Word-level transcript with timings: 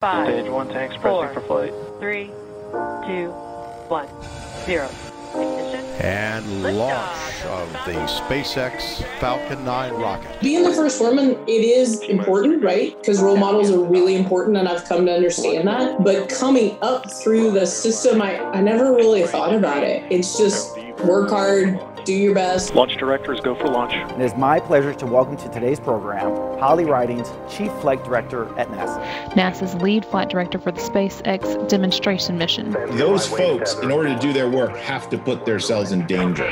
Five, 0.00 0.28
Stage 0.28 0.50
one 0.50 0.66
tanks 0.68 0.96
four, 1.02 1.26
pressing 1.26 1.42
for 1.42 1.46
flight. 1.46 1.74
three, 2.00 2.26
two, 3.06 3.28
one, 3.88 4.08
zero. 4.64 4.88
Ignition. 5.34 5.84
and 6.00 6.42
Liftoff. 6.46 6.74
launch 6.78 7.44
of 7.44 7.70
the 7.84 7.92
SpaceX 8.06 9.04
Falcon 9.20 9.62
9 9.62 9.92
rocket. 9.92 10.40
Being 10.40 10.62
the 10.64 10.72
first 10.72 11.02
woman, 11.02 11.32
it 11.46 11.50
is 11.50 12.00
important, 12.04 12.62
right? 12.64 12.96
Because 12.98 13.20
role 13.20 13.36
models 13.36 13.70
are 13.70 13.78
really 13.78 14.16
important, 14.16 14.56
and 14.56 14.66
I've 14.66 14.86
come 14.86 15.04
to 15.04 15.12
understand 15.12 15.68
that. 15.68 16.02
But 16.02 16.30
coming 16.30 16.78
up 16.80 17.10
through 17.12 17.50
the 17.50 17.66
system, 17.66 18.22
I, 18.22 18.38
I 18.52 18.62
never 18.62 18.94
really 18.94 19.24
thought 19.24 19.54
about 19.54 19.84
it. 19.84 20.02
It's 20.10 20.38
just 20.38 20.76
work 21.04 21.28
hard, 21.28 21.78
do 22.10 22.16
your 22.16 22.34
best. 22.34 22.74
Launch 22.74 22.96
directors 22.96 23.40
go 23.40 23.54
for 23.54 23.68
launch. 23.68 23.94
It 23.94 24.20
is 24.20 24.34
my 24.34 24.58
pleasure 24.58 24.92
to 24.92 25.06
welcome 25.06 25.36
to 25.36 25.48
today's 25.48 25.78
program 25.78 26.58
Holly 26.58 26.84
Ridings, 26.84 27.30
Chief 27.48 27.72
Flight 27.74 28.02
Director 28.04 28.46
at 28.58 28.68
NASA. 28.68 29.00
NASA's 29.30 29.76
lead 29.76 30.04
flight 30.04 30.28
director 30.28 30.58
for 30.58 30.72
the 30.72 30.80
SpaceX 30.80 31.68
demonstration 31.68 32.36
mission. 32.36 32.72
Those 32.96 33.26
folks, 33.28 33.74
in 33.76 33.92
order 33.92 34.12
to 34.12 34.20
do 34.20 34.32
their 34.32 34.48
work, 34.48 34.76
have 34.76 35.08
to 35.10 35.18
put 35.18 35.44
themselves 35.44 35.92
in 35.92 36.04
danger. 36.06 36.48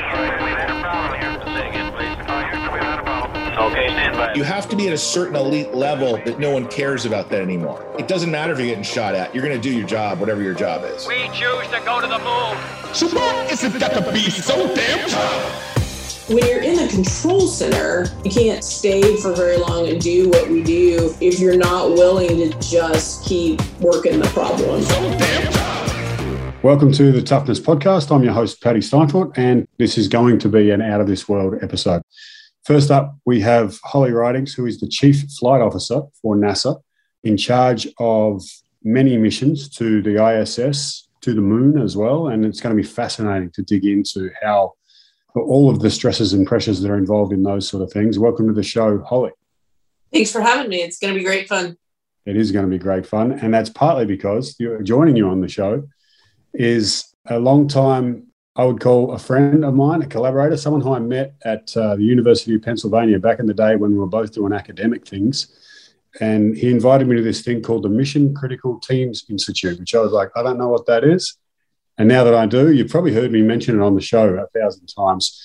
Okay, 4.18 4.26
stand 4.26 4.34
by. 4.34 4.34
You 4.34 4.42
have 4.44 4.68
to 4.68 4.76
be 4.76 4.88
at 4.88 4.92
a 4.92 4.98
certain 4.98 5.36
elite 5.36 5.74
level 5.74 6.16
that 6.24 6.38
no 6.38 6.50
one 6.50 6.66
cares 6.68 7.06
about 7.06 7.28
that 7.30 7.40
anymore. 7.40 7.84
It 7.98 8.08
doesn't 8.08 8.30
matter 8.30 8.52
if 8.52 8.58
you're 8.58 8.68
getting 8.68 8.82
shot 8.82 9.14
at. 9.14 9.34
You're 9.34 9.44
going 9.44 9.60
to 9.60 9.62
do 9.62 9.76
your 9.76 9.86
job, 9.86 10.20
whatever 10.20 10.42
your 10.42 10.54
job 10.54 10.84
is. 10.84 11.06
We 11.06 11.28
choose 11.28 11.68
to 11.68 11.80
go 11.84 12.00
to 12.00 12.06
the 12.06 12.18
moon. 12.18 12.94
So 12.94 13.08
why 13.08 13.46
is 13.50 13.62
it 13.64 13.72
that 13.74 13.94
to 13.94 14.12
be 14.12 14.30
so 14.30 14.74
damn 14.74 15.08
tough? 15.08 16.28
When 16.28 16.38
you're 16.38 16.62
in 16.62 16.76
the 16.76 16.88
control 16.88 17.46
center, 17.46 18.06
you 18.22 18.30
can't 18.30 18.62
stay 18.62 19.16
for 19.16 19.32
very 19.32 19.56
long 19.56 19.88
and 19.88 20.00
do 20.00 20.28
what 20.28 20.48
we 20.50 20.62
do 20.62 21.14
if 21.20 21.40
you're 21.40 21.56
not 21.56 21.92
willing 21.92 22.36
to 22.36 22.58
just 22.60 23.24
keep 23.24 23.62
working 23.80 24.20
the 24.20 24.28
problem. 24.28 24.82
So 24.82 25.00
damn 25.18 25.52
tough. 25.52 26.62
Welcome 26.62 26.92
to 26.92 27.12
the 27.12 27.22
Toughness 27.22 27.60
Podcast. 27.60 28.14
I'm 28.14 28.24
your 28.24 28.34
host, 28.34 28.60
Paddy 28.60 28.80
Steinfort, 28.80 29.38
and 29.38 29.66
this 29.78 29.96
is 29.96 30.08
going 30.08 30.38
to 30.40 30.48
be 30.48 30.70
an 30.70 30.82
out 30.82 31.00
of 31.00 31.06
this 31.06 31.28
world 31.28 31.54
episode. 31.62 32.02
First 32.68 32.90
up, 32.90 33.16
we 33.24 33.40
have 33.40 33.78
Holly 33.82 34.12
Ridings, 34.12 34.52
who 34.52 34.66
is 34.66 34.78
the 34.78 34.88
Chief 34.88 35.24
Flight 35.38 35.62
Officer 35.62 36.02
for 36.20 36.36
NASA, 36.36 36.78
in 37.24 37.38
charge 37.38 37.88
of 37.98 38.42
many 38.84 39.16
missions 39.16 39.70
to 39.76 40.02
the 40.02 40.22
ISS, 40.22 41.08
to 41.22 41.32
the 41.32 41.40
moon 41.40 41.80
as 41.80 41.96
well. 41.96 42.28
And 42.28 42.44
it's 42.44 42.60
going 42.60 42.76
to 42.76 42.82
be 42.82 42.86
fascinating 42.86 43.52
to 43.52 43.62
dig 43.62 43.86
into 43.86 44.28
how 44.42 44.74
all 45.34 45.70
of 45.70 45.80
the 45.80 45.88
stresses 45.88 46.34
and 46.34 46.46
pressures 46.46 46.82
that 46.82 46.90
are 46.90 46.98
involved 46.98 47.32
in 47.32 47.42
those 47.42 47.66
sort 47.66 47.82
of 47.82 47.90
things. 47.90 48.18
Welcome 48.18 48.48
to 48.48 48.52
the 48.52 48.62
show, 48.62 49.02
Holly. 49.02 49.32
Thanks 50.12 50.30
for 50.30 50.42
having 50.42 50.68
me. 50.68 50.82
It's 50.82 50.98
going 50.98 51.14
to 51.14 51.18
be 51.18 51.24
great 51.24 51.48
fun. 51.48 51.74
It 52.26 52.36
is 52.36 52.52
going 52.52 52.66
to 52.66 52.70
be 52.70 52.76
great 52.76 53.06
fun. 53.06 53.32
And 53.32 53.54
that's 53.54 53.70
partly 53.70 54.04
because 54.04 54.56
you're 54.58 54.82
joining 54.82 55.16
you 55.16 55.30
on 55.30 55.40
the 55.40 55.48
show 55.48 55.88
is 56.52 57.14
a 57.24 57.38
long 57.38 57.66
time, 57.66 58.26
I 58.58 58.64
would 58.64 58.80
call 58.80 59.12
a 59.12 59.18
friend 59.18 59.64
of 59.64 59.74
mine, 59.74 60.02
a 60.02 60.06
collaborator, 60.06 60.56
someone 60.56 60.82
who 60.82 60.92
I 60.92 60.98
met 60.98 61.36
at 61.44 61.74
uh, 61.76 61.94
the 61.94 62.02
University 62.02 62.56
of 62.56 62.62
Pennsylvania 62.62 63.20
back 63.20 63.38
in 63.38 63.46
the 63.46 63.54
day 63.54 63.76
when 63.76 63.92
we 63.92 63.98
were 63.98 64.08
both 64.08 64.32
doing 64.32 64.52
academic 64.52 65.06
things. 65.06 65.56
And 66.20 66.56
he 66.56 66.68
invited 66.68 67.06
me 67.06 67.14
to 67.14 67.22
this 67.22 67.42
thing 67.42 67.62
called 67.62 67.84
the 67.84 67.88
Mission 67.88 68.34
Critical 68.34 68.80
Teams 68.80 69.24
Institute, 69.30 69.78
which 69.78 69.94
I 69.94 70.00
was 70.00 70.10
like, 70.10 70.30
I 70.34 70.42
don't 70.42 70.58
know 70.58 70.66
what 70.66 70.86
that 70.86 71.04
is. 71.04 71.36
And 71.98 72.08
now 72.08 72.24
that 72.24 72.34
I 72.34 72.46
do, 72.46 72.72
you've 72.72 72.90
probably 72.90 73.14
heard 73.14 73.30
me 73.30 73.42
mention 73.42 73.78
it 73.78 73.84
on 73.84 73.94
the 73.94 74.00
show 74.00 74.26
a 74.26 74.58
thousand 74.58 74.88
times. 74.88 75.40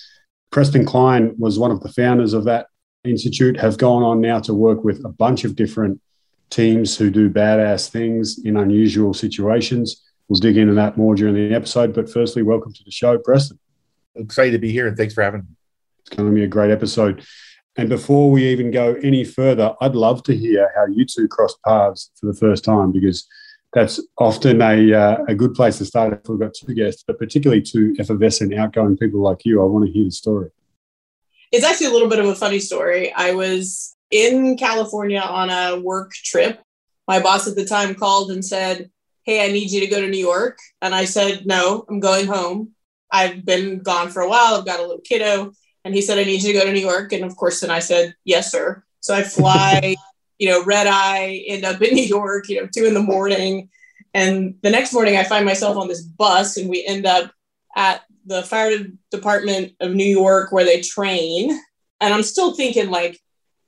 Preston 0.49 0.83
Cline 0.83 1.35
was 1.37 1.59
one 1.59 1.69
of 1.69 1.81
the 1.81 1.89
founders 1.89 2.33
of 2.33 2.45
that 2.45 2.65
institute, 3.03 3.59
have 3.59 3.77
gone 3.77 4.01
on 4.01 4.21
now 4.21 4.39
to 4.39 4.55
work 4.55 4.83
with 4.83 5.05
a 5.05 5.09
bunch 5.09 5.43
of 5.43 5.55
different 5.55 6.01
teams 6.49 6.97
who 6.97 7.11
do 7.11 7.29
badass 7.29 7.89
things 7.89 8.39
in 8.43 8.57
unusual 8.57 9.13
situations. 9.13 10.02
We'll 10.27 10.39
dig 10.39 10.57
into 10.57 10.73
that 10.75 10.97
more 10.97 11.15
during 11.15 11.35
the 11.35 11.53
episode. 11.53 11.93
But 11.93 12.09
firstly, 12.09 12.43
welcome 12.43 12.73
to 12.73 12.83
the 12.83 12.91
show, 12.91 13.17
Preston. 13.17 13.59
Excited 14.15 14.51
to 14.51 14.59
be 14.59 14.71
here, 14.71 14.87
and 14.87 14.95
thanks 14.95 15.13
for 15.13 15.23
having 15.23 15.41
me. 15.41 15.55
It's 15.99 16.15
going 16.15 16.29
to 16.29 16.35
be 16.35 16.43
a 16.43 16.47
great 16.47 16.71
episode. 16.71 17.25
And 17.75 17.89
before 17.89 18.29
we 18.29 18.45
even 18.47 18.71
go 18.71 18.93
any 19.03 19.23
further, 19.23 19.73
I'd 19.81 19.95
love 19.95 20.23
to 20.23 20.35
hear 20.35 20.71
how 20.75 20.85
you 20.85 21.05
two 21.05 21.27
crossed 21.27 21.61
paths 21.63 22.11
for 22.19 22.27
the 22.27 22.37
first 22.37 22.63
time 22.63 22.91
because 22.91 23.27
that's 23.73 23.99
often 24.19 24.61
a, 24.61 24.93
uh, 24.93 25.17
a 25.27 25.33
good 25.33 25.55
place 25.55 25.79
to 25.79 25.85
start 25.85 26.13
if 26.13 26.29
we've 26.29 26.39
got 26.39 26.53
two 26.53 26.75
guests, 26.75 27.03
but 27.05 27.17
particularly 27.17 27.61
two 27.61 27.95
effervescent, 27.99 28.53
outgoing 28.53 28.95
people 28.95 29.21
like 29.21 29.43
you. 29.43 29.61
I 29.61 29.65
want 29.65 29.87
to 29.87 29.91
hear 29.91 30.03
the 30.03 30.11
story. 30.11 30.51
It's 31.51 31.65
actually 31.65 31.87
a 31.87 31.91
little 31.91 32.09
bit 32.09 32.19
of 32.19 32.27
a 32.27 32.35
funny 32.35 32.59
story. 32.59 33.11
I 33.13 33.33
was 33.33 33.95
in 34.11 34.57
California 34.57 35.21
on 35.21 35.49
a 35.49 35.79
work 35.79 36.11
trip. 36.11 36.61
My 37.07 37.19
boss 37.19 37.47
at 37.47 37.55
the 37.55 37.65
time 37.65 37.95
called 37.95 38.31
and 38.31 38.45
said, 38.45 38.91
Hey, 39.23 39.43
I 39.43 39.51
need 39.51 39.71
you 39.71 39.79
to 39.81 39.87
go 39.87 40.01
to 40.01 40.09
New 40.09 40.17
York. 40.17 40.59
And 40.81 40.93
I 40.93 41.05
said, 41.05 41.45
No, 41.45 41.85
I'm 41.89 41.99
going 41.99 42.27
home. 42.27 42.71
I've 43.11 43.45
been 43.45 43.79
gone 43.79 44.09
for 44.09 44.21
a 44.21 44.29
while. 44.29 44.55
I've 44.55 44.65
got 44.65 44.79
a 44.79 44.83
little 44.83 45.01
kiddo. 45.01 45.53
And 45.85 45.93
he 45.93 46.01
said, 46.01 46.17
I 46.17 46.23
need 46.23 46.41
you 46.41 46.53
to 46.53 46.59
go 46.59 46.65
to 46.65 46.73
New 46.73 46.79
York. 46.79 47.11
And 47.13 47.23
of 47.23 47.35
course, 47.35 47.59
then 47.59 47.71
I 47.71 47.79
said, 47.79 48.15
Yes, 48.25 48.51
sir. 48.51 48.83
So 48.99 49.13
I 49.13 49.23
fly, 49.23 49.95
you 50.39 50.49
know, 50.49 50.63
red 50.63 50.87
eye, 50.87 51.43
end 51.47 51.65
up 51.65 51.81
in 51.81 51.93
New 51.95 52.03
York, 52.03 52.49
you 52.49 52.61
know, 52.61 52.67
two 52.73 52.85
in 52.85 52.93
the 52.93 53.01
morning. 53.01 53.69
And 54.13 54.55
the 54.61 54.69
next 54.69 54.93
morning, 54.93 55.17
I 55.17 55.23
find 55.23 55.45
myself 55.45 55.75
on 55.75 55.87
this 55.87 56.03
bus, 56.03 56.57
and 56.57 56.69
we 56.69 56.85
end 56.85 57.05
up 57.05 57.31
at 57.75 58.03
the 58.25 58.43
fire 58.43 58.77
department 59.11 59.73
of 59.79 59.93
New 59.93 60.05
York 60.05 60.51
where 60.51 60.63
they 60.63 60.81
train. 60.81 61.59
And 61.99 62.13
I'm 62.13 62.23
still 62.23 62.53
thinking, 62.53 62.89
like, 62.89 63.19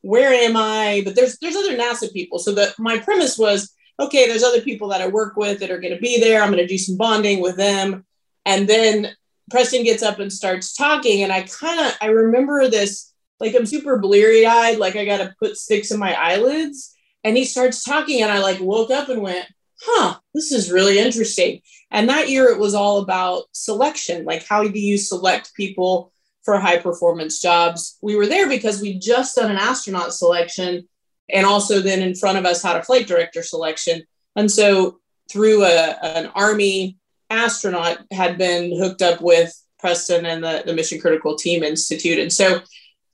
where 0.01 0.31
am 0.31 0.55
I? 0.55 1.01
But 1.03 1.15
there's 1.15 1.39
there's 1.39 1.55
other 1.55 1.75
NASA 1.75 2.13
people. 2.13 2.39
So 2.39 2.53
that 2.53 2.77
my 2.77 2.99
premise 2.99 3.37
was, 3.37 3.73
okay, 3.99 4.27
there's 4.27 4.43
other 4.43 4.61
people 4.61 4.89
that 4.89 5.01
I 5.01 5.07
work 5.07 5.35
with 5.35 5.59
that 5.59 5.71
are 5.71 5.79
going 5.79 5.93
to 5.93 6.01
be 6.01 6.19
there. 6.19 6.41
I'm 6.41 6.51
going 6.51 6.61
to 6.61 6.67
do 6.67 6.77
some 6.77 6.97
bonding 6.97 7.41
with 7.41 7.57
them. 7.57 8.05
And 8.45 8.67
then 8.67 9.15
Preston 9.49 9.83
gets 9.83 10.03
up 10.03 10.19
and 10.19 10.31
starts 10.31 10.75
talking, 10.75 11.23
and 11.23 11.31
I 11.31 11.43
kind 11.43 11.79
of 11.79 11.93
I 12.01 12.07
remember 12.07 12.67
this 12.67 13.13
like 13.39 13.55
I'm 13.55 13.65
super 13.65 13.99
bleary 13.99 14.45
eyed, 14.45 14.77
like 14.77 14.95
I 14.95 15.05
got 15.05 15.17
to 15.17 15.35
put 15.39 15.57
sticks 15.57 15.91
in 15.91 15.99
my 15.99 16.13
eyelids. 16.13 16.95
And 17.23 17.35
he 17.35 17.45
starts 17.45 17.83
talking, 17.83 18.21
and 18.21 18.31
I 18.31 18.39
like 18.39 18.59
woke 18.59 18.91
up 18.91 19.09
and 19.09 19.21
went, 19.21 19.45
huh, 19.81 20.15
this 20.33 20.51
is 20.51 20.71
really 20.71 20.99
interesting. 20.99 21.61
And 21.91 22.09
that 22.09 22.29
year 22.29 22.49
it 22.49 22.59
was 22.59 22.73
all 22.73 22.99
about 22.99 23.45
selection, 23.51 24.25
like 24.25 24.45
how 24.45 24.67
do 24.67 24.79
you 24.79 24.97
select 24.97 25.53
people 25.55 26.11
for 26.43 26.59
high 26.59 26.77
performance 26.77 27.41
jobs? 27.41 27.97
We 28.01 28.15
were 28.15 28.27
there 28.27 28.47
because 28.47 28.81
we 28.81 28.99
just 28.99 29.35
done 29.35 29.51
an 29.51 29.57
astronaut 29.57 30.13
selection 30.13 30.87
and 31.29 31.45
also 31.45 31.81
then 31.81 32.01
in 32.01 32.15
front 32.15 32.37
of 32.37 32.45
us 32.45 32.61
had 32.61 32.77
a 32.77 32.83
flight 32.83 33.07
director 33.07 33.43
selection. 33.43 34.03
And 34.35 34.51
so 34.51 34.99
through 35.31 35.63
a, 35.63 35.97
an 36.01 36.31
Army 36.35 36.97
astronaut 37.29 37.99
had 38.11 38.37
been 38.37 38.77
hooked 38.77 39.01
up 39.01 39.21
with 39.21 39.53
Preston 39.79 40.25
and 40.25 40.43
the, 40.43 40.63
the 40.65 40.73
Mission 40.73 40.99
Critical 40.99 41.35
Team 41.35 41.63
Institute. 41.63 42.19
And 42.19 42.31
so 42.31 42.61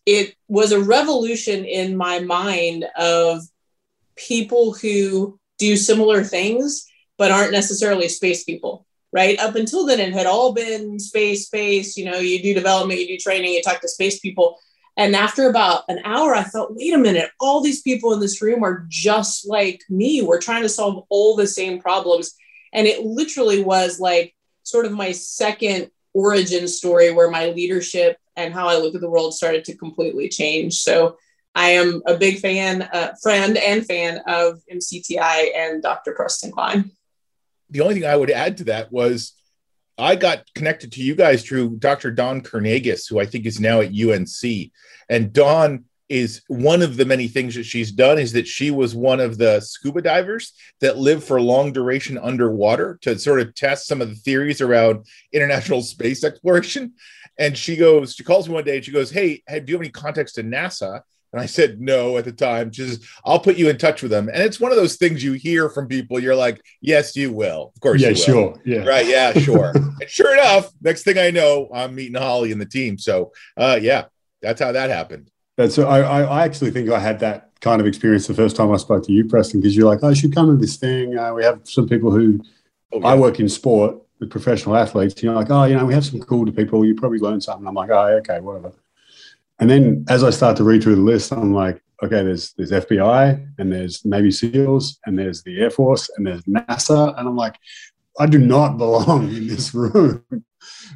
it 0.06 0.36
was 0.48 0.72
a 0.72 0.82
revolution 0.82 1.66
in 1.66 1.96
my 1.96 2.20
mind 2.20 2.86
of 2.98 3.42
people 4.16 4.74
who 4.74 5.40
do 5.58 5.76
similar 5.78 6.24
things 6.24 6.86
but 7.18 7.32
aren't 7.32 7.52
necessarily 7.52 8.10
space 8.10 8.44
people 8.44 8.86
right 9.14 9.40
up 9.40 9.56
until 9.56 9.86
then 9.86 10.00
it 10.00 10.14
had 10.14 10.26
all 10.26 10.54
been 10.54 11.00
space 11.00 11.46
space 11.46 11.96
you 11.96 12.06
know 12.06 12.18
you 12.18 12.42
do 12.42 12.54
development 12.54 13.00
you 13.00 13.08
do 13.08 13.18
training 13.18 13.54
you 13.54 13.62
talk 13.62 13.80
to 13.80 13.88
space 13.88 14.20
people 14.20 14.58
and 14.98 15.16
after 15.16 15.50
about 15.50 15.84
an 15.88 16.00
hour 16.04 16.36
i 16.36 16.44
thought 16.44 16.76
wait 16.76 16.94
a 16.94 16.98
minute 16.98 17.30
all 17.40 17.62
these 17.62 17.82
people 17.82 18.14
in 18.14 18.20
this 18.20 18.42
room 18.42 18.64
are 18.64 18.86
just 18.90 19.48
like 19.48 19.82
me 19.90 20.22
we're 20.22 20.42
trying 20.42 20.62
to 20.62 20.70
solve 20.70 21.06
all 21.10 21.36
the 21.36 21.48
same 21.48 21.80
problems 21.80 22.36
and 22.74 22.88
it 22.88 23.04
literally 23.04 23.64
was 23.64 24.00
like 24.00 24.36
sort 24.64 24.86
of 24.86 24.92
my 24.92 25.12
second 25.12 25.90
origin 26.14 26.68
story 26.68 27.12
where 27.12 27.32
my 27.32 27.48
leadership 27.48 28.18
and 28.36 28.54
how 28.54 28.68
i 28.68 28.78
look 28.78 28.96
at 28.96 29.02
the 29.02 29.10
world 29.10 29.34
started 29.34 29.64
to 29.64 29.76
completely 29.76 30.28
change 30.28 30.76
so 30.76 31.16
I 31.54 31.72
am 31.72 32.02
a 32.06 32.18
big 32.18 32.40
fan, 32.40 32.82
uh, 32.82 33.14
friend, 33.22 33.58
and 33.58 33.86
fan 33.86 34.22
of 34.26 34.62
MCTI 34.72 35.50
and 35.56 35.82
Dr. 35.82 36.14
Preston 36.14 36.52
Cline. 36.52 36.92
The 37.70 37.82
only 37.82 37.96
thing 37.96 38.06
I 38.06 38.16
would 38.16 38.32
add 38.32 38.58
to 38.58 38.64
that 38.66 38.92
was 38.92 39.34
I 40.02 40.16
got 40.16 40.44
connected 40.56 40.92
to 40.94 41.04
you 41.04 41.14
guys 41.14 41.44
through 41.44 41.78
Dr. 41.78 42.10
Dawn 42.10 42.42
Kernagis, 42.42 43.08
who 43.08 43.20
I 43.20 43.28
think 43.28 43.46
is 43.46 43.60
now 43.60 43.82
at 43.82 43.94
UNC. 43.94 44.72
And 45.10 45.32
Dawn 45.32 45.86
is 46.10 46.42
one 46.48 46.82
of 46.82 46.98
the 46.98 47.06
many 47.06 47.28
things 47.28 47.54
that 47.54 47.66
she's 47.66 47.92
done 47.92 48.18
is 48.18 48.34
that 48.34 48.48
she 48.48 48.72
was 48.72 48.96
one 48.96 49.20
of 49.20 49.38
the 49.38 49.60
scuba 49.60 50.02
divers 50.02 50.54
that 50.82 50.98
live 50.98 51.24
for 51.24 51.40
long 51.40 51.72
duration 51.72 52.18
underwater 52.18 52.98
to 53.04 53.18
sort 53.20 53.42
of 53.42 53.54
test 53.54 53.86
some 53.86 54.02
of 54.02 54.10
the 54.10 54.16
theories 54.16 54.60
around 54.60 55.06
international 55.32 55.82
space 55.84 56.24
exploration. 56.24 56.94
And 57.38 57.56
she 57.56 57.76
goes, 57.76 58.16
she 58.16 58.24
calls 58.24 58.50
me 58.50 58.56
one 58.56 58.64
day 58.64 58.78
and 58.78 58.86
she 58.86 58.92
goes, 58.92 59.12
Hey, 59.12 59.44
do 59.48 59.64
you 59.68 59.76
have 59.76 59.82
any 59.82 59.90
contacts 59.90 60.34
to 60.34 60.44
NASA? 60.44 61.02
And 61.34 61.42
I 61.42 61.46
said 61.46 61.80
no 61.80 62.18
at 62.18 62.26
the 62.26 62.32
time. 62.32 62.74
Says, 62.74 63.06
I'll 63.26 63.40
put 63.40 63.58
you 63.58 63.70
in 63.70 63.78
touch 63.78 64.02
with 64.02 64.12
them. 64.12 64.30
And 64.30 64.44
it's 64.44 64.60
one 64.60 64.72
of 64.72 64.78
those 64.78 64.98
things 64.98 65.24
you 65.24 65.34
hear 65.34 65.70
from 65.70 65.88
people. 65.88 66.20
You're 66.20 66.36
like, 66.36 66.62
yes, 66.82 67.16
you 67.16 67.32
will. 67.32 67.72
Of 67.76 67.82
course, 67.82 68.02
yeah, 68.02 68.14
sure. 68.14 68.60
Yeah. 68.66 68.84
Right. 68.84 69.08
Yeah, 69.08 69.34
sure. 69.34 69.72
and 69.76 70.10
sure 70.10 70.34
enough, 70.34 70.72
next 70.82 71.04
thing 71.04 71.18
I 71.18 71.32
know, 71.32 71.70
I'm 71.74 71.96
meeting 71.96 72.16
Holly 72.16 72.52
and 72.52 72.60
the 72.60 72.66
team. 72.66 72.98
So, 72.98 73.32
uh, 73.58 73.80
yeah, 73.82 74.06
that's 74.42 74.62
how 74.62 74.72
that 74.72 74.90
happened. 74.90 75.30
That's 75.58 75.78
I, 75.78 76.00
I 76.00 76.22
I 76.22 76.44
actually 76.46 76.72
think 76.72 76.90
I 76.90 77.00
had 77.00 77.20
that 77.20 77.50
kind 77.60 77.82
of 77.82 77.88
experience 77.88 78.26
the 78.26 78.34
first 78.34 78.56
time 78.56 78.72
I 78.72 78.78
spoke 78.78 79.06
to 79.06 79.12
you, 79.12 79.26
Preston, 79.26 79.60
because 79.60 79.76
you're 79.76 79.86
like, 79.86 80.00
oh, 80.02 80.10
I 80.10 80.14
should 80.14 80.34
come 80.34 80.48
to 80.48 80.56
this 80.56 80.78
thing. 80.78 81.18
Uh, 81.18 81.34
we 81.34 81.44
have 81.44 81.62
some 81.66 81.88
people 81.88 82.10
who 82.10 82.42
Oh, 82.94 83.02
I 83.02 83.16
work 83.16 83.40
in 83.40 83.48
sport 83.48 83.98
with 84.20 84.30
professional 84.30 84.76
athletes. 84.76 85.22
You're 85.24 85.34
like, 85.34 85.50
oh, 85.50 85.64
you 85.64 85.76
know, 85.76 85.86
we 85.86 85.94
have 85.94 86.06
some 86.06 86.20
cool 86.22 86.50
people. 86.52 86.86
You 86.86 86.96
probably 86.96 87.20
learn 87.20 87.40
something. 87.42 87.66
I'm 87.66 87.74
like, 87.74 87.90
oh, 87.90 88.18
okay, 88.18 88.40
whatever. 88.40 88.74
And 89.62 89.70
then 89.70 90.06
as 90.10 90.24
I 90.24 90.32
start 90.32 90.58
to 90.58 90.64
read 90.64 90.82
through 90.82 90.96
the 90.96 91.02
list, 91.02 91.32
I'm 91.32 91.54
like, 91.54 91.82
okay, 92.04 92.24
there's 92.24 92.54
there's 92.54 92.72
FBI 92.72 93.48
and 93.60 93.72
there's 93.72 94.04
Navy 94.04 94.32
SEALs 94.32 95.00
and 95.06 95.18
there's 95.18 95.44
the 95.44 95.62
Air 95.62 95.70
Force 95.70 96.10
and 96.18 96.26
there's 96.26 96.44
NASA, 96.44 97.18
and 97.18 97.28
I'm 97.28 97.38
like, 97.38 97.58
I 98.20 98.26
do 98.26 98.40
not 98.40 98.78
belong 98.78 99.30
in 99.30 99.48
this 99.48 99.74
room. 99.74 100.24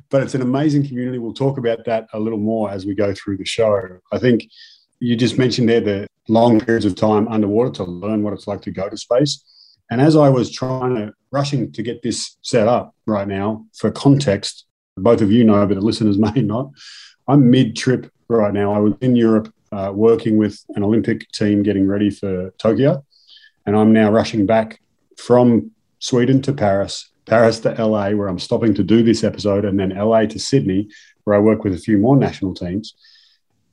But 0.09 0.23
it's 0.23 0.35
an 0.35 0.41
amazing 0.41 0.88
community. 0.88 1.17
We'll 1.17 1.33
talk 1.33 1.57
about 1.57 1.85
that 1.85 2.07
a 2.13 2.19
little 2.19 2.39
more 2.39 2.69
as 2.69 2.85
we 2.85 2.94
go 2.95 3.13
through 3.13 3.38
the 3.38 3.45
show. 3.45 4.00
I 4.12 4.17
think 4.17 4.47
you 5.00 5.15
just 5.15 5.38
mentioned 5.38 5.69
there 5.69 5.81
the 5.81 6.07
long 6.27 6.59
periods 6.59 6.85
of 6.85 6.95
time 6.95 7.27
underwater 7.27 7.71
to 7.71 7.83
learn 7.83 8.23
what 8.23 8.33
it's 8.33 8.47
like 8.47 8.62
to 8.63 8.71
go 8.71 8.89
to 8.89 8.97
space. 8.97 9.44
And 9.91 10.01
as 10.01 10.15
I 10.15 10.29
was 10.29 10.51
trying 10.51 10.95
to 10.95 11.13
rushing 11.31 11.71
to 11.73 11.83
get 11.83 12.01
this 12.01 12.38
set 12.41 12.67
up 12.67 12.95
right 13.06 13.27
now 13.27 13.65
for 13.75 13.91
context, 13.91 14.65
both 14.97 15.21
of 15.21 15.31
you 15.31 15.44
know, 15.44 15.65
but 15.67 15.75
the 15.75 15.81
listeners 15.81 16.17
may 16.35 16.41
not. 16.41 16.71
I'm 17.27 17.50
mid 17.50 17.75
trip 17.75 18.12
right 18.27 18.54
now. 18.54 18.74
I 18.74 18.80
was 18.80 18.94
in 19.01 19.16
Europe 19.16 19.54
uh, 19.72 19.92
working 19.94 20.38
with 20.38 20.63
an 20.75 20.83
Olympic 20.83 21.30
team 21.31 21.63
getting 21.63 21.88
ready 21.88 22.10
for 22.10 22.51
Tokyo, 22.57 23.04
and 23.66 23.75
I'm 23.75 23.94
now 23.94 24.12
rushing 24.12 24.45
back 24.45 24.80
from 25.18 25.72
Sweden 26.00 26.42
to 26.44 26.54
Paris, 26.54 27.10
Paris 27.25 27.60
to 27.62 27.72
LA, 27.72 28.12
where 28.12 28.27
I'm 28.27 28.39
stopping 28.39 28.74
to 28.75 28.83
do 28.83 29.04
this 29.04 29.24
episode, 29.24 29.66
and 29.66 29.80
then 29.80 29.89
LA 29.89 30.25
to 30.25 30.39
Sydney, 30.39 30.89
where 31.24 31.36
I 31.36 31.39
work 31.39 31.63
with 31.63 31.74
a 31.74 31.80
few 31.80 31.98
more 31.98 32.16
national 32.16 32.54
teams. 32.54 32.94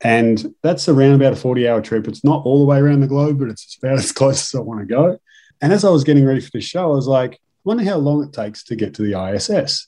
And 0.02 0.54
that's 0.62 0.88
around 0.88 1.14
about 1.14 1.34
a 1.34 1.37
40 1.37 1.69
hour 1.69 1.81
trip. 1.81 2.08
It's 2.08 2.25
not 2.25 2.44
all 2.44 2.58
the 2.58 2.64
way 2.64 2.78
around 2.78 3.00
the 3.00 3.06
globe, 3.06 3.38
but 3.38 3.49
it's 3.49 3.76
about 3.76 3.99
as 3.99 4.12
close 4.12 4.43
as 4.43 4.58
I 4.58 4.62
want 4.62 4.81
to 4.81 4.87
go. 4.87 5.19
And 5.60 5.72
as 5.72 5.84
I 5.84 5.90
was 5.90 6.04
getting 6.04 6.25
ready 6.25 6.40
for 6.40 6.50
the 6.52 6.60
show, 6.60 6.84
I 6.84 6.94
was 6.94 7.06
like, 7.06 7.34
I 7.34 7.38
wonder 7.64 7.84
how 7.84 7.96
long 7.96 8.25
it 8.25 8.32
takes 8.32 8.64
to 8.64 8.76
get 8.76 8.94
to 8.94 9.02
the 9.02 9.32
ISS. 9.32 9.87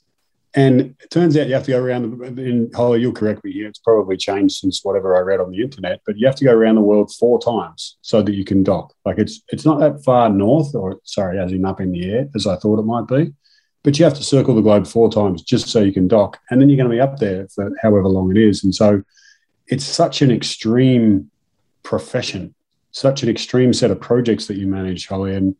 And 0.55 0.95
it 1.01 1.11
turns 1.11 1.35
out 1.35 1.47
you 1.47 1.53
have 1.53 1.65
to 1.65 1.71
go 1.71 1.83
around, 1.83 2.17
the 2.17 2.71
Holly, 2.73 2.97
oh, 2.97 3.01
you'll 3.01 3.11
correct 3.11 3.43
me 3.43 3.51
here, 3.51 3.67
it's 3.67 3.79
probably 3.79 4.15
changed 4.15 4.55
since 4.55 4.85
whatever 4.85 5.17
I 5.17 5.19
read 5.19 5.41
on 5.41 5.51
the 5.51 5.61
internet, 5.61 5.99
but 6.05 6.17
you 6.17 6.25
have 6.27 6.37
to 6.37 6.45
go 6.45 6.53
around 6.53 6.75
the 6.75 6.81
world 6.81 7.13
four 7.13 7.39
times 7.41 7.97
so 8.01 8.21
that 8.21 8.33
you 8.33 8.45
can 8.45 8.63
dock. 8.63 8.93
Like 9.03 9.17
it's 9.17 9.41
it's 9.49 9.65
not 9.65 9.79
that 9.81 10.03
far 10.05 10.29
north, 10.29 10.73
or 10.73 11.01
sorry, 11.03 11.39
as 11.39 11.51
in 11.51 11.65
up 11.65 11.81
in 11.81 11.91
the 11.91 12.09
air, 12.09 12.29
as 12.35 12.47
I 12.47 12.55
thought 12.55 12.79
it 12.79 12.83
might 12.83 13.07
be. 13.07 13.33
But 13.83 13.99
you 13.99 14.05
have 14.05 14.15
to 14.15 14.23
circle 14.23 14.55
the 14.55 14.61
globe 14.61 14.87
four 14.87 15.11
times 15.11 15.43
just 15.43 15.67
so 15.67 15.81
you 15.81 15.91
can 15.91 16.07
dock. 16.07 16.39
And 16.49 16.59
then 16.59 16.69
you're 16.69 16.77
going 16.77 16.89
to 16.89 16.95
be 16.95 17.01
up 17.01 17.19
there 17.19 17.47
for 17.49 17.69
however 17.83 18.07
long 18.07 18.31
it 18.31 18.37
is. 18.37 18.63
And 18.63 18.73
so 18.73 19.03
it's 19.67 19.83
such 19.85 20.21
an 20.21 20.31
extreme 20.31 21.29
profession, 21.83 22.55
such 22.91 23.21
an 23.23 23.29
extreme 23.29 23.73
set 23.73 23.91
of 23.91 23.99
projects 23.99 24.47
that 24.47 24.57
you 24.57 24.67
manage, 24.67 25.07
Holly. 25.07 25.35
And 25.35 25.55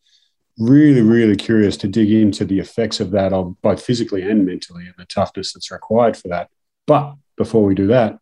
really, 0.57 1.02
really 1.02 1.36
curious 1.36 1.75
to 1.78 1.88
dig 1.88 2.12
into 2.12 2.46
the 2.46 2.60
effects 2.60 3.00
of 3.00 3.12
that 3.12 3.34
on 3.34 3.57
both 3.62 3.81
physically 3.81 4.22
and 4.22 4.46
mentally 4.46 4.86
and 4.86 4.96
the 4.98 5.06
toughness 5.06 5.54
that's 5.54 5.72
required 5.72 6.16
for 6.16 6.30
that. 6.30 6.50
But 6.88 7.16
before 7.38 7.63
we 7.63 7.75
do 7.75 7.88
that, 7.88 8.18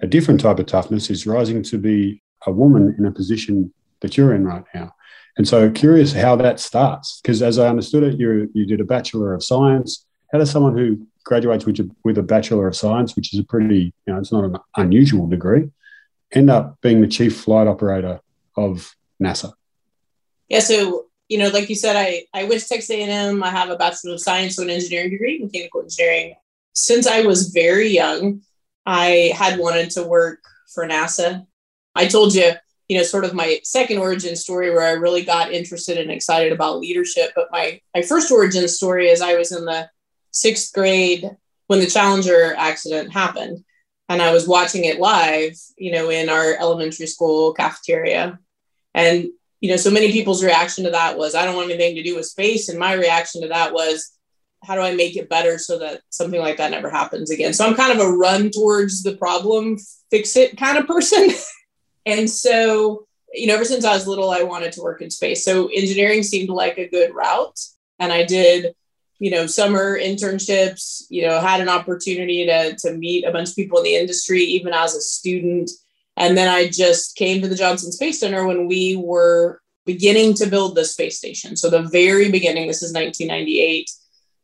a 0.00 0.06
different 0.06 0.40
type 0.40 0.58
of 0.58 0.66
toughness 0.66 1.10
is 1.10 1.26
rising 1.26 1.62
to 1.64 1.78
be 1.78 2.22
a 2.46 2.52
woman 2.52 2.94
in 2.98 3.06
a 3.06 3.12
position 3.12 3.72
that 4.00 4.16
you're 4.16 4.34
in 4.34 4.44
right 4.44 4.64
now. 4.74 4.94
And 5.36 5.48
so 5.48 5.70
curious 5.70 6.12
how 6.12 6.36
that 6.36 6.60
starts. 6.60 7.20
Because 7.20 7.42
as 7.42 7.58
I 7.58 7.68
understood 7.68 8.04
it, 8.04 8.18
you 8.18 8.50
you 8.54 8.66
did 8.66 8.80
a 8.80 8.84
Bachelor 8.84 9.34
of 9.34 9.42
Science. 9.42 10.06
How 10.30 10.38
does 10.38 10.50
someone 10.50 10.76
who 10.76 11.06
graduates 11.24 11.64
with 11.64 11.80
a, 11.80 11.90
with 12.04 12.18
a 12.18 12.22
Bachelor 12.22 12.68
of 12.68 12.76
Science, 12.76 13.16
which 13.16 13.32
is 13.32 13.40
a 13.40 13.44
pretty, 13.44 13.92
you 14.06 14.12
know, 14.12 14.18
it's 14.18 14.30
not 14.30 14.44
an 14.44 14.56
unusual 14.76 15.26
degree, 15.26 15.70
end 16.32 16.50
up 16.50 16.80
being 16.82 17.00
the 17.00 17.08
chief 17.08 17.40
flight 17.40 17.66
operator 17.66 18.20
of 18.56 18.94
NASA? 19.20 19.52
Yeah, 20.48 20.60
so 20.60 21.06
you 21.28 21.38
know, 21.38 21.48
like 21.48 21.68
you 21.68 21.74
said, 21.74 21.96
I 21.96 22.24
I 22.34 22.44
went 22.44 22.60
to 22.60 22.68
Texas 22.68 22.90
A&M. 22.90 23.42
I 23.42 23.50
have 23.50 23.70
a 23.70 23.76
Bachelor 23.76 24.14
of 24.14 24.20
Science, 24.20 24.56
so 24.56 24.62
an 24.62 24.70
engineering 24.70 25.10
degree, 25.10 25.38
mechanical 25.38 25.82
engineering. 25.82 26.34
Since 26.74 27.06
I 27.06 27.22
was 27.22 27.48
very 27.48 27.88
young, 27.88 28.42
I 28.84 29.32
had 29.34 29.58
wanted 29.58 29.90
to 29.90 30.02
work 30.02 30.40
for 30.72 30.86
NASA. 30.86 31.46
I 31.94 32.06
told 32.06 32.34
you, 32.34 32.52
you 32.88 32.98
know, 32.98 33.04
sort 33.04 33.24
of 33.24 33.32
my 33.32 33.60
second 33.62 33.98
origin 33.98 34.36
story 34.36 34.70
where 34.70 34.82
I 34.82 34.92
really 34.92 35.24
got 35.24 35.52
interested 35.52 35.96
and 35.98 36.10
excited 36.10 36.52
about 36.52 36.80
leadership. 36.80 37.32
But 37.34 37.48
my 37.50 37.80
my 37.94 38.02
first 38.02 38.30
origin 38.30 38.68
story 38.68 39.08
is 39.08 39.20
I 39.22 39.36
was 39.36 39.52
in 39.52 39.64
the 39.64 39.88
sixth 40.30 40.74
grade 40.74 41.30
when 41.68 41.80
the 41.80 41.86
Challenger 41.86 42.54
accident 42.58 43.12
happened, 43.12 43.64
and 44.10 44.20
I 44.20 44.32
was 44.32 44.46
watching 44.46 44.84
it 44.84 45.00
live, 45.00 45.56
you 45.78 45.92
know, 45.92 46.10
in 46.10 46.28
our 46.28 46.54
elementary 46.54 47.06
school 47.06 47.54
cafeteria, 47.54 48.38
and 48.92 49.28
you 49.64 49.70
know, 49.70 49.78
so 49.78 49.90
many 49.90 50.12
people's 50.12 50.44
reaction 50.44 50.84
to 50.84 50.90
that 50.90 51.16
was, 51.16 51.34
I 51.34 51.46
don't 51.46 51.56
want 51.56 51.70
anything 51.70 51.94
to 51.94 52.02
do 52.02 52.16
with 52.16 52.26
space. 52.26 52.68
And 52.68 52.78
my 52.78 52.92
reaction 52.92 53.40
to 53.40 53.48
that 53.48 53.72
was, 53.72 54.12
how 54.62 54.74
do 54.74 54.82
I 54.82 54.94
make 54.94 55.16
it 55.16 55.30
better 55.30 55.56
so 55.56 55.78
that 55.78 56.02
something 56.10 56.38
like 56.38 56.58
that 56.58 56.70
never 56.70 56.90
happens 56.90 57.30
again? 57.30 57.54
So 57.54 57.66
I'm 57.66 57.74
kind 57.74 57.98
of 57.98 58.06
a 58.06 58.12
run 58.12 58.50
towards 58.50 59.02
the 59.02 59.16
problem, 59.16 59.78
fix 60.10 60.36
it 60.36 60.58
kind 60.58 60.76
of 60.76 60.86
person. 60.86 61.30
and 62.04 62.28
so, 62.28 63.06
you 63.32 63.46
know, 63.46 63.54
ever 63.54 63.64
since 63.64 63.86
I 63.86 63.94
was 63.94 64.06
little, 64.06 64.30
I 64.30 64.42
wanted 64.42 64.72
to 64.72 64.82
work 64.82 65.00
in 65.00 65.08
space. 65.10 65.42
So 65.42 65.68
engineering 65.68 66.24
seemed 66.24 66.50
like 66.50 66.76
a 66.76 66.86
good 66.86 67.14
route. 67.14 67.58
And 67.98 68.12
I 68.12 68.22
did, 68.22 68.74
you 69.18 69.30
know, 69.30 69.46
summer 69.46 69.98
internships, 69.98 71.04
you 71.08 71.26
know, 71.26 71.40
had 71.40 71.62
an 71.62 71.70
opportunity 71.70 72.44
to, 72.44 72.76
to 72.80 72.92
meet 72.92 73.24
a 73.24 73.32
bunch 73.32 73.48
of 73.48 73.56
people 73.56 73.78
in 73.78 73.84
the 73.84 73.96
industry, 73.96 74.42
even 74.42 74.74
as 74.74 74.94
a 74.94 75.00
student. 75.00 75.70
And 76.16 76.36
then 76.36 76.48
I 76.48 76.68
just 76.68 77.16
came 77.16 77.42
to 77.42 77.48
the 77.48 77.56
Johnson 77.56 77.90
Space 77.90 78.20
Center 78.20 78.46
when 78.46 78.68
we 78.68 78.96
were 78.96 79.60
beginning 79.84 80.34
to 80.34 80.46
build 80.46 80.74
the 80.74 80.84
space 80.84 81.18
station. 81.18 81.56
So 81.56 81.68
the 81.68 81.82
very 81.82 82.30
beginning, 82.30 82.68
this 82.68 82.82
is 82.82 82.92
1998, 82.92 83.90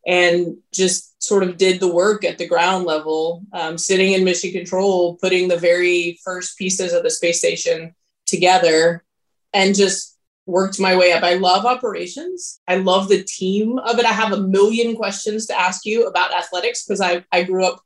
and 0.06 0.56
just 0.72 1.22
sort 1.22 1.42
of 1.42 1.56
did 1.56 1.80
the 1.80 1.92
work 1.92 2.24
at 2.24 2.38
the 2.38 2.48
ground 2.48 2.84
level, 2.84 3.42
um, 3.52 3.78
sitting 3.78 4.12
in 4.12 4.24
mission 4.24 4.50
control, 4.52 5.16
putting 5.16 5.48
the 5.48 5.56
very 5.56 6.18
first 6.24 6.58
pieces 6.58 6.92
of 6.92 7.02
the 7.02 7.10
space 7.10 7.38
station 7.38 7.94
together, 8.26 9.04
and 9.52 9.74
just 9.74 10.16
worked 10.46 10.80
my 10.80 10.96
way 10.96 11.12
up. 11.12 11.22
I 11.22 11.34
love 11.34 11.64
operations. 11.64 12.60
I 12.66 12.76
love 12.76 13.08
the 13.08 13.22
team 13.22 13.78
of 13.78 13.98
it. 13.98 14.04
I 14.04 14.12
have 14.12 14.32
a 14.32 14.40
million 14.40 14.96
questions 14.96 15.46
to 15.46 15.58
ask 15.58 15.84
you 15.84 16.06
about 16.06 16.34
athletics 16.34 16.84
because 16.84 17.00
I, 17.00 17.24
I 17.32 17.44
grew 17.44 17.64
up 17.64 17.80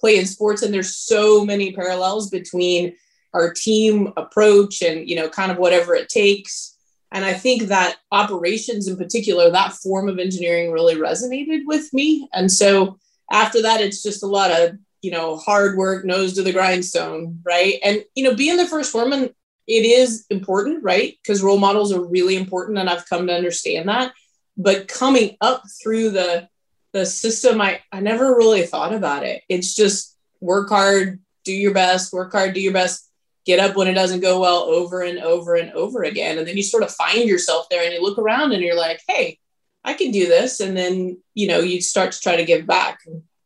playing 0.00 0.26
sports, 0.26 0.62
and 0.62 0.72
there's 0.72 0.96
so 0.96 1.44
many 1.44 1.72
parallels 1.72 2.30
between 2.30 2.94
our 3.34 3.52
team 3.52 4.12
approach 4.16 4.82
and 4.82 5.08
you 5.08 5.16
know 5.16 5.28
kind 5.28 5.50
of 5.50 5.58
whatever 5.58 5.94
it 5.94 6.08
takes. 6.08 6.76
And 7.10 7.24
i 7.24 7.32
think 7.32 7.64
that 7.64 7.96
operations 8.12 8.86
in 8.86 8.96
particular 8.96 9.50
that 9.50 9.72
form 9.72 10.08
of 10.08 10.18
engineering 10.18 10.72
really 10.72 10.96
resonated 10.96 11.62
with 11.64 11.92
me. 11.92 12.28
And 12.32 12.50
so 12.50 12.98
after 13.30 13.62
that 13.62 13.80
it's 13.80 14.02
just 14.02 14.22
a 14.22 14.26
lot 14.26 14.50
of 14.50 14.78
you 15.02 15.10
know 15.10 15.36
hard 15.36 15.76
work 15.76 16.04
nose 16.04 16.34
to 16.34 16.42
the 16.42 16.52
grindstone 16.52 17.40
right? 17.44 17.74
And 17.84 18.04
you 18.14 18.24
know 18.24 18.34
being 18.34 18.56
the 18.56 18.66
first 18.66 18.94
woman 18.94 19.30
it 19.66 19.84
is 19.84 20.24
important 20.30 20.82
right? 20.82 21.18
Because 21.22 21.42
role 21.42 21.58
models 21.58 21.92
are 21.92 22.04
really 22.04 22.36
important 22.36 22.78
and 22.78 22.88
i've 22.88 23.08
come 23.08 23.26
to 23.26 23.34
understand 23.34 23.88
that. 23.88 24.12
But 24.56 24.88
coming 24.88 25.36
up 25.40 25.62
through 25.82 26.10
the 26.10 26.48
the 26.92 27.04
system 27.04 27.60
i 27.60 27.80
i 27.92 28.00
never 28.00 28.34
really 28.34 28.66
thought 28.66 28.94
about 28.94 29.22
it. 29.22 29.42
It's 29.48 29.74
just 29.74 30.16
work 30.40 30.68
hard 30.68 31.20
do 31.44 31.52
your 31.52 31.72
best 31.72 32.12
work 32.12 32.32
hard 32.32 32.54
do 32.54 32.60
your 32.60 32.72
best 32.72 33.07
get 33.48 33.58
up 33.58 33.74
when 33.76 33.88
it 33.88 33.94
doesn't 33.94 34.20
go 34.20 34.38
well 34.38 34.64
over 34.64 35.00
and 35.00 35.18
over 35.20 35.54
and 35.54 35.72
over 35.72 36.02
again. 36.02 36.36
And 36.36 36.46
then 36.46 36.58
you 36.58 36.62
sort 36.62 36.82
of 36.82 36.90
find 36.90 37.26
yourself 37.26 37.66
there 37.70 37.82
and 37.82 37.94
you 37.94 38.02
look 38.02 38.18
around 38.18 38.52
and 38.52 38.62
you're 38.62 38.76
like, 38.76 39.00
hey, 39.08 39.38
I 39.82 39.94
can 39.94 40.10
do 40.10 40.26
this. 40.26 40.60
And 40.60 40.76
then, 40.76 41.16
you 41.32 41.48
know, 41.48 41.60
you 41.60 41.80
start 41.80 42.12
to 42.12 42.20
try 42.20 42.36
to 42.36 42.44
give 42.44 42.66
back. 42.66 42.98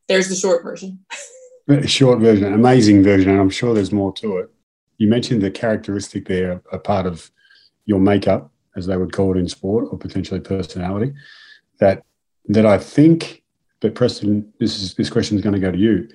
There's 0.08 0.28
the 0.28 0.34
short 0.34 0.64
version. 0.64 0.98
Short 1.86 2.18
version, 2.18 2.52
amazing 2.52 3.04
version. 3.04 3.30
And 3.30 3.40
I'm 3.40 3.48
sure 3.48 3.72
there's 3.72 3.92
more 3.92 4.12
to 4.14 4.38
it. 4.38 4.50
You 4.98 5.06
mentioned 5.06 5.40
the 5.40 5.50
characteristic 5.50 6.26
there, 6.26 6.60
a 6.72 6.78
part 6.78 7.06
of 7.06 7.30
your 7.86 8.00
makeup, 8.00 8.50
as 8.76 8.86
they 8.86 8.96
would 8.96 9.12
call 9.12 9.34
it 9.34 9.38
in 9.38 9.48
sport, 9.48 9.86
or 9.90 9.96
potentially 9.96 10.40
personality, 10.40 11.14
that 11.78 12.02
that 12.48 12.66
I 12.66 12.78
think, 12.78 13.44
but 13.80 13.94
Preston, 13.94 14.52
this 14.58 14.82
is 14.82 14.94
this 14.94 15.08
question 15.08 15.36
is 15.36 15.42
going 15.42 15.54
to 15.54 15.60
go 15.60 15.70
to 15.70 15.78
you. 15.78 16.08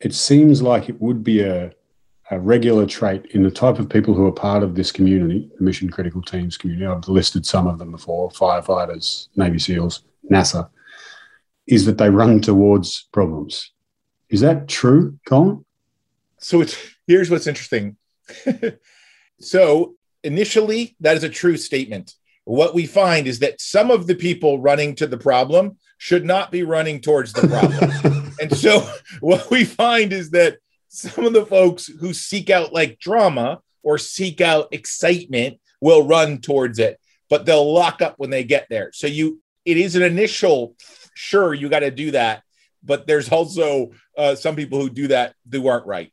It 0.00 0.14
seems 0.14 0.60
like 0.60 0.90
it 0.90 1.00
would 1.00 1.24
be 1.24 1.40
a 1.40 1.72
a 2.30 2.38
regular 2.38 2.86
trait 2.86 3.26
in 3.32 3.42
the 3.42 3.50
type 3.50 3.78
of 3.78 3.88
people 3.88 4.14
who 4.14 4.26
are 4.26 4.32
part 4.32 4.62
of 4.62 4.74
this 4.74 4.92
community, 4.92 5.50
the 5.58 5.64
mission 5.64 5.90
critical 5.90 6.22
teams 6.22 6.56
community. 6.56 6.86
I've 6.86 7.08
listed 7.08 7.44
some 7.44 7.66
of 7.66 7.78
them 7.78 7.90
before 7.90 8.30
firefighters, 8.30 9.28
Navy 9.36 9.58
SEALs, 9.58 10.04
NASA, 10.30 10.70
is 11.66 11.86
that 11.86 11.98
they 11.98 12.08
run 12.08 12.40
towards 12.40 13.08
problems. 13.12 13.72
Is 14.28 14.40
that 14.40 14.68
true, 14.68 15.18
Colin? 15.26 15.64
So 16.38 16.60
it's 16.60 16.76
here's 17.06 17.30
what's 17.30 17.48
interesting. 17.48 17.96
so 19.40 19.94
initially, 20.22 20.96
that 21.00 21.16
is 21.16 21.24
a 21.24 21.28
true 21.28 21.56
statement. 21.56 22.14
What 22.44 22.74
we 22.74 22.86
find 22.86 23.26
is 23.26 23.40
that 23.40 23.60
some 23.60 23.90
of 23.90 24.06
the 24.06 24.14
people 24.14 24.60
running 24.60 24.94
to 24.96 25.06
the 25.06 25.18
problem 25.18 25.78
should 25.98 26.24
not 26.24 26.50
be 26.50 26.62
running 26.62 27.00
towards 27.00 27.32
the 27.32 27.46
problem. 27.46 28.32
and 28.40 28.56
so 28.56 28.88
what 29.20 29.50
we 29.50 29.64
find 29.64 30.12
is 30.12 30.30
that 30.30 30.58
some 30.90 31.24
of 31.24 31.32
the 31.32 31.46
folks 31.46 31.86
who 31.86 32.12
seek 32.12 32.50
out 32.50 32.72
like 32.72 32.98
drama 32.98 33.60
or 33.82 33.96
seek 33.96 34.40
out 34.40 34.68
excitement 34.72 35.58
will 35.80 36.06
run 36.06 36.38
towards 36.38 36.78
it, 36.80 37.00
but 37.28 37.46
they'll 37.46 37.72
lock 37.72 38.02
up 38.02 38.14
when 38.18 38.30
they 38.30 38.42
get 38.42 38.66
there. 38.68 38.90
So 38.92 39.06
you, 39.06 39.40
it 39.64 39.76
is 39.76 39.94
an 39.94 40.02
initial, 40.02 40.74
sure, 41.14 41.54
you 41.54 41.68
got 41.68 41.80
to 41.80 41.92
do 41.92 42.10
that, 42.10 42.42
but 42.82 43.06
there's 43.06 43.30
also 43.30 43.92
uh, 44.18 44.34
some 44.34 44.56
people 44.56 44.80
who 44.80 44.90
do 44.90 45.08
that 45.08 45.34
who 45.50 45.68
aren't 45.68 45.86
right. 45.86 46.12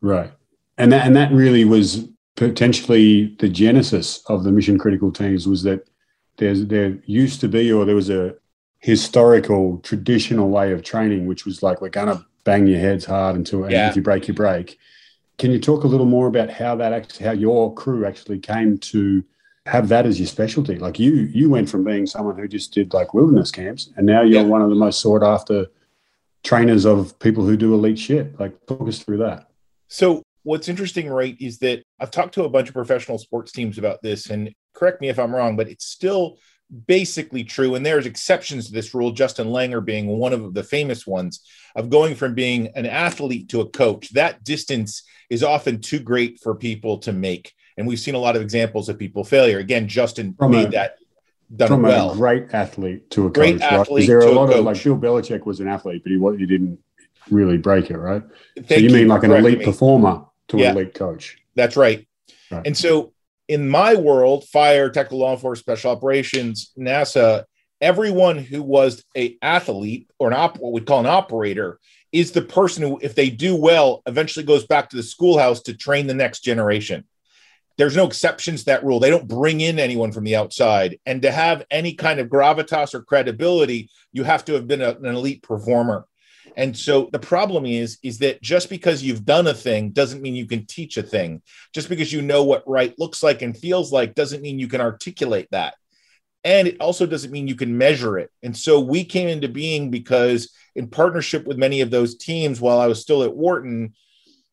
Right, 0.00 0.32
and 0.78 0.90
that 0.92 1.06
and 1.06 1.16
that 1.16 1.32
really 1.32 1.64
was 1.64 2.08
potentially 2.36 3.36
the 3.38 3.48
genesis 3.48 4.22
of 4.26 4.44
the 4.44 4.52
mission 4.52 4.78
critical 4.78 5.12
teams 5.12 5.46
was 5.46 5.62
that 5.62 5.88
there's 6.36 6.66
there 6.66 6.98
used 7.06 7.40
to 7.40 7.48
be 7.48 7.72
or 7.72 7.84
there 7.84 7.94
was 7.94 8.10
a 8.10 8.34
historical 8.80 9.78
traditional 9.78 10.50
way 10.50 10.72
of 10.72 10.82
training 10.82 11.26
which 11.26 11.46
was 11.46 11.62
like 11.62 11.80
we're 11.80 11.88
gonna 11.88 12.26
bang 12.44 12.66
your 12.66 12.78
heads 12.78 13.04
hard 13.06 13.36
until 13.36 13.70
Yeah. 13.70 13.88
if 13.88 13.96
you 13.96 14.02
break 14.02 14.28
you 14.28 14.34
break 14.34 14.78
can 15.38 15.50
you 15.50 15.58
talk 15.58 15.82
a 15.82 15.88
little 15.88 16.06
more 16.06 16.26
about 16.28 16.50
how 16.50 16.76
that 16.76 16.92
actually 16.92 17.26
how 17.26 17.32
your 17.32 17.74
crew 17.74 18.06
actually 18.06 18.38
came 18.38 18.78
to 18.78 19.24
have 19.66 19.88
that 19.88 20.04
as 20.06 20.20
your 20.20 20.26
specialty 20.28 20.76
like 20.78 20.98
you 20.98 21.12
you 21.12 21.48
went 21.50 21.68
from 21.68 21.82
being 21.84 22.06
someone 22.06 22.38
who 22.38 22.46
just 22.46 22.72
did 22.72 22.92
like 22.92 23.14
wilderness 23.14 23.50
camps 23.50 23.90
and 23.96 24.06
now 24.06 24.22
you're 24.22 24.42
Yeah. 24.42 24.48
one 24.48 24.62
of 24.62 24.68
the 24.68 24.76
most 24.76 25.00
sought 25.00 25.22
after 25.22 25.66
trainers 26.42 26.84
of 26.84 27.18
people 27.18 27.44
who 27.44 27.56
do 27.56 27.72
elite 27.74 27.98
shit 27.98 28.38
like 28.38 28.54
talk 28.66 28.86
us 28.86 28.98
through 28.98 29.16
that 29.18 29.48
So 29.88 30.22
what's 30.42 30.68
interesting, 30.68 31.08
right, 31.08 31.36
is 31.40 31.58
that 31.60 31.82
I've 32.00 32.10
talked 32.10 32.34
to 32.34 32.44
a 32.44 32.48
bunch 32.50 32.68
of 32.68 32.74
professional 32.74 33.16
sports 33.16 33.50
teams 33.52 33.78
about 33.78 34.02
this, 34.02 34.28
and 34.28 34.52
correct 34.74 35.00
me 35.00 35.08
if 35.08 35.18
I'm 35.18 35.34
wrong, 35.34 35.56
but 35.56 35.68
it's 35.68 35.86
still 35.86 36.36
basically 36.86 37.44
true. 37.44 37.74
And 37.74 37.84
there's 37.84 38.06
exceptions 38.06 38.66
to 38.66 38.72
this 38.72 38.94
rule, 38.94 39.12
Justin 39.12 39.48
Langer 39.48 39.84
being 39.84 40.06
one 40.06 40.32
of 40.32 40.54
the 40.54 40.62
famous 40.62 41.06
ones 41.06 41.40
of 41.76 41.90
going 41.90 42.14
from 42.14 42.34
being 42.34 42.68
an 42.74 42.86
athlete 42.86 43.48
to 43.50 43.60
a 43.60 43.68
coach. 43.68 44.10
That 44.14 44.44
distance 44.44 45.02
is 45.30 45.42
often 45.42 45.80
too 45.80 46.00
great 46.00 46.40
for 46.40 46.54
people 46.54 46.98
to 46.98 47.12
make. 47.12 47.52
And 47.76 47.86
we've 47.86 47.98
seen 48.00 48.14
a 48.14 48.18
lot 48.18 48.36
of 48.36 48.42
examples 48.42 48.88
of 48.88 48.98
people 48.98 49.24
failure. 49.24 49.58
Again, 49.58 49.88
Justin 49.88 50.34
From 50.38 50.52
made 50.52 50.68
a- 50.68 50.70
that 50.72 50.96
done 51.54 51.68
from 51.68 51.82
well. 51.82 52.12
a 52.12 52.16
great 52.16 52.52
athlete 52.52 53.10
to 53.10 53.26
a 53.26 53.30
Great 53.30 53.60
coach, 53.60 53.62
right? 53.62 53.72
athlete 53.80 54.02
Is 54.02 54.08
there 54.08 54.20
to 54.20 54.28
a 54.28 54.32
lot 54.32 54.48
coach. 54.48 54.56
of 54.58 54.64
like 54.64 54.82
Bill 54.82 54.96
Belichick 54.98 55.44
was 55.46 55.60
an 55.60 55.68
athlete, 55.68 56.02
but 56.04 56.10
he 56.12 56.38
he 56.38 56.46
didn't 56.46 56.78
really 57.30 57.56
break 57.58 57.90
it, 57.90 57.96
right? 57.98 58.22
Thank 58.56 58.68
so 58.68 58.74
you 58.76 58.90
mean 58.90 59.08
like 59.08 59.22
an 59.24 59.32
elite 59.32 59.58
me. 59.60 59.64
performer 59.64 60.24
to 60.48 60.58
Yeah. 60.58 60.70
an 60.70 60.76
elite 60.76 60.94
coach? 60.94 61.38
That's 61.54 61.76
right. 61.76 62.06
Right. 62.50 62.66
And 62.66 62.76
so 62.76 63.13
in 63.48 63.68
my 63.68 63.94
world, 63.94 64.44
fire, 64.48 64.88
technical 64.88 65.18
law 65.18 65.32
enforcement, 65.32 65.64
special 65.64 65.92
operations, 65.92 66.72
NASA, 66.78 67.44
everyone 67.80 68.38
who 68.38 68.62
was 68.62 69.04
a 69.16 69.36
athlete 69.42 70.08
or 70.18 70.28
an 70.28 70.34
op, 70.34 70.58
what 70.58 70.72
we 70.72 70.80
call 70.80 71.00
an 71.00 71.06
operator, 71.06 71.78
is 72.12 72.32
the 72.32 72.42
person 72.42 72.82
who, 72.82 72.98
if 73.02 73.14
they 73.14 73.28
do 73.28 73.56
well, 73.56 74.02
eventually 74.06 74.46
goes 74.46 74.66
back 74.66 74.88
to 74.88 74.96
the 74.96 75.02
schoolhouse 75.02 75.60
to 75.62 75.76
train 75.76 76.06
the 76.06 76.14
next 76.14 76.40
generation. 76.40 77.04
There's 77.76 77.96
no 77.96 78.06
exceptions 78.06 78.60
to 78.60 78.66
that 78.66 78.84
rule. 78.84 79.00
They 79.00 79.10
don't 79.10 79.26
bring 79.26 79.60
in 79.60 79.80
anyone 79.80 80.12
from 80.12 80.24
the 80.24 80.36
outside. 80.36 80.98
And 81.04 81.22
to 81.22 81.32
have 81.32 81.64
any 81.70 81.94
kind 81.94 82.20
of 82.20 82.28
gravitas 82.28 82.94
or 82.94 83.02
credibility, 83.02 83.90
you 84.12 84.22
have 84.22 84.44
to 84.44 84.54
have 84.54 84.68
been 84.68 84.80
a- 84.80 84.96
an 84.96 85.06
elite 85.06 85.42
performer. 85.42 86.06
And 86.56 86.76
so 86.76 87.08
the 87.12 87.18
problem 87.18 87.66
is, 87.66 87.98
is 88.02 88.18
that 88.18 88.40
just 88.42 88.70
because 88.70 89.02
you've 89.02 89.24
done 89.24 89.46
a 89.46 89.54
thing 89.54 89.90
doesn't 89.90 90.22
mean 90.22 90.34
you 90.34 90.46
can 90.46 90.66
teach 90.66 90.96
a 90.96 91.02
thing. 91.02 91.42
Just 91.72 91.88
because 91.88 92.12
you 92.12 92.22
know 92.22 92.44
what 92.44 92.68
right 92.68 92.94
looks 92.98 93.22
like 93.22 93.42
and 93.42 93.56
feels 93.56 93.92
like 93.92 94.14
doesn't 94.14 94.42
mean 94.42 94.58
you 94.58 94.68
can 94.68 94.80
articulate 94.80 95.48
that. 95.50 95.74
And 96.44 96.68
it 96.68 96.76
also 96.78 97.06
doesn't 97.06 97.30
mean 97.30 97.48
you 97.48 97.56
can 97.56 97.76
measure 97.76 98.18
it. 98.18 98.30
And 98.42 98.56
so 98.56 98.78
we 98.78 99.04
came 99.04 99.28
into 99.28 99.48
being 99.48 99.90
because, 99.90 100.52
in 100.76 100.88
partnership 100.88 101.46
with 101.46 101.56
many 101.56 101.80
of 101.80 101.90
those 101.90 102.16
teams, 102.16 102.60
while 102.60 102.78
I 102.78 102.86
was 102.86 103.00
still 103.00 103.22
at 103.22 103.34
Wharton, 103.34 103.94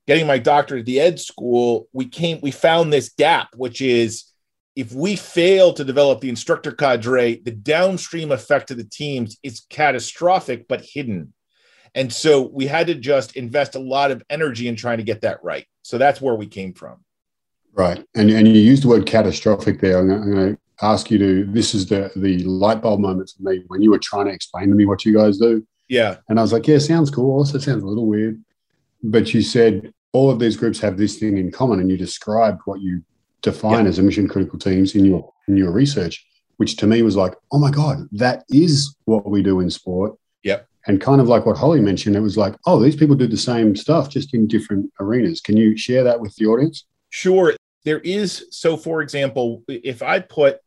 getting 0.07 0.25
my 0.25 0.37
doctorate 0.37 0.81
at 0.81 0.85
the 0.85 1.01
Ed 1.01 1.19
School, 1.19 1.87
we 1.91 2.05
came, 2.05 2.39
we 2.41 2.51
found 2.51 2.93
this 2.93 3.09
gap, 3.09 3.49
which 3.55 3.81
is 3.81 4.31
if 4.75 4.93
we 4.93 5.15
fail 5.17 5.73
to 5.73 5.83
develop 5.83 6.21
the 6.21 6.29
instructor 6.29 6.71
cadre, 6.71 7.41
the 7.41 7.51
downstream 7.51 8.31
effect 8.31 8.71
of 8.71 8.77
the 8.77 8.85
teams 8.85 9.37
is 9.43 9.65
catastrophic 9.69 10.67
but 10.67 10.81
hidden. 10.81 11.33
And 11.93 12.11
so 12.11 12.41
we 12.41 12.67
had 12.67 12.87
to 12.87 12.95
just 12.95 13.35
invest 13.35 13.75
a 13.75 13.79
lot 13.79 14.11
of 14.11 14.23
energy 14.29 14.67
in 14.67 14.75
trying 14.75 14.97
to 14.97 15.03
get 15.03 15.21
that 15.21 15.43
right. 15.43 15.65
So 15.81 15.97
that's 15.97 16.21
where 16.21 16.35
we 16.35 16.47
came 16.47 16.73
from. 16.73 17.03
Right. 17.73 18.05
And 18.15 18.29
and 18.29 18.47
you 18.47 18.53
used 18.61 18.83
the 18.83 18.87
word 18.89 19.05
catastrophic 19.05 19.79
there. 19.79 19.99
I'm 19.99 20.07
going, 20.07 20.55
to 20.55 20.57
ask 20.81 21.09
you 21.11 21.17
to. 21.17 21.45
This 21.45 21.73
is 21.73 21.85
the 21.87 22.11
the 22.15 22.39
light 22.43 22.81
bulb 22.81 22.99
moment 22.99 23.31
for 23.35 23.43
me 23.49 23.63
when 23.67 23.81
you 23.81 23.91
were 23.91 23.99
trying 23.99 24.25
to 24.25 24.31
explain 24.33 24.69
to 24.69 24.75
me 24.75 24.85
what 24.85 25.05
you 25.05 25.13
guys 25.13 25.37
do, 25.37 25.65
Yeah. 25.87 26.17
and 26.27 26.37
I 26.39 26.41
was 26.41 26.51
like, 26.53 26.67
yeah, 26.67 26.79
sounds 26.79 27.09
cool. 27.09 27.31
Also 27.31 27.57
sounds 27.59 27.83
a 27.83 27.85
little 27.85 28.07
weird, 28.07 28.41
but 29.03 29.33
you 29.33 29.41
said 29.41 29.93
all 30.11 30.29
of 30.29 30.39
these 30.39 30.57
groups 30.57 30.79
have 30.79 30.97
this 30.97 31.17
thing 31.17 31.37
in 31.37 31.51
common, 31.51 31.79
and 31.79 31.89
you 31.89 31.97
described 31.97 32.59
what 32.65 32.81
you 32.81 33.03
define 33.41 33.87
as 33.87 33.99
a 33.99 34.03
mission 34.03 34.27
critical 34.27 34.59
teams 34.59 34.95
in 34.95 35.05
your 35.05 35.31
in 35.47 35.55
your 35.55 35.71
research, 35.71 36.25
which 36.57 36.75
to 36.77 36.87
me 36.87 37.01
was 37.03 37.15
like, 37.15 37.35
oh 37.53 37.59
my 37.59 37.71
god, 37.71 38.07
that 38.11 38.43
is 38.49 38.95
what 39.05 39.29
we 39.29 39.41
do 39.41 39.61
in 39.61 39.69
sport. 39.69 40.17
And 40.87 40.99
kind 40.99 41.21
of 41.21 41.27
like 41.27 41.45
what 41.45 41.57
Holly 41.57 41.79
mentioned, 41.79 42.15
it 42.15 42.21
was 42.21 42.37
like, 42.37 42.55
oh, 42.65 42.79
these 42.79 42.95
people 42.95 43.15
do 43.15 43.27
the 43.27 43.37
same 43.37 43.75
stuff 43.75 44.09
just 44.09 44.33
in 44.33 44.47
different 44.47 44.91
arenas. 44.99 45.41
Can 45.41 45.57
you 45.57 45.77
share 45.77 46.03
that 46.03 46.19
with 46.19 46.35
the 46.35 46.47
audience? 46.47 46.85
Sure. 47.09 47.53
There 47.85 47.99
is. 47.99 48.47
So, 48.51 48.77
for 48.77 49.01
example, 49.01 49.63
if 49.67 50.01
I 50.01 50.19
put 50.19 50.59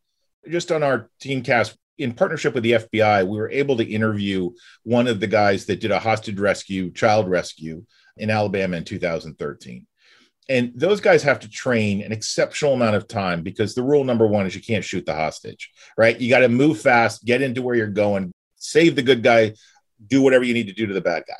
just 0.49 0.71
on 0.71 0.83
our 0.83 1.09
team 1.19 1.41
cast 1.41 1.75
in 1.97 2.13
partnership 2.13 2.53
with 2.53 2.63
the 2.63 2.73
FBI, 2.73 3.27
we 3.27 3.37
were 3.37 3.49
able 3.49 3.77
to 3.77 3.83
interview 3.83 4.51
one 4.83 5.07
of 5.07 5.19
the 5.19 5.27
guys 5.27 5.65
that 5.65 5.79
did 5.79 5.91
a 5.91 5.99
hostage 5.99 6.39
rescue, 6.39 6.91
child 6.91 7.29
rescue 7.29 7.83
in 8.17 8.29
Alabama 8.29 8.77
in 8.77 8.83
2013. 8.83 9.85
And 10.47 10.71
those 10.75 11.01
guys 11.01 11.23
have 11.23 11.39
to 11.39 11.49
train 11.49 12.01
an 12.01 12.11
exceptional 12.11 12.73
amount 12.73 12.95
of 12.95 13.07
time 13.07 13.41
because 13.41 13.73
the 13.73 13.83
rule 13.83 14.03
number 14.03 14.27
one 14.27 14.45
is 14.45 14.55
you 14.55 14.61
can't 14.61 14.83
shoot 14.83 15.05
the 15.05 15.15
hostage, 15.15 15.71
right? 15.97 16.19
You 16.19 16.29
got 16.29 16.39
to 16.39 16.49
move 16.49 16.79
fast, 16.79 17.25
get 17.25 17.41
into 17.41 17.63
where 17.63 17.75
you're 17.75 17.87
going, 17.87 18.31
save 18.55 18.95
the 18.95 19.01
good 19.01 19.23
guy, 19.23 19.53
do 20.05 20.21
whatever 20.21 20.43
you 20.43 20.53
need 20.53 20.67
to 20.67 20.73
do 20.73 20.85
to 20.87 20.93
the 20.93 21.01
bad 21.01 21.23
guy. 21.27 21.35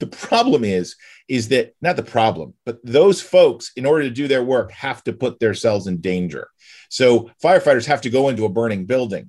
The 0.00 0.06
problem 0.06 0.64
is, 0.64 0.96
is 1.28 1.48
that 1.48 1.74
not 1.80 1.96
the 1.96 2.02
problem, 2.02 2.54
but 2.66 2.78
those 2.84 3.20
folks, 3.20 3.70
in 3.76 3.86
order 3.86 4.02
to 4.04 4.10
do 4.10 4.26
their 4.26 4.42
work, 4.42 4.72
have 4.72 5.04
to 5.04 5.12
put 5.12 5.38
themselves 5.38 5.86
in 5.86 6.00
danger. 6.00 6.48
So 6.88 7.30
firefighters 7.42 7.86
have 7.86 8.00
to 8.02 8.10
go 8.10 8.28
into 8.28 8.44
a 8.44 8.48
burning 8.48 8.84
building. 8.86 9.28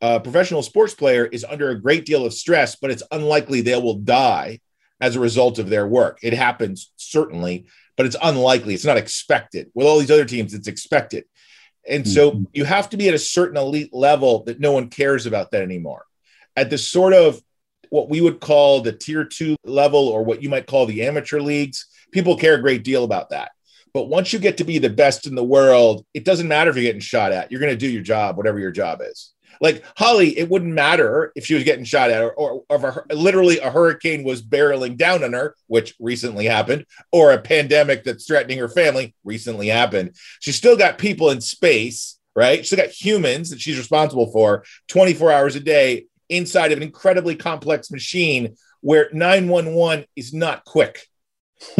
A 0.00 0.18
professional 0.18 0.62
sports 0.62 0.94
player 0.94 1.26
is 1.26 1.44
under 1.44 1.70
a 1.70 1.80
great 1.80 2.06
deal 2.06 2.24
of 2.24 2.32
stress, 2.32 2.76
but 2.76 2.90
it's 2.90 3.02
unlikely 3.10 3.60
they 3.60 3.76
will 3.76 3.98
die 3.98 4.60
as 5.00 5.14
a 5.14 5.20
result 5.20 5.58
of 5.58 5.68
their 5.68 5.86
work. 5.86 6.18
It 6.22 6.32
happens 6.32 6.90
certainly, 6.96 7.66
but 7.96 8.06
it's 8.06 8.16
unlikely. 8.22 8.74
It's 8.74 8.84
not 8.84 8.96
expected. 8.96 9.70
With 9.74 9.86
all 9.86 9.98
these 9.98 10.10
other 10.10 10.24
teams, 10.24 10.54
it's 10.54 10.68
expected. 10.68 11.24
And 11.88 12.06
so 12.06 12.30
mm-hmm. 12.30 12.44
you 12.52 12.64
have 12.64 12.90
to 12.90 12.96
be 12.96 13.08
at 13.08 13.14
a 13.14 13.18
certain 13.18 13.56
elite 13.56 13.92
level 13.92 14.44
that 14.44 14.60
no 14.60 14.72
one 14.72 14.88
cares 14.88 15.26
about 15.26 15.50
that 15.50 15.62
anymore. 15.62 16.04
At 16.56 16.70
the 16.70 16.78
sort 16.78 17.12
of 17.12 17.40
what 17.90 18.08
we 18.08 18.20
would 18.20 18.40
call 18.40 18.80
the 18.80 18.92
tier 18.92 19.24
two 19.24 19.56
level 19.64 20.08
or 20.08 20.24
what 20.24 20.42
you 20.42 20.48
might 20.48 20.66
call 20.66 20.86
the 20.86 21.04
amateur 21.04 21.40
leagues, 21.40 21.86
people 22.12 22.36
care 22.36 22.54
a 22.54 22.60
great 22.60 22.84
deal 22.84 23.04
about 23.04 23.30
that. 23.30 23.52
But 23.94 24.08
once 24.08 24.32
you 24.32 24.38
get 24.38 24.58
to 24.58 24.64
be 24.64 24.78
the 24.78 24.90
best 24.90 25.26
in 25.26 25.34
the 25.34 25.44
world, 25.44 26.04
it 26.14 26.24
doesn't 26.24 26.48
matter 26.48 26.70
if 26.70 26.76
you're 26.76 26.84
getting 26.84 27.00
shot 27.00 27.32
at. 27.32 27.50
You're 27.50 27.60
going 27.60 27.72
to 27.72 27.76
do 27.76 27.90
your 27.90 28.02
job, 28.02 28.36
whatever 28.36 28.58
your 28.58 28.70
job 28.70 29.00
is. 29.02 29.32
Like 29.60 29.82
Holly, 29.96 30.38
it 30.38 30.48
wouldn't 30.48 30.72
matter 30.72 31.32
if 31.34 31.46
she 31.46 31.54
was 31.54 31.64
getting 31.64 31.84
shot 31.84 32.10
at 32.10 32.22
or, 32.22 32.32
or, 32.32 32.64
or 32.68 33.06
a, 33.10 33.14
literally 33.14 33.58
a 33.58 33.70
hurricane 33.70 34.22
was 34.22 34.42
barreling 34.42 34.96
down 34.96 35.24
on 35.24 35.32
her, 35.32 35.56
which 35.66 35.94
recently 35.98 36.44
happened, 36.44 36.86
or 37.10 37.32
a 37.32 37.40
pandemic 37.40 38.04
that's 38.04 38.26
threatening 38.26 38.58
her 38.58 38.68
family 38.68 39.14
recently 39.24 39.68
happened. 39.68 40.14
She's 40.40 40.56
still 40.56 40.76
got 40.76 40.98
people 40.98 41.30
in 41.30 41.40
space, 41.40 42.18
right? 42.36 42.64
She's 42.64 42.78
got 42.78 42.90
humans 42.90 43.50
that 43.50 43.60
she's 43.60 43.78
responsible 43.78 44.30
for 44.30 44.64
24 44.88 45.32
hours 45.32 45.56
a 45.56 45.60
day 45.60 46.06
inside 46.28 46.72
of 46.72 46.78
an 46.78 46.84
incredibly 46.84 47.34
complex 47.36 47.90
machine 47.90 48.56
where 48.80 49.08
911 49.12 50.06
is 50.16 50.32
not 50.32 50.64
quick. 50.64 51.06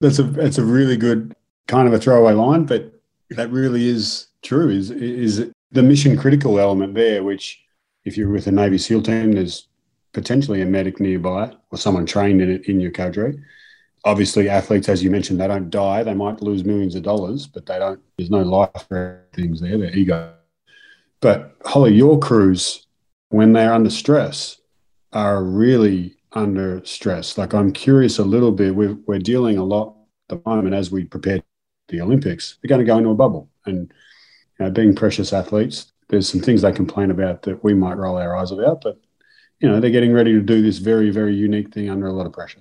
that's 0.00 0.18
a 0.18 0.22
that's 0.22 0.58
a 0.58 0.64
really 0.64 0.96
good 0.96 1.34
kind 1.66 1.86
of 1.86 1.94
a 1.94 1.98
throwaway 1.98 2.32
line, 2.32 2.64
but 2.64 2.92
that 3.30 3.50
really 3.50 3.88
is 3.88 4.28
true. 4.42 4.70
Is 4.70 4.90
is 4.90 5.50
the 5.72 5.82
mission 5.82 6.16
critical 6.16 6.58
element 6.58 6.94
there? 6.94 7.22
Which, 7.22 7.62
if 8.04 8.16
you're 8.16 8.30
with 8.30 8.46
a 8.46 8.52
Navy 8.52 8.78
SEAL 8.78 9.02
team, 9.02 9.32
there's 9.32 9.68
potentially 10.12 10.62
a 10.62 10.66
medic 10.66 11.00
nearby 11.00 11.52
or 11.70 11.78
someone 11.78 12.06
trained 12.06 12.40
in 12.40 12.50
it 12.50 12.68
in 12.68 12.80
your 12.80 12.90
cadre. 12.90 13.36
Obviously, 14.04 14.48
athletes, 14.48 14.88
as 14.88 15.02
you 15.02 15.10
mentioned, 15.10 15.40
they 15.40 15.48
don't 15.48 15.70
die. 15.70 16.02
They 16.02 16.14
might 16.14 16.42
lose 16.42 16.64
millions 16.64 16.94
of 16.94 17.02
dollars, 17.02 17.46
but 17.46 17.66
they 17.66 17.78
don't. 17.78 18.00
There's 18.16 18.30
no 18.30 18.42
life 18.42 18.86
things 19.32 19.60
there. 19.60 19.78
Their 19.78 19.96
ego. 19.96 20.34
But 21.24 21.56
Holly, 21.64 21.94
your 21.94 22.18
crews, 22.18 22.86
when 23.30 23.54
they're 23.54 23.72
under 23.72 23.88
stress, 23.88 24.60
are 25.14 25.42
really 25.42 26.18
under 26.32 26.84
stress. 26.84 27.38
Like 27.38 27.54
I'm 27.54 27.72
curious 27.72 28.18
a 28.18 28.24
little 28.24 28.52
bit. 28.52 28.76
We're, 28.76 28.98
we're 29.06 29.20
dealing 29.20 29.56
a 29.56 29.64
lot 29.64 29.96
at 30.28 30.36
the 30.36 30.50
moment 30.50 30.74
as 30.74 30.90
we 30.90 31.04
prepare 31.04 31.40
the 31.88 32.02
Olympics. 32.02 32.58
They're 32.60 32.68
going 32.68 32.80
to 32.80 32.84
go 32.84 32.98
into 32.98 33.08
a 33.08 33.14
bubble, 33.14 33.48
and 33.64 33.90
you 34.58 34.66
know, 34.66 34.70
being 34.70 34.94
precious 34.94 35.32
athletes, 35.32 35.92
there's 36.10 36.28
some 36.28 36.42
things 36.42 36.60
they 36.60 36.72
complain 36.72 37.10
about 37.10 37.40
that 37.44 37.64
we 37.64 37.72
might 37.72 37.96
roll 37.96 38.18
our 38.18 38.36
eyes 38.36 38.50
about. 38.50 38.82
But 38.82 39.00
you 39.60 39.66
know, 39.66 39.80
they're 39.80 39.88
getting 39.88 40.12
ready 40.12 40.34
to 40.34 40.42
do 40.42 40.60
this 40.60 40.76
very, 40.76 41.08
very 41.08 41.34
unique 41.34 41.72
thing 41.72 41.88
under 41.88 42.06
a 42.06 42.12
lot 42.12 42.26
of 42.26 42.34
pressure, 42.34 42.60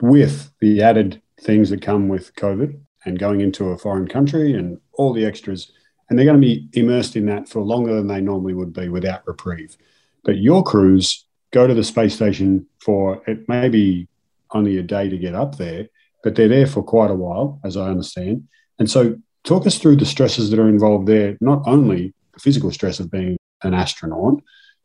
with 0.00 0.50
the 0.60 0.80
added 0.80 1.20
things 1.42 1.68
that 1.68 1.82
come 1.82 2.08
with 2.08 2.34
COVID 2.36 2.80
and 3.04 3.18
going 3.18 3.42
into 3.42 3.66
a 3.66 3.76
foreign 3.76 4.08
country 4.08 4.54
and 4.54 4.80
all 4.94 5.12
the 5.12 5.26
extras. 5.26 5.70
And 6.12 6.18
they're 6.18 6.26
going 6.26 6.42
to 6.42 6.46
be 6.46 6.68
immersed 6.74 7.16
in 7.16 7.24
that 7.24 7.48
for 7.48 7.62
longer 7.62 7.94
than 7.94 8.06
they 8.06 8.20
normally 8.20 8.52
would 8.52 8.74
be 8.74 8.90
without 8.90 9.26
reprieve. 9.26 9.78
But 10.24 10.36
your 10.36 10.62
crews 10.62 11.24
go 11.52 11.66
to 11.66 11.72
the 11.72 11.82
space 11.82 12.14
station 12.14 12.66
for 12.84 13.22
it 13.26 13.48
may 13.48 13.70
be 13.70 14.08
only 14.50 14.76
a 14.76 14.82
day 14.82 15.08
to 15.08 15.16
get 15.16 15.34
up 15.34 15.56
there, 15.56 15.88
but 16.22 16.34
they're 16.34 16.48
there 16.48 16.66
for 16.66 16.82
quite 16.82 17.10
a 17.10 17.14
while, 17.14 17.60
as 17.64 17.78
I 17.78 17.88
understand. 17.88 18.46
And 18.78 18.90
so, 18.90 19.16
talk 19.44 19.66
us 19.66 19.78
through 19.78 19.96
the 19.96 20.04
stresses 20.04 20.50
that 20.50 20.58
are 20.58 20.68
involved 20.68 21.08
there, 21.08 21.38
not 21.40 21.62
only 21.64 22.12
the 22.34 22.40
physical 22.40 22.70
stress 22.70 23.00
of 23.00 23.10
being 23.10 23.38
an 23.62 23.72
astronaut, 23.72 24.42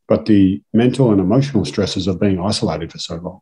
but 0.08 0.28
the 0.28 0.64
mental 0.74 1.12
and 1.12 1.20
emotional 1.20 1.66
stresses 1.66 2.08
of 2.08 2.22
being 2.22 2.40
isolated 2.40 2.90
for 2.90 3.00
so 3.00 3.16
long. 3.18 3.42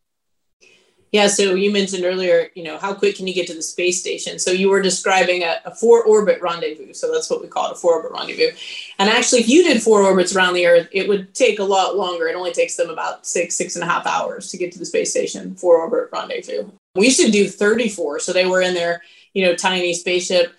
Yeah, 1.16 1.28
so 1.28 1.56
you 1.56 1.72
mentioned 1.72 2.04
earlier, 2.04 2.50
you 2.56 2.64
know, 2.64 2.78
how 2.78 2.94
quick 2.94 3.16
can 3.16 3.26
you 3.26 3.34
get 3.34 3.48
to 3.48 3.54
the 3.54 3.62
space 3.62 4.02
station? 4.02 4.38
So 4.38 4.52
you 4.52 4.68
were 4.68 4.82
describing 4.82 5.44
a, 5.44 5.62
a 5.64 5.74
four 5.74 6.04
orbit 6.04 6.42
rendezvous. 6.42 6.94
So 6.94 7.10
that's 7.10 7.30
what 7.30 7.42
we 7.42 7.48
call 7.48 7.68
it, 7.68 7.72
a 7.72 7.76
four 7.76 7.94
orbit 7.94 8.12
rendezvous. 8.12 8.52
And 9.00 9.10
actually, 9.10 9.40
if 9.40 9.48
you 9.48 9.64
did 9.64 9.82
four 9.82 10.02
orbits 10.02 10.36
around 10.36 10.56
the 10.56 10.68
Earth, 10.68 10.90
it 10.92 11.08
would 11.08 11.34
take 11.34 11.60
a 11.60 11.64
lot 11.64 11.96
longer. 11.96 12.28
It 12.28 12.36
only 12.36 12.52
takes 12.52 12.76
them 12.76 12.90
about 12.90 13.26
six, 13.26 13.56
six 13.56 13.76
and 13.76 13.84
a 13.86 13.88
half 13.88 14.06
hours 14.06 14.52
to 14.52 14.58
get 14.58 14.74
to 14.74 14.78
the 14.80 14.86
space 14.86 15.10
station, 15.10 15.56
four 15.56 15.78
orbit 15.78 16.10
rendezvous. 16.12 16.70
We 16.96 17.10
should 17.10 17.32
do 17.32 17.48
34. 17.48 18.20
So 18.20 18.34
they 18.34 18.46
were 18.46 18.62
in 18.62 18.74
their, 18.74 19.02
you 19.34 19.46
know, 19.46 19.56
tiny 19.56 19.94
spaceship 19.94 20.54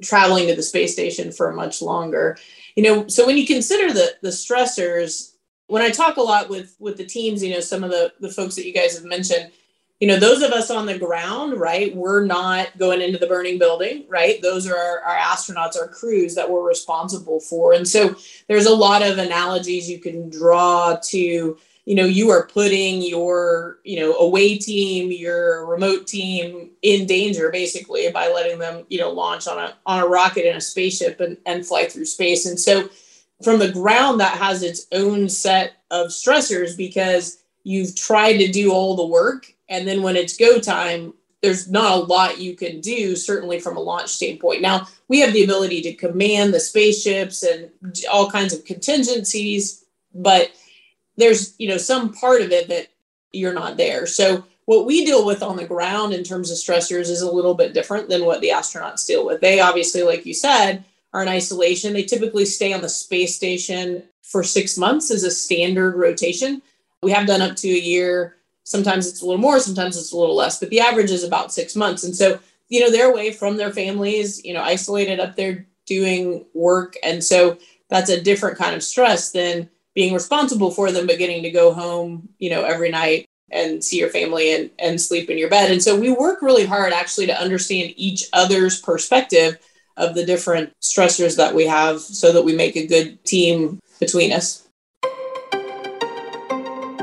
traveling 0.00 0.46
to 0.46 0.56
the 0.56 0.62
space 0.62 0.94
station 0.94 1.32
for 1.32 1.52
much 1.52 1.82
longer. 1.82 2.38
You 2.76 2.82
know, 2.82 3.08
so 3.08 3.26
when 3.26 3.36
you 3.36 3.46
consider 3.46 3.92
the 3.92 4.14
the 4.22 4.30
stressors, 4.30 5.34
when 5.66 5.82
I 5.82 5.90
talk 5.90 6.16
a 6.16 6.22
lot 6.22 6.48
with 6.48 6.76
with 6.78 6.96
the 6.96 7.04
teams, 7.04 7.44
you 7.44 7.52
know, 7.52 7.60
some 7.60 7.84
of 7.84 7.90
the 7.90 8.14
the 8.20 8.30
folks 8.30 8.54
that 8.54 8.66
you 8.66 8.72
guys 8.72 8.94
have 8.94 9.04
mentioned, 9.04 9.52
you 10.02 10.08
know, 10.08 10.18
those 10.18 10.42
of 10.42 10.50
us 10.50 10.68
on 10.68 10.84
the 10.84 10.98
ground, 10.98 11.60
right, 11.60 11.94
we're 11.94 12.24
not 12.24 12.76
going 12.76 13.00
into 13.00 13.18
the 13.18 13.26
burning 13.28 13.56
building, 13.56 14.04
right? 14.08 14.42
Those 14.42 14.66
are 14.66 14.76
our, 14.76 14.98
our, 14.98 15.16
astronauts, 15.16 15.80
our 15.80 15.86
crews 15.86 16.34
that 16.34 16.50
we're 16.50 16.66
responsible 16.66 17.38
for. 17.38 17.72
And 17.72 17.86
so 17.86 18.16
there's 18.48 18.66
a 18.66 18.74
lot 18.74 19.02
of 19.02 19.18
analogies 19.18 19.88
you 19.88 20.00
can 20.00 20.28
draw 20.28 20.96
to, 21.00 21.56
you 21.84 21.94
know, 21.94 22.04
you 22.04 22.30
are 22.30 22.48
putting 22.48 23.00
your, 23.00 23.78
you 23.84 24.00
know, 24.00 24.14
away 24.14 24.58
team, 24.58 25.12
your 25.12 25.66
remote 25.66 26.08
team 26.08 26.72
in 26.82 27.06
danger 27.06 27.52
basically 27.52 28.10
by 28.10 28.26
letting 28.26 28.58
them, 28.58 28.84
you 28.88 28.98
know, 28.98 29.12
launch 29.12 29.46
on 29.46 29.56
a 29.56 29.72
on 29.86 30.02
a 30.02 30.08
rocket 30.08 30.50
in 30.50 30.56
a 30.56 30.60
spaceship 30.60 31.20
and, 31.20 31.36
and 31.46 31.64
fly 31.64 31.86
through 31.86 32.06
space. 32.06 32.44
And 32.44 32.58
so 32.58 32.90
from 33.40 33.60
the 33.60 33.70
ground 33.70 34.18
that 34.18 34.36
has 34.36 34.64
its 34.64 34.88
own 34.90 35.28
set 35.28 35.74
of 35.92 36.08
stressors 36.08 36.76
because 36.76 37.44
you've 37.62 37.94
tried 37.94 38.38
to 38.38 38.50
do 38.50 38.72
all 38.72 38.96
the 38.96 39.06
work 39.06 39.46
and 39.72 39.88
then 39.88 40.02
when 40.02 40.16
it's 40.16 40.36
go 40.36 40.60
time, 40.60 41.14
there's 41.42 41.68
not 41.68 41.92
a 41.92 42.04
lot 42.04 42.38
you 42.38 42.54
can 42.54 42.80
do, 42.80 43.16
certainly 43.16 43.58
from 43.58 43.76
a 43.76 43.80
launch 43.80 44.10
standpoint. 44.10 44.60
Now, 44.60 44.86
we 45.08 45.18
have 45.20 45.32
the 45.32 45.42
ability 45.42 45.80
to 45.82 45.94
command 45.94 46.52
the 46.52 46.60
spaceships 46.60 47.42
and 47.42 47.70
all 48.12 48.30
kinds 48.30 48.52
of 48.52 48.66
contingencies, 48.66 49.86
but 50.14 50.52
there's, 51.16 51.54
you 51.58 51.68
know, 51.68 51.78
some 51.78 52.12
part 52.12 52.42
of 52.42 52.52
it 52.52 52.68
that 52.68 52.88
you're 53.32 53.54
not 53.54 53.78
there. 53.78 54.06
So 54.06 54.44
what 54.66 54.84
we 54.84 55.06
deal 55.06 55.24
with 55.24 55.42
on 55.42 55.56
the 55.56 55.66
ground 55.66 56.12
in 56.12 56.22
terms 56.22 56.50
of 56.50 56.58
stressors 56.58 57.08
is 57.08 57.22
a 57.22 57.32
little 57.32 57.54
bit 57.54 57.72
different 57.72 58.10
than 58.10 58.26
what 58.26 58.42
the 58.42 58.50
astronauts 58.50 59.06
deal 59.06 59.24
with. 59.24 59.40
They 59.40 59.58
obviously, 59.58 60.02
like 60.02 60.26
you 60.26 60.34
said, 60.34 60.84
are 61.14 61.22
in 61.22 61.28
isolation. 61.28 61.94
They 61.94 62.04
typically 62.04 62.44
stay 62.44 62.74
on 62.74 62.82
the 62.82 62.90
space 62.90 63.34
station 63.34 64.02
for 64.20 64.44
six 64.44 64.76
months 64.76 65.10
as 65.10 65.24
a 65.24 65.30
standard 65.30 65.96
rotation. 65.96 66.60
We 67.02 67.10
have 67.10 67.26
done 67.26 67.42
up 67.42 67.56
to 67.56 67.68
a 67.68 67.80
year 67.80 68.36
Sometimes 68.64 69.08
it's 69.08 69.22
a 69.22 69.26
little 69.26 69.40
more, 69.40 69.58
sometimes 69.58 69.96
it's 69.96 70.12
a 70.12 70.16
little 70.16 70.36
less, 70.36 70.58
but 70.60 70.70
the 70.70 70.80
average 70.80 71.10
is 71.10 71.24
about 71.24 71.52
six 71.52 71.74
months. 71.74 72.04
And 72.04 72.14
so, 72.14 72.38
you 72.68 72.80
know, 72.80 72.90
they're 72.90 73.10
away 73.10 73.32
from 73.32 73.56
their 73.56 73.72
families, 73.72 74.44
you 74.44 74.54
know, 74.54 74.62
isolated 74.62 75.20
up 75.20 75.36
there 75.36 75.66
doing 75.86 76.44
work. 76.54 76.94
And 77.02 77.22
so 77.22 77.58
that's 77.90 78.10
a 78.10 78.20
different 78.20 78.58
kind 78.58 78.74
of 78.74 78.82
stress 78.82 79.32
than 79.32 79.68
being 79.94 80.14
responsible 80.14 80.70
for 80.70 80.90
them, 80.90 81.06
but 81.06 81.18
getting 81.18 81.42
to 81.42 81.50
go 81.50 81.72
home, 81.72 82.28
you 82.38 82.50
know, 82.50 82.64
every 82.64 82.90
night 82.90 83.26
and 83.50 83.84
see 83.84 83.98
your 83.98 84.08
family 84.08 84.54
and, 84.54 84.70
and 84.78 85.00
sleep 85.00 85.28
in 85.28 85.36
your 85.36 85.50
bed. 85.50 85.70
And 85.70 85.82
so 85.82 85.98
we 85.98 86.10
work 86.10 86.40
really 86.40 86.64
hard 86.64 86.92
actually 86.92 87.26
to 87.26 87.38
understand 87.38 87.92
each 87.96 88.24
other's 88.32 88.80
perspective 88.80 89.58
of 89.98 90.14
the 90.14 90.24
different 90.24 90.72
stressors 90.80 91.36
that 91.36 91.54
we 91.54 91.66
have 91.66 92.00
so 92.00 92.32
that 92.32 92.44
we 92.44 92.54
make 92.56 92.76
a 92.76 92.86
good 92.86 93.22
team 93.24 93.78
between 94.00 94.32
us. 94.32 94.61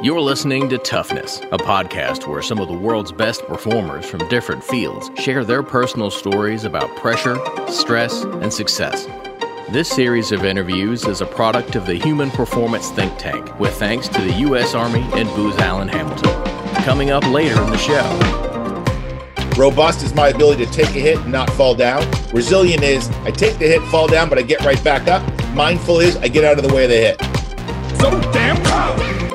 You're 0.01 0.21
listening 0.21 0.69
to 0.69 0.77
Toughness, 0.77 1.39
a 1.51 1.57
podcast 1.57 2.25
where 2.25 2.41
some 2.41 2.59
of 2.59 2.69
the 2.69 2.73
world's 2.73 3.11
best 3.11 3.45
performers 3.47 4.05
from 4.05 4.25
different 4.29 4.63
fields 4.63 5.11
share 5.21 5.43
their 5.43 5.61
personal 5.61 6.09
stories 6.09 6.63
about 6.63 6.95
pressure, 6.95 7.37
stress, 7.67 8.23
and 8.23 8.53
success. 8.53 9.07
This 9.71 9.89
series 9.89 10.31
of 10.31 10.45
interviews 10.45 11.05
is 11.05 11.19
a 11.19 11.25
product 11.25 11.75
of 11.75 11.85
the 11.85 11.95
Human 11.95 12.31
Performance 12.31 12.91
Think 12.91 13.17
Tank, 13.17 13.59
with 13.59 13.73
thanks 13.73 14.07
to 14.07 14.21
the 14.21 14.31
U.S. 14.35 14.73
Army 14.73 15.01
and 15.15 15.27
Booz 15.35 15.57
Allen 15.57 15.89
Hamilton. 15.89 16.31
Coming 16.83 17.09
up 17.09 17.25
later 17.25 17.61
in 17.61 17.69
the 17.69 17.77
show. 17.77 18.05
Robust 19.61 20.01
is 20.01 20.15
my 20.15 20.29
ability 20.29 20.65
to 20.65 20.71
take 20.71 20.95
a 20.95 20.99
hit 21.01 21.17
and 21.17 21.31
not 21.33 21.49
fall 21.49 21.75
down. 21.75 22.09
Resilient 22.31 22.83
is 22.83 23.09
I 23.25 23.31
take 23.31 23.57
the 23.57 23.67
hit, 23.67 23.81
fall 23.89 24.07
down, 24.07 24.29
but 24.29 24.37
I 24.37 24.43
get 24.43 24.61
right 24.61 24.81
back 24.81 25.09
up. 25.09 25.21
Mindful 25.49 25.99
is 25.99 26.15
I 26.15 26.29
get 26.29 26.45
out 26.45 26.57
of 26.57 26.65
the 26.65 26.73
way 26.73 26.85
of 26.85 26.89
the 26.89 26.95
hit. 26.95 27.19
So 27.99 28.09
damn 28.31 28.55
proud. 28.63 29.28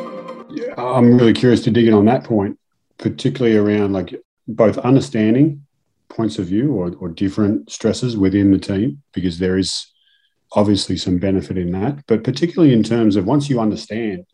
I'm 0.93 1.17
really 1.17 1.33
curious 1.33 1.63
to 1.65 1.71
dig 1.71 1.89
in 1.89 1.95
on 1.95 2.05
that 2.07 2.25
point, 2.25 2.59
particularly 2.99 3.57
around 3.57 3.93
like 3.93 4.15
both 4.47 4.79
understanding 4.79 5.65
points 6.09 6.39
of 6.39 6.47
view 6.47 6.73
or, 6.73 6.95
or 7.01 7.09
different 7.09 7.71
stresses 7.71 8.17
within 8.17 8.51
the 8.51 8.59
team, 8.59 9.03
because 9.13 9.39
there 9.39 9.59
is 9.59 9.87
obviously 10.53 10.97
some 10.97 11.19
benefit 11.19 11.59
in 11.59 11.73
that, 11.73 12.05
but 12.07 12.23
particularly 12.23 12.73
in 12.73 12.83
terms 12.83 13.17
of 13.17 13.25
once 13.25 13.49
you 13.49 13.61
understand 13.61 14.25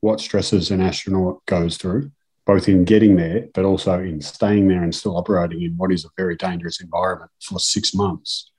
what 0.00 0.20
stresses 0.20 0.70
an 0.70 0.80
astronaut 0.80 1.44
goes 1.46 1.76
through, 1.76 2.10
both 2.44 2.68
in 2.68 2.84
getting 2.84 3.16
there, 3.16 3.46
but 3.54 3.64
also 3.64 4.00
in 4.00 4.20
staying 4.20 4.68
there 4.68 4.82
and 4.82 4.94
still 4.94 5.16
operating 5.16 5.62
in 5.62 5.76
what 5.76 5.92
is 5.92 6.04
a 6.04 6.10
very 6.16 6.36
dangerous 6.36 6.80
environment 6.80 7.30
for 7.40 7.58
six 7.58 7.94
months. 7.94 8.50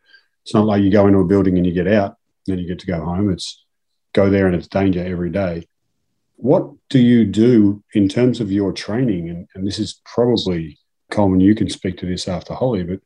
It's 0.43 0.53
not 0.53 0.65
like 0.65 0.82
you 0.82 0.89
go 0.89 1.08
into 1.08 1.19
a 1.19 1.25
building 1.25 1.58
and 1.58 1.65
you 1.65 1.73
get 1.73 1.88
out, 1.88 2.15
then 2.47 2.60
you 2.60 2.67
get 2.67 2.79
to 2.79 2.88
go 2.88 3.03
home. 3.03 3.32
It's 3.32 3.65
go 4.13 4.29
there 4.29 4.47
and 4.47 4.56
it's 4.56 4.67
danger 4.67 5.03
every 5.06 5.29
day. 5.29 5.67
What 6.36 6.72
do 6.89 7.00
you 7.00 7.26
do 7.26 7.84
in 7.93 8.10
terms 8.10 8.39
of 8.39 8.52
your 8.52 8.74
training? 8.74 9.30
And, 9.30 9.48
and 9.56 9.65
this 9.65 9.80
is 9.80 10.02
probably, 10.06 10.78
Coleman, 11.12 11.39
you 11.39 11.56
can 11.56 11.69
speak 11.69 11.98
to 12.00 12.06
this 12.06 12.28
after 12.28 12.54
Holly, 12.54 12.84
but 12.84 13.00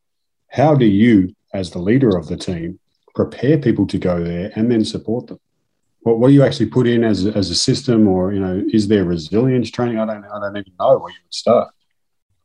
how 0.49 0.75
do 0.75 0.85
you, 0.85 1.35
as 1.53 1.71
the 1.71 1.79
leader 1.79 2.17
of 2.17 2.27
the 2.27 2.37
team, 2.37 2.79
prepare 3.13 3.57
people 3.57 3.85
to 3.87 3.97
go 3.97 4.23
there 4.23 4.51
and 4.55 4.71
then 4.71 4.83
support 4.85 5.27
them? 5.27 5.39
What, 6.01 6.19
what 6.19 6.27
do 6.29 6.33
you 6.33 6.43
actually 6.43 6.69
put 6.69 6.87
in 6.87 7.03
as, 7.03 7.25
as 7.25 7.49
a 7.49 7.55
system 7.55 8.07
or, 8.07 8.33
you 8.33 8.39
know, 8.39 8.63
is 8.71 8.87
there 8.87 9.03
resilience 9.03 9.69
training? 9.69 9.99
I 9.99 10.05
don't, 10.05 10.23
I 10.23 10.39
don't 10.39 10.57
even 10.57 10.73
know 10.79 10.97
where 10.97 11.11
you 11.11 11.19
would 11.23 11.33
start. 11.33 11.69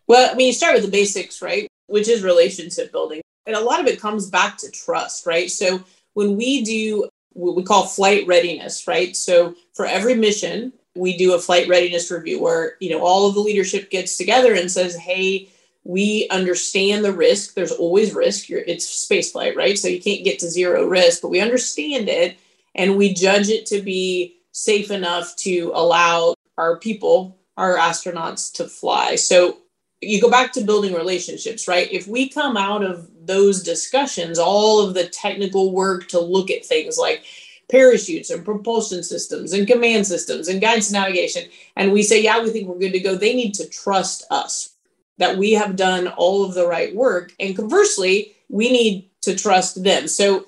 Well, 0.09 0.31
I 0.31 0.35
mean, 0.35 0.49
you 0.49 0.53
start 0.53 0.75
with 0.75 0.85
the 0.85 0.91
basics, 0.91 1.41
right? 1.41 1.69
Which 1.87 2.09
is 2.09 2.23
relationship 2.23 2.91
building. 2.91 3.23
And 3.47 3.57
a 3.57 3.61
lot 3.61 3.81
of 3.81 3.87
it 3.87 4.01
comes 4.01 4.29
back 4.29 4.57
to 4.59 4.71
trust, 4.71 5.27
right? 5.27 5.51
So 5.51 5.83
when 6.15 6.37
we 6.37 6.63
do 6.63 7.09
what 7.35 7.57
we 7.57 7.63
call 7.63 7.87
flight 7.87 8.27
readiness, 8.27 8.87
right? 8.87 9.17
So 9.17 9.55
for 9.75 9.87
every 9.87 10.15
mission, 10.15 10.73
we 10.95 11.17
do 11.17 11.35
a 11.35 11.39
flight 11.39 11.69
readiness 11.69 12.11
review 12.11 12.41
where 12.43 12.75
you 12.81 12.91
know 12.91 13.05
all 13.05 13.29
of 13.29 13.35
the 13.35 13.41
leadership 13.41 13.91
gets 13.91 14.17
together 14.17 14.55
and 14.55 14.71
says 14.71 14.97
hey 14.97 15.49
we 15.85 16.29
understand 16.31 17.05
the 17.05 17.13
risk. 17.13 17.55
There's 17.55 17.73
always 17.73 18.15
risk. 18.15 18.49
You're, 18.49 18.61
it's 18.61 18.89
space 18.89 19.33
flight 19.33 19.57
right? 19.57 19.79
So 19.79 19.89
you 19.89 20.01
can't 20.01 20.25
get 20.25 20.39
to 20.41 20.51
zero 20.51 20.87
risk 20.87 21.23
but 21.23 21.31
we 21.31 21.41
understand 21.41 22.09
it 22.09 22.37
and 22.75 22.97
we 22.97 23.15
judge 23.15 23.49
it 23.49 23.67
to 23.67 23.81
be 23.81 24.37
safe 24.53 24.91
enough 24.91 25.35
to 25.37 25.73
allow 25.75 26.35
our 26.59 26.79
people 26.79 27.39
our 27.57 27.77
astronauts 27.77 28.53
to 28.55 28.69
fly. 28.69 29.17
So 29.17 29.59
you 30.03 30.21
go 30.21 30.31
back 30.31 30.53
to 30.53 30.65
building 30.65 30.93
relationships 30.93 31.69
right 31.69 31.91
if 31.93 32.07
we 32.07 32.29
come 32.29 32.57
out 32.57 32.83
of 32.83 33.09
those 33.25 33.63
discussions 33.63 34.39
all 34.39 34.81
of 34.81 34.95
the 34.95 35.09
technical 35.09 35.73
work 35.73 36.09
to 36.09 36.21
look 36.21 36.51
at 36.51 36.67
things 36.67 36.99
like 36.99 37.25
parachutes 37.73 38.31
and 38.31 38.45
propulsion 38.45 39.03
systems 39.03 39.53
and 39.53 39.67
command 39.67 40.07
systems 40.07 40.47
and 40.47 40.61
guidance 40.61 40.93
navigation, 40.93 41.49
and 41.77 41.91
we 41.91 42.03
say, 42.03 42.23
yeah, 42.23 42.41
we 42.41 42.51
think 42.51 42.69
we're 42.69 42.79
good 42.79 42.93
to 42.93 43.01
go, 43.01 43.17
they 43.17 43.35
need 43.35 43.55
to 43.55 43.69
trust 43.69 44.25
us 44.31 44.77
that 45.19 45.37
we 45.37 45.53
have 45.53 45.75
done 45.75 46.09
all 46.09 46.45
of 46.45 46.55
the 46.55 46.67
right 46.67 46.95
work. 46.95 47.33
And 47.41 47.57
conversely, 47.57 48.35
we 48.49 48.71
need 48.71 49.09
to 49.23 49.35
trust 49.35 49.83
them. 49.83 50.07
So 50.07 50.47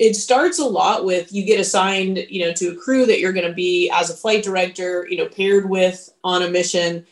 it 0.00 0.14
starts 0.14 0.58
a 0.58 0.64
lot 0.64 1.04
with 1.04 1.32
you 1.32 1.44
get 1.44 1.60
assigned, 1.60 2.18
you 2.28 2.44
know, 2.44 2.52
to 2.54 2.70
a 2.70 2.76
crew 2.76 3.06
that 3.06 3.20
you're 3.20 3.32
going 3.32 3.48
to 3.48 3.54
be 3.54 3.88
as 3.90 4.10
a 4.10 4.16
flight 4.16 4.42
director, 4.42 5.06
you 5.08 5.16
know, 5.16 5.28
paired 5.28 5.70
with 5.70 6.12
on 6.24 6.42
a 6.42 6.50
mission 6.50 7.06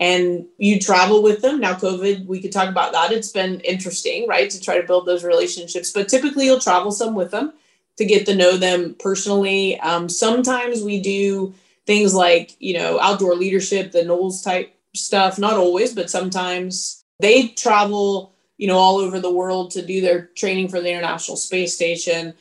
and 0.00 0.46
you 0.58 0.80
travel 0.80 1.22
with 1.22 1.40
them. 1.40 1.60
Now, 1.60 1.74
COVID, 1.74 2.26
we 2.26 2.40
could 2.40 2.52
talk 2.52 2.68
about 2.68 2.92
that. 2.92 3.12
It's 3.12 3.30
been 3.30 3.60
interesting, 3.60 4.26
right, 4.26 4.50
to 4.50 4.60
try 4.60 4.80
to 4.80 4.86
build 4.86 5.06
those 5.06 5.24
relationships, 5.24 5.92
but 5.92 6.08
typically 6.08 6.46
you'll 6.46 6.60
travel 6.60 6.90
some 6.90 7.14
with 7.14 7.30
them 7.30 7.52
to 7.96 8.04
get 8.04 8.26
to 8.26 8.34
know 8.34 8.56
them 8.56 8.96
personally. 8.98 9.78
Um, 9.80 10.08
sometimes 10.08 10.82
we 10.82 11.00
do 11.00 11.54
things 11.86 12.12
like, 12.14 12.56
you 12.58 12.74
know, 12.76 12.98
outdoor 13.00 13.36
leadership, 13.36 13.92
the 13.92 14.02
NOLS 14.02 14.42
type 14.42 14.74
stuff, 14.94 15.38
not 15.38 15.54
always, 15.54 15.94
but 15.94 16.10
sometimes 16.10 17.04
They 17.20 17.48
travel, 17.48 18.34
you 18.58 18.66
know, 18.66 18.78
all 18.78 18.98
over 18.98 19.20
the 19.20 19.32
world 19.32 19.70
to 19.72 19.86
do 19.86 20.00
their 20.00 20.26
training 20.36 20.68
for 20.68 20.80
the 20.80 20.90
International 20.90 21.36
Space 21.36 21.74
Station. 21.74 22.34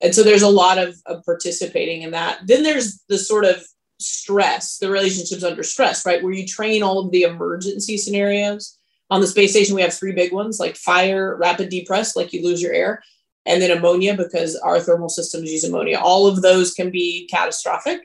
And 0.00 0.14
so 0.14 0.22
there's 0.22 0.42
a 0.42 0.48
lot 0.48 0.78
of, 0.78 0.96
of 1.06 1.24
participating 1.24 2.02
in 2.02 2.12
that. 2.12 2.46
Then 2.46 2.62
there's 2.62 3.02
the 3.08 3.18
sort 3.18 3.44
of 3.44 3.62
stress, 4.00 4.78
the 4.78 4.90
relationships 4.90 5.44
under 5.44 5.62
stress, 5.62 6.04
right? 6.06 6.22
Where 6.22 6.32
you 6.32 6.46
train 6.46 6.82
all 6.82 6.98
of 6.98 7.10
the 7.10 7.22
emergency 7.22 7.96
scenarios. 7.96 8.76
On 9.10 9.20
the 9.20 9.26
space 9.26 9.50
station, 9.50 9.74
we 9.74 9.82
have 9.82 9.92
three 9.92 10.12
big 10.12 10.32
ones 10.32 10.60
like 10.60 10.76
fire, 10.76 11.36
rapid 11.36 11.68
depress, 11.68 12.14
like 12.14 12.32
you 12.32 12.44
lose 12.44 12.62
your 12.62 12.72
air, 12.72 13.02
and 13.46 13.60
then 13.60 13.76
ammonia 13.76 14.16
because 14.16 14.56
our 14.56 14.80
thermal 14.80 15.08
systems 15.08 15.50
use 15.50 15.64
ammonia. 15.64 15.98
All 15.98 16.26
of 16.26 16.42
those 16.42 16.74
can 16.74 16.90
be 16.90 17.28
catastrophic. 17.30 18.00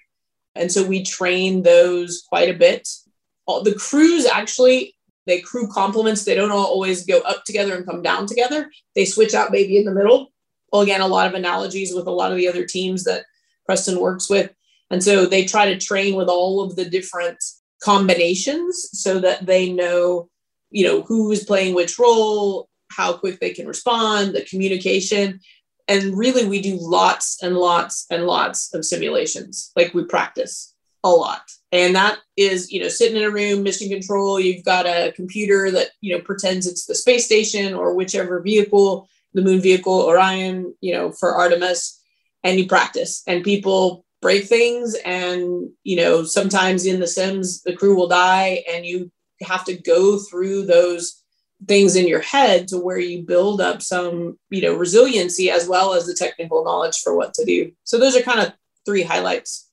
And 0.56 0.72
so 0.72 0.84
we 0.86 1.04
train 1.04 1.62
those 1.62 2.24
quite 2.28 2.50
a 2.50 2.58
bit. 2.58 2.88
All, 3.46 3.62
the 3.62 3.76
crews 3.76 4.26
actually, 4.26 4.96
they 5.28 5.42
crew 5.42 5.68
complements. 5.68 6.24
They 6.24 6.36
don't 6.36 6.52
always 6.52 7.06
go 7.06 7.20
up 7.20 7.44
together 7.44 7.76
and 7.76 7.86
come 7.86 8.02
down 8.02 8.26
together. 8.26 8.72
They 8.96 9.06
switch 9.06 9.34
out 9.34 9.52
maybe 9.52 9.78
in 9.78 9.86
the 9.86 9.94
middle. 9.94 10.32
Well, 10.72 10.82
again, 10.82 11.02
a 11.02 11.08
lot 11.08 11.28
of 11.28 11.34
analogies 11.34 11.94
with 11.94 12.08
a 12.08 12.12
lot 12.12 12.32
of 12.32 12.38
the 12.38 12.48
other 12.48 12.66
teams 12.66 13.04
that 13.04 13.26
Preston 13.66 14.00
works 14.00 14.30
with. 14.30 14.52
And 14.96 15.04
so 15.04 15.26
they 15.26 15.44
try 15.44 15.66
to 15.66 15.78
train 15.78 16.16
with 16.16 16.30
all 16.30 16.64
of 16.64 16.78
the 16.78 16.86
different 16.86 17.44
combinations 17.84 18.88
so 18.94 19.20
that 19.20 19.46
they 19.46 19.70
know, 19.70 20.30
you 20.72 20.88
know, 20.88 21.02
who 21.02 21.30
is 21.34 21.44
playing 21.44 21.76
which 21.76 22.00
role, 22.00 22.70
how 22.92 23.12
quick 23.12 23.42
they 23.42 23.50
can 23.50 23.68
respond, 23.68 24.34
the 24.34 24.46
communication. 24.46 25.42
And 25.90 26.18
really, 26.18 26.48
we 26.48 26.62
do 26.62 26.78
lots 26.80 27.44
and 27.44 27.58
lots 27.58 28.06
and 28.10 28.26
lots 28.26 28.74
of 28.74 28.86
simulations. 28.86 29.74
Like 29.76 29.94
we 29.94 30.06
practice 30.06 30.74
a 31.04 31.10
lot. 31.10 31.42
And 31.74 31.94
that 31.96 32.20
is, 32.38 32.72
you 32.72 32.80
know, 32.80 32.88
sitting 32.88 33.18
in 33.18 33.24
a 33.24 33.30
room, 33.30 33.64
mission 33.64 33.90
control, 33.90 34.40
you've 34.40 34.64
got 34.64 34.86
a 34.86 35.12
computer 35.14 35.72
that, 35.72 35.90
you 36.00 36.16
know, 36.16 36.24
pretends 36.24 36.68
it's 36.68 36.86
the 36.86 36.96
space 36.96 37.26
station 37.26 37.74
or 37.74 37.96
whichever 37.96 38.40
vehicle, 38.40 39.10
the 39.34 39.42
moon 39.42 39.60
vehicle, 39.60 40.04
Orion, 40.04 40.74
you 40.80 40.94
know, 40.94 41.12
for 41.12 41.36
Artemis, 41.36 42.02
and 42.46 42.58
you 42.58 42.66
practice. 42.66 43.24
And 43.28 43.44
people 43.44 44.05
break 44.26 44.46
things. 44.46 44.96
And, 45.06 45.70
you 45.84 45.98
know, 45.98 46.24
sometimes 46.24 46.88
in 46.88 47.00
the 47.00 47.06
Sims, 47.06 47.62
the 47.62 47.76
crew 47.76 47.96
will 47.96 48.08
die 48.08 48.64
and 48.68 48.84
you 48.84 49.12
have 49.44 49.64
to 49.66 49.78
go 49.78 50.18
through 50.18 50.66
those 50.66 51.22
things 51.68 51.96
in 51.96 52.08
your 52.08 52.22
head 52.22 52.68
to 52.70 52.80
where 52.80 52.98
you 52.98 53.22
build 53.22 53.62
up 53.62 53.84
some 53.84 54.40
you 54.50 54.64
know 54.64 54.74
resiliency 54.74 55.52
as 55.52 55.68
well 55.68 55.94
as 55.94 56.08
the 56.08 56.16
technical 56.16 56.64
knowledge 56.64 56.98
for 57.04 57.16
what 57.16 57.36
to 57.36 57.46
do. 57.46 57.72
So 57.84 58.00
those 58.00 58.16
are 58.16 58.24
kind 58.24 58.40
of 58.40 58.54
three 58.84 59.04
highlights. 59.04 59.70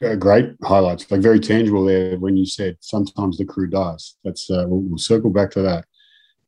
Great 0.00 0.50
highlights. 0.64 1.08
Like 1.08 1.20
very 1.20 1.38
tangible 1.38 1.84
there 1.84 2.18
when 2.18 2.36
you 2.36 2.44
said 2.44 2.78
sometimes 2.80 3.38
the 3.38 3.44
crew 3.44 3.68
dies. 3.68 4.16
That's 4.24 4.50
uh, 4.50 4.64
we'll, 4.66 4.80
we'll, 4.80 4.98
circle 4.98 5.30
back 5.30 5.52
to 5.52 5.62
that. 5.62 5.84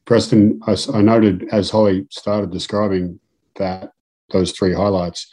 Preston 0.07 0.61
I, 0.67 0.77
I 0.93 1.03
noted 1.03 1.47
as 1.53 1.71
holly 1.71 2.09
started 2.11 2.51
describing 2.51 3.21
that 3.57 3.93
those 4.33 4.51
three 4.51 4.75
highlights 4.75 5.31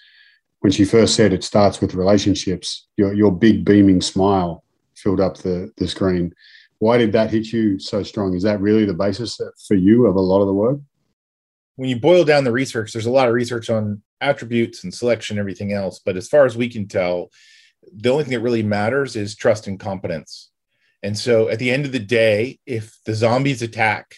when 0.65 0.71
she 0.71 0.83
first 0.83 1.15
said 1.15 1.31
it 1.31 1.43
starts 1.43 1.79
with 1.79 1.93
relationships 1.93 2.87
your, 2.97 3.13
your 3.13 3.31
big 3.31 3.63
beaming 3.63 4.01
smile 4.01 4.63
filled 4.95 5.21
up 5.21 5.37
the, 5.37 5.71
the 5.77 5.87
screen 5.87 6.33
why 6.79 6.97
did 6.97 7.13
that 7.13 7.31
hit 7.31 7.51
you 7.51 7.79
so 7.79 8.03
strong? 8.03 8.35
Is 8.35 8.43
that 8.43 8.61
really 8.61 8.85
the 8.85 8.93
basis 8.93 9.39
for 9.67 9.75
you 9.75 10.07
of 10.07 10.15
a 10.15 10.21
lot 10.21 10.41
of 10.41 10.47
the 10.47 10.53
work? 10.53 10.79
When 11.77 11.89
you 11.89 11.99
boil 11.99 12.23
down 12.23 12.43
the 12.43 12.51
research, 12.51 12.93
there's 12.93 13.05
a 13.05 13.11
lot 13.11 13.27
of 13.27 13.33
research 13.33 13.69
on 13.69 14.01
attributes 14.21 14.83
and 14.83 14.93
selection, 14.93 15.39
everything 15.39 15.73
else. 15.73 15.99
But 15.99 16.17
as 16.17 16.27
far 16.27 16.45
as 16.45 16.55
we 16.55 16.69
can 16.69 16.87
tell, 16.87 17.31
the 17.93 18.09
only 18.09 18.23
thing 18.23 18.33
that 18.33 18.41
really 18.41 18.63
matters 18.63 19.15
is 19.15 19.35
trust 19.35 19.67
and 19.67 19.79
competence. 19.79 20.51
And 21.03 21.17
so 21.17 21.49
at 21.49 21.59
the 21.59 21.71
end 21.71 21.85
of 21.85 21.91
the 21.91 21.99
day, 21.99 22.59
if 22.65 22.97
the 23.05 23.13
zombies 23.13 23.61
attack 23.61 24.15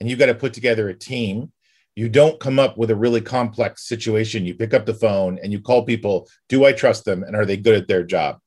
and 0.00 0.08
you've 0.08 0.18
got 0.18 0.26
to 0.26 0.34
put 0.34 0.52
together 0.52 0.88
a 0.88 0.94
team, 0.94 1.52
you 1.98 2.08
don't 2.08 2.38
come 2.38 2.60
up 2.60 2.78
with 2.78 2.92
a 2.92 2.94
really 2.94 3.20
complex 3.20 3.88
situation. 3.88 4.46
You 4.46 4.54
pick 4.54 4.72
up 4.72 4.86
the 4.86 4.94
phone 4.94 5.36
and 5.42 5.50
you 5.50 5.60
call 5.60 5.84
people, 5.84 6.28
do 6.48 6.64
I 6.64 6.70
trust 6.70 7.04
them? 7.04 7.24
And 7.24 7.34
are 7.34 7.44
they 7.44 7.56
good 7.56 7.74
at 7.74 7.88
their 7.88 8.04
job? 8.04 8.38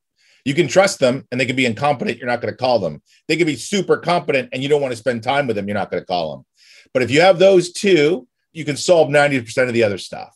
You 0.45 0.53
can 0.53 0.69
trust 0.69 0.99
them 0.99 1.27
and 1.29 1.39
they 1.39 1.45
can 1.45 1.57
be 1.57 1.65
incompetent. 1.65 2.17
You're 2.17 2.29
not 2.29 2.39
going 2.39 2.53
to 2.53 2.57
call 2.57 2.79
them. 2.79 3.01
They 3.27 3.35
can 3.35 3.45
be 3.45 3.57
super 3.57 3.97
competent 3.97 4.47
and 4.53 4.63
you 4.63 4.69
don't 4.69 4.81
want 4.81 4.93
to 4.93 4.97
spend 4.97 5.21
time 5.21 5.47
with 5.47 5.57
them. 5.57 5.67
You're 5.67 5.75
not 5.75 5.91
going 5.91 6.01
to 6.01 6.07
call 6.07 6.31
them. 6.33 6.45
But 6.93 7.03
if 7.03 7.11
you 7.11 7.19
have 7.19 7.39
those 7.39 7.73
two, 7.73 8.25
you 8.53 8.63
can 8.63 8.77
solve 8.77 9.09
90% 9.09 9.67
of 9.67 9.73
the 9.73 9.83
other 9.83 9.97
stuff. 9.97 10.33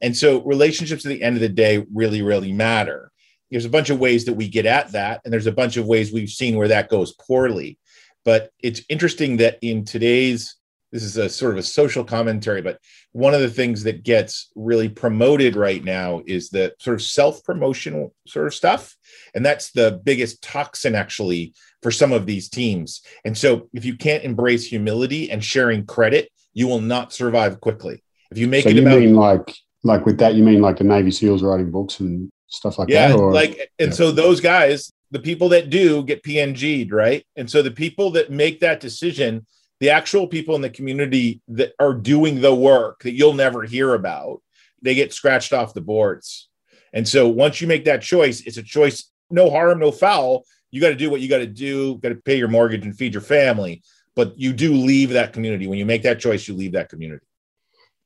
And 0.00 0.16
so 0.16 0.42
relationships 0.42 1.06
at 1.06 1.10
the 1.10 1.22
end 1.22 1.36
of 1.36 1.42
the 1.42 1.48
day 1.48 1.86
really, 1.94 2.20
really 2.20 2.52
matter. 2.52 3.12
There's 3.52 3.64
a 3.64 3.70
bunch 3.70 3.90
of 3.90 4.00
ways 4.00 4.24
that 4.24 4.34
we 4.34 4.48
get 4.48 4.66
at 4.66 4.90
that. 4.90 5.20
And 5.24 5.32
there's 5.32 5.46
a 5.46 5.52
bunch 5.52 5.76
of 5.76 5.86
ways 5.86 6.12
we've 6.12 6.28
seen 6.28 6.56
where 6.56 6.68
that 6.68 6.88
goes 6.88 7.12
poorly. 7.12 7.78
But 8.24 8.50
it's 8.58 8.82
interesting 8.88 9.36
that 9.36 9.60
in 9.62 9.84
today's 9.84 10.56
this 10.92 11.02
is 11.02 11.16
a 11.16 11.28
sort 11.28 11.52
of 11.52 11.58
a 11.58 11.62
social 11.62 12.04
commentary, 12.04 12.62
but 12.62 12.78
one 13.12 13.34
of 13.34 13.40
the 13.40 13.50
things 13.50 13.84
that 13.84 14.02
gets 14.02 14.50
really 14.56 14.88
promoted 14.88 15.54
right 15.54 15.82
now 15.82 16.22
is 16.26 16.50
the 16.50 16.74
sort 16.80 16.94
of 16.94 17.02
self 17.02 17.44
promotional 17.44 18.14
sort 18.26 18.46
of 18.46 18.54
stuff. 18.54 18.96
And 19.34 19.46
that's 19.46 19.70
the 19.70 20.00
biggest 20.02 20.42
toxin 20.42 20.94
actually 20.94 21.54
for 21.82 21.90
some 21.90 22.12
of 22.12 22.26
these 22.26 22.48
teams. 22.48 23.02
And 23.24 23.36
so 23.36 23.68
if 23.72 23.84
you 23.84 23.96
can't 23.96 24.24
embrace 24.24 24.66
humility 24.66 25.30
and 25.30 25.44
sharing 25.44 25.86
credit, 25.86 26.30
you 26.54 26.66
will 26.66 26.80
not 26.80 27.12
survive 27.12 27.60
quickly. 27.60 28.02
If 28.30 28.38
you 28.38 28.48
make 28.48 28.64
so 28.64 28.70
it 28.70 28.76
you 28.76 28.82
about 28.82 28.98
mean 28.98 29.14
like 29.14 29.54
like 29.82 30.04
with 30.04 30.18
that, 30.18 30.34
you 30.34 30.42
mean 30.42 30.60
like 30.60 30.78
the 30.78 30.84
Navy 30.84 31.10
SEALs 31.10 31.42
writing 31.42 31.70
books 31.70 32.00
and 32.00 32.30
stuff 32.48 32.78
like 32.78 32.88
yeah, 32.88 33.08
that? 33.08 33.18
Or? 33.18 33.32
like 33.32 33.70
and 33.78 33.90
yeah. 33.90 33.94
so 33.94 34.10
those 34.10 34.40
guys, 34.40 34.92
the 35.10 35.20
people 35.20 35.48
that 35.50 35.70
do 35.70 36.02
get 36.02 36.22
PNG'd, 36.22 36.92
right? 36.92 37.24
And 37.36 37.50
so 37.50 37.62
the 37.62 37.70
people 37.70 38.10
that 38.12 38.30
make 38.30 38.60
that 38.60 38.80
decision 38.80 39.46
the 39.80 39.90
actual 39.90 40.26
people 40.26 40.54
in 40.54 40.62
the 40.62 40.70
community 40.70 41.40
that 41.48 41.72
are 41.80 41.94
doing 41.94 42.40
the 42.40 42.54
work 42.54 43.02
that 43.02 43.14
you'll 43.14 43.34
never 43.34 43.62
hear 43.62 43.94
about, 43.94 44.42
they 44.82 44.94
get 44.94 45.12
scratched 45.12 45.52
off 45.52 45.74
the 45.74 45.80
boards. 45.80 46.48
And 46.92 47.08
so 47.08 47.28
once 47.28 47.60
you 47.60 47.66
make 47.66 47.86
that 47.86 48.02
choice, 48.02 48.42
it's 48.42 48.58
a 48.58 48.62
choice, 48.62 49.10
no 49.30 49.50
harm, 49.50 49.78
no 49.80 49.90
foul. 49.90 50.44
You 50.70 50.80
got 50.80 50.90
to 50.90 50.96
do 50.96 51.10
what 51.10 51.20
you 51.20 51.28
got 51.28 51.38
to 51.38 51.46
do, 51.46 51.96
got 51.96 52.10
to 52.10 52.14
pay 52.14 52.36
your 52.36 52.48
mortgage 52.48 52.84
and 52.84 52.96
feed 52.96 53.14
your 53.14 53.22
family. 53.22 53.82
But 54.14 54.38
you 54.38 54.52
do 54.52 54.74
leave 54.74 55.10
that 55.10 55.32
community. 55.32 55.66
When 55.66 55.78
you 55.78 55.86
make 55.86 56.02
that 56.02 56.20
choice, 56.20 56.46
you 56.46 56.54
leave 56.54 56.72
that 56.72 56.88
community. 56.88 57.24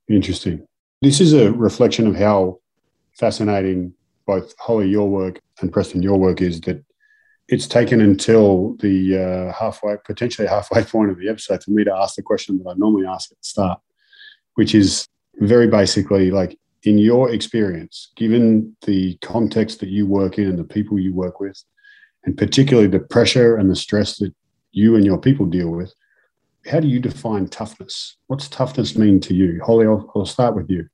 Interesting. 0.08 0.66
This 1.02 1.20
is 1.20 1.32
a 1.32 1.52
reflection 1.52 2.06
of 2.06 2.14
how 2.14 2.60
fascinating 3.18 3.94
both 4.26 4.54
Holly, 4.58 4.88
your 4.88 5.08
work, 5.08 5.40
and 5.60 5.72
Preston, 5.72 6.02
your 6.02 6.18
work 6.18 6.40
is 6.40 6.60
that 6.62 6.84
it's 7.48 7.66
taken 7.66 8.00
until 8.00 8.74
the 8.76 9.18
uh, 9.18 9.52
halfway, 9.52 9.96
potentially 10.04 10.48
halfway 10.48 10.82
point 10.84 11.10
of 11.10 11.18
the 11.18 11.28
episode 11.28 11.62
for 11.62 11.70
me 11.70 11.84
to 11.84 11.94
ask 11.94 12.16
the 12.16 12.22
question 12.22 12.58
that 12.58 12.70
I 12.70 12.74
normally 12.76 13.06
ask 13.06 13.30
at 13.30 13.38
the 13.38 13.44
start, 13.44 13.80
which 14.54 14.74
is 14.74 15.06
very 15.36 15.68
basically 15.68 16.30
like, 16.30 16.58
in 16.84 16.98
your 16.98 17.30
experience, 17.30 18.12
given 18.14 18.76
the 18.82 19.16
context 19.22 19.80
that 19.80 19.88
you 19.88 20.06
work 20.06 20.38
in 20.38 20.48
and 20.48 20.58
the 20.58 20.64
people 20.64 20.98
you 20.98 21.14
work 21.14 21.40
with, 21.40 21.62
and 22.24 22.36
particularly 22.36 22.88
the 22.88 23.00
pressure 23.00 23.56
and 23.56 23.70
the 23.70 23.76
stress 23.76 24.18
that 24.18 24.34
you 24.72 24.94
and 24.96 25.04
your 25.04 25.18
people 25.18 25.46
deal 25.46 25.70
with, 25.70 25.94
how 26.66 26.80
do 26.80 26.88
you 26.88 27.00
define 27.00 27.48
toughness? 27.48 28.16
What's 28.26 28.48
toughness 28.48 28.96
mean 28.96 29.18
to 29.20 29.34
you? 29.34 29.62
Holly, 29.64 29.86
I'll, 29.86 30.10
I'll 30.14 30.26
start 30.26 30.54
with 30.54 30.68
you. 30.68 30.88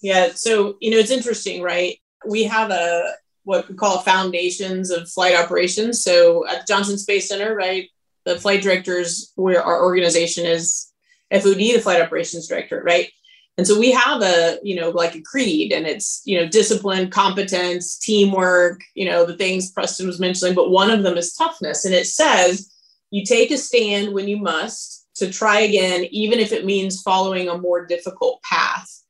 Yeah, 0.00 0.30
so 0.34 0.76
you 0.80 0.90
know 0.90 0.98
it's 0.98 1.10
interesting, 1.10 1.62
right? 1.62 1.98
We 2.26 2.44
have 2.44 2.70
a 2.70 3.14
what 3.48 3.66
we 3.66 3.74
call 3.74 4.00
foundations 4.00 4.90
of 4.90 5.08
flight 5.08 5.34
operations. 5.34 6.04
So 6.04 6.46
at 6.46 6.66
Johnson 6.66 6.98
Space 6.98 7.30
Center, 7.30 7.54
right, 7.54 7.88
the 8.26 8.38
flight 8.38 8.60
directors, 8.60 9.32
where 9.36 9.62
our 9.62 9.82
organization 9.82 10.44
is 10.44 10.92
FOD, 11.32 11.56
the 11.56 11.80
flight 11.80 12.02
operations 12.02 12.46
director, 12.46 12.82
right? 12.84 13.10
And 13.56 13.66
so 13.66 13.78
we 13.78 13.90
have 13.92 14.20
a, 14.20 14.58
you 14.62 14.76
know, 14.76 14.90
like 14.90 15.14
a 15.14 15.22
creed 15.22 15.72
and 15.72 15.86
it's, 15.86 16.20
you 16.26 16.38
know, 16.38 16.46
discipline, 16.46 17.08
competence, 17.08 17.96
teamwork, 17.96 18.82
you 18.94 19.06
know, 19.06 19.24
the 19.24 19.38
things 19.38 19.72
Preston 19.72 20.06
was 20.06 20.20
mentioning, 20.20 20.54
but 20.54 20.70
one 20.70 20.90
of 20.90 21.02
them 21.02 21.16
is 21.16 21.32
toughness. 21.32 21.86
And 21.86 21.94
it 21.94 22.06
says 22.06 22.70
you 23.10 23.24
take 23.24 23.50
a 23.50 23.56
stand 23.56 24.12
when 24.12 24.28
you 24.28 24.36
must 24.36 25.08
to 25.14 25.32
try 25.32 25.60
again, 25.60 26.04
even 26.10 26.38
if 26.38 26.52
it 26.52 26.66
means 26.66 27.00
following 27.00 27.48
a 27.48 27.56
more 27.56 27.86
difficult 27.86 28.42
path. 28.42 29.02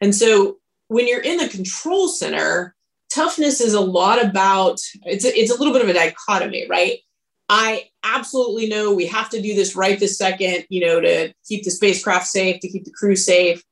And 0.00 0.14
so 0.14 0.56
when 0.88 1.06
you're 1.06 1.20
in 1.20 1.36
the 1.36 1.48
control 1.48 2.08
center, 2.08 2.74
toughness 3.14 3.60
is 3.60 3.74
a 3.74 3.80
lot 3.80 4.24
about 4.24 4.80
it's 5.04 5.24
a, 5.24 5.38
it's 5.38 5.52
a 5.52 5.56
little 5.56 5.72
bit 5.72 5.82
of 5.82 5.88
a 5.88 5.94
dichotomy, 5.94 6.66
right? 6.68 6.98
I 7.48 7.88
absolutely 8.02 8.68
know 8.68 8.94
we 8.94 9.06
have 9.06 9.30
to 9.30 9.40
do 9.40 9.54
this 9.54 9.76
right 9.76 9.98
this 9.98 10.18
second, 10.18 10.64
you 10.70 10.86
know, 10.86 11.00
to 11.00 11.32
keep 11.46 11.64
the 11.64 11.70
spacecraft 11.70 12.26
safe, 12.26 12.60
to 12.60 12.68
keep 12.68 12.84
the 12.84 12.90
crew 12.92 13.16
safe. 13.16 13.62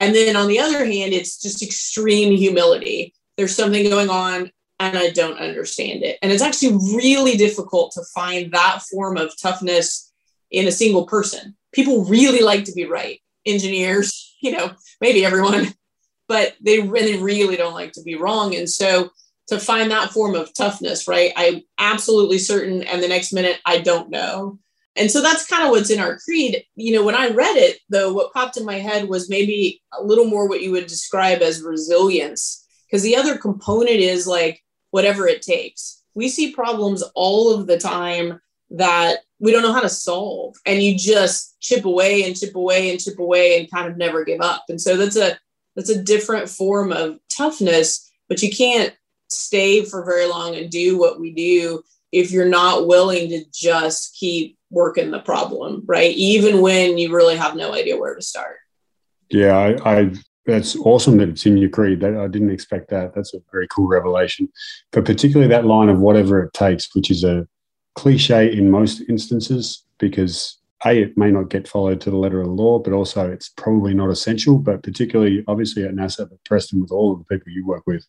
And 0.00 0.14
then 0.14 0.36
on 0.36 0.48
the 0.48 0.58
other 0.58 0.84
hand, 0.84 1.12
it's 1.12 1.40
just 1.40 1.62
extreme 1.62 2.34
humility. 2.34 3.14
There's 3.36 3.54
something 3.54 3.88
going 3.88 4.08
on 4.08 4.50
and 4.78 4.96
I 4.96 5.10
don't 5.10 5.38
understand 5.38 6.02
it. 6.02 6.18
And 6.22 6.32
it's 6.32 6.42
actually 6.42 6.78
really 6.96 7.36
difficult 7.36 7.92
to 7.92 8.02
find 8.14 8.50
that 8.52 8.80
form 8.90 9.18
of 9.18 9.38
toughness 9.40 10.10
in 10.50 10.66
a 10.66 10.72
single 10.72 11.06
person. 11.06 11.54
People 11.72 12.06
really 12.06 12.40
like 12.40 12.64
to 12.64 12.72
be 12.72 12.86
right. 12.86 13.20
Engineers, 13.44 14.34
you 14.42 14.52
know, 14.52 14.72
maybe 15.00 15.24
everyone, 15.24 15.74
but 16.30 16.54
they 16.60 16.78
really, 16.78 17.20
really 17.20 17.56
don't 17.56 17.74
like 17.74 17.90
to 17.90 18.02
be 18.02 18.14
wrong. 18.14 18.54
And 18.54 18.70
so 18.70 19.10
to 19.48 19.58
find 19.58 19.90
that 19.90 20.12
form 20.12 20.36
of 20.36 20.54
toughness, 20.54 21.08
right? 21.08 21.32
I'm 21.34 21.62
absolutely 21.76 22.38
certain, 22.38 22.84
and 22.84 23.02
the 23.02 23.08
next 23.08 23.32
minute 23.32 23.58
I 23.66 23.78
don't 23.78 24.10
know. 24.10 24.60
And 24.94 25.10
so 25.10 25.22
that's 25.22 25.48
kind 25.48 25.64
of 25.64 25.70
what's 25.70 25.90
in 25.90 25.98
our 25.98 26.20
creed. 26.20 26.62
You 26.76 26.94
know, 26.94 27.04
when 27.04 27.16
I 27.16 27.30
read 27.30 27.56
it, 27.56 27.80
though, 27.88 28.12
what 28.12 28.32
popped 28.32 28.56
in 28.56 28.64
my 28.64 28.76
head 28.76 29.08
was 29.08 29.28
maybe 29.28 29.82
a 29.92 30.04
little 30.04 30.24
more 30.24 30.48
what 30.48 30.62
you 30.62 30.70
would 30.70 30.86
describe 30.86 31.42
as 31.42 31.62
resilience. 31.62 32.64
Because 32.86 33.02
the 33.02 33.16
other 33.16 33.36
component 33.36 33.98
is 33.98 34.28
like 34.28 34.62
whatever 34.92 35.26
it 35.26 35.42
takes. 35.42 36.04
We 36.14 36.28
see 36.28 36.52
problems 36.52 37.02
all 37.16 37.52
of 37.52 37.66
the 37.66 37.78
time 37.78 38.40
that 38.70 39.18
we 39.40 39.50
don't 39.50 39.62
know 39.62 39.72
how 39.72 39.80
to 39.80 39.88
solve. 39.88 40.54
And 40.64 40.80
you 40.80 40.96
just 40.96 41.56
chip 41.58 41.84
away 41.84 42.22
and 42.22 42.38
chip 42.38 42.54
away 42.54 42.92
and 42.92 43.00
chip 43.00 43.18
away 43.18 43.58
and 43.58 43.68
kind 43.68 43.90
of 43.90 43.96
never 43.96 44.24
give 44.24 44.40
up. 44.40 44.66
And 44.68 44.80
so 44.80 44.96
that's 44.96 45.16
a 45.16 45.36
that's 45.80 45.90
a 45.90 46.02
different 46.02 46.46
form 46.46 46.92
of 46.92 47.18
toughness, 47.34 48.12
but 48.28 48.42
you 48.42 48.50
can't 48.54 48.94
stay 49.30 49.82
for 49.82 50.04
very 50.04 50.26
long 50.26 50.54
and 50.54 50.70
do 50.70 50.98
what 50.98 51.18
we 51.18 51.32
do 51.32 51.82
if 52.12 52.30
you're 52.30 52.44
not 52.44 52.86
willing 52.86 53.30
to 53.30 53.42
just 53.50 54.14
keep 54.14 54.58
working 54.70 55.10
the 55.10 55.20
problem, 55.20 55.82
right? 55.86 56.14
Even 56.16 56.60
when 56.60 56.98
you 56.98 57.16
really 57.16 57.34
have 57.34 57.56
no 57.56 57.72
idea 57.72 57.96
where 57.96 58.14
to 58.14 58.20
start. 58.20 58.58
Yeah, 59.30 59.56
I, 59.56 60.00
I 60.00 60.12
that's 60.44 60.76
awesome 60.76 61.16
that 61.16 61.30
it's 61.30 61.46
in 61.46 61.56
your 61.56 61.70
creed. 61.70 62.00
That 62.00 62.14
I 62.14 62.26
didn't 62.26 62.50
expect 62.50 62.90
that. 62.90 63.14
That's 63.14 63.32
a 63.32 63.38
very 63.50 63.66
cool 63.68 63.88
revelation. 63.88 64.50
But 64.92 65.06
particularly 65.06 65.48
that 65.48 65.64
line 65.64 65.88
of 65.88 65.98
whatever 65.98 66.42
it 66.42 66.52
takes, 66.52 66.94
which 66.94 67.10
is 67.10 67.24
a 67.24 67.48
cliche 67.94 68.52
in 68.52 68.70
most 68.70 69.00
instances, 69.08 69.86
because 69.98 70.59
a 70.84 71.02
it 71.02 71.18
may 71.18 71.30
not 71.30 71.50
get 71.50 71.68
followed 71.68 72.00
to 72.02 72.10
the 72.10 72.16
letter 72.16 72.40
of 72.40 72.46
the 72.46 72.52
law, 72.52 72.78
but 72.78 72.92
also 72.92 73.30
it's 73.30 73.48
probably 73.48 73.94
not 73.94 74.10
essential. 74.10 74.58
But 74.58 74.82
particularly, 74.82 75.44
obviously 75.46 75.84
at 75.84 75.94
NASA, 75.94 76.28
but 76.28 76.42
Preston, 76.44 76.80
with 76.80 76.90
all 76.90 77.12
of 77.12 77.18
the 77.18 77.24
people 77.24 77.52
you 77.52 77.66
work 77.66 77.82
with, 77.86 78.06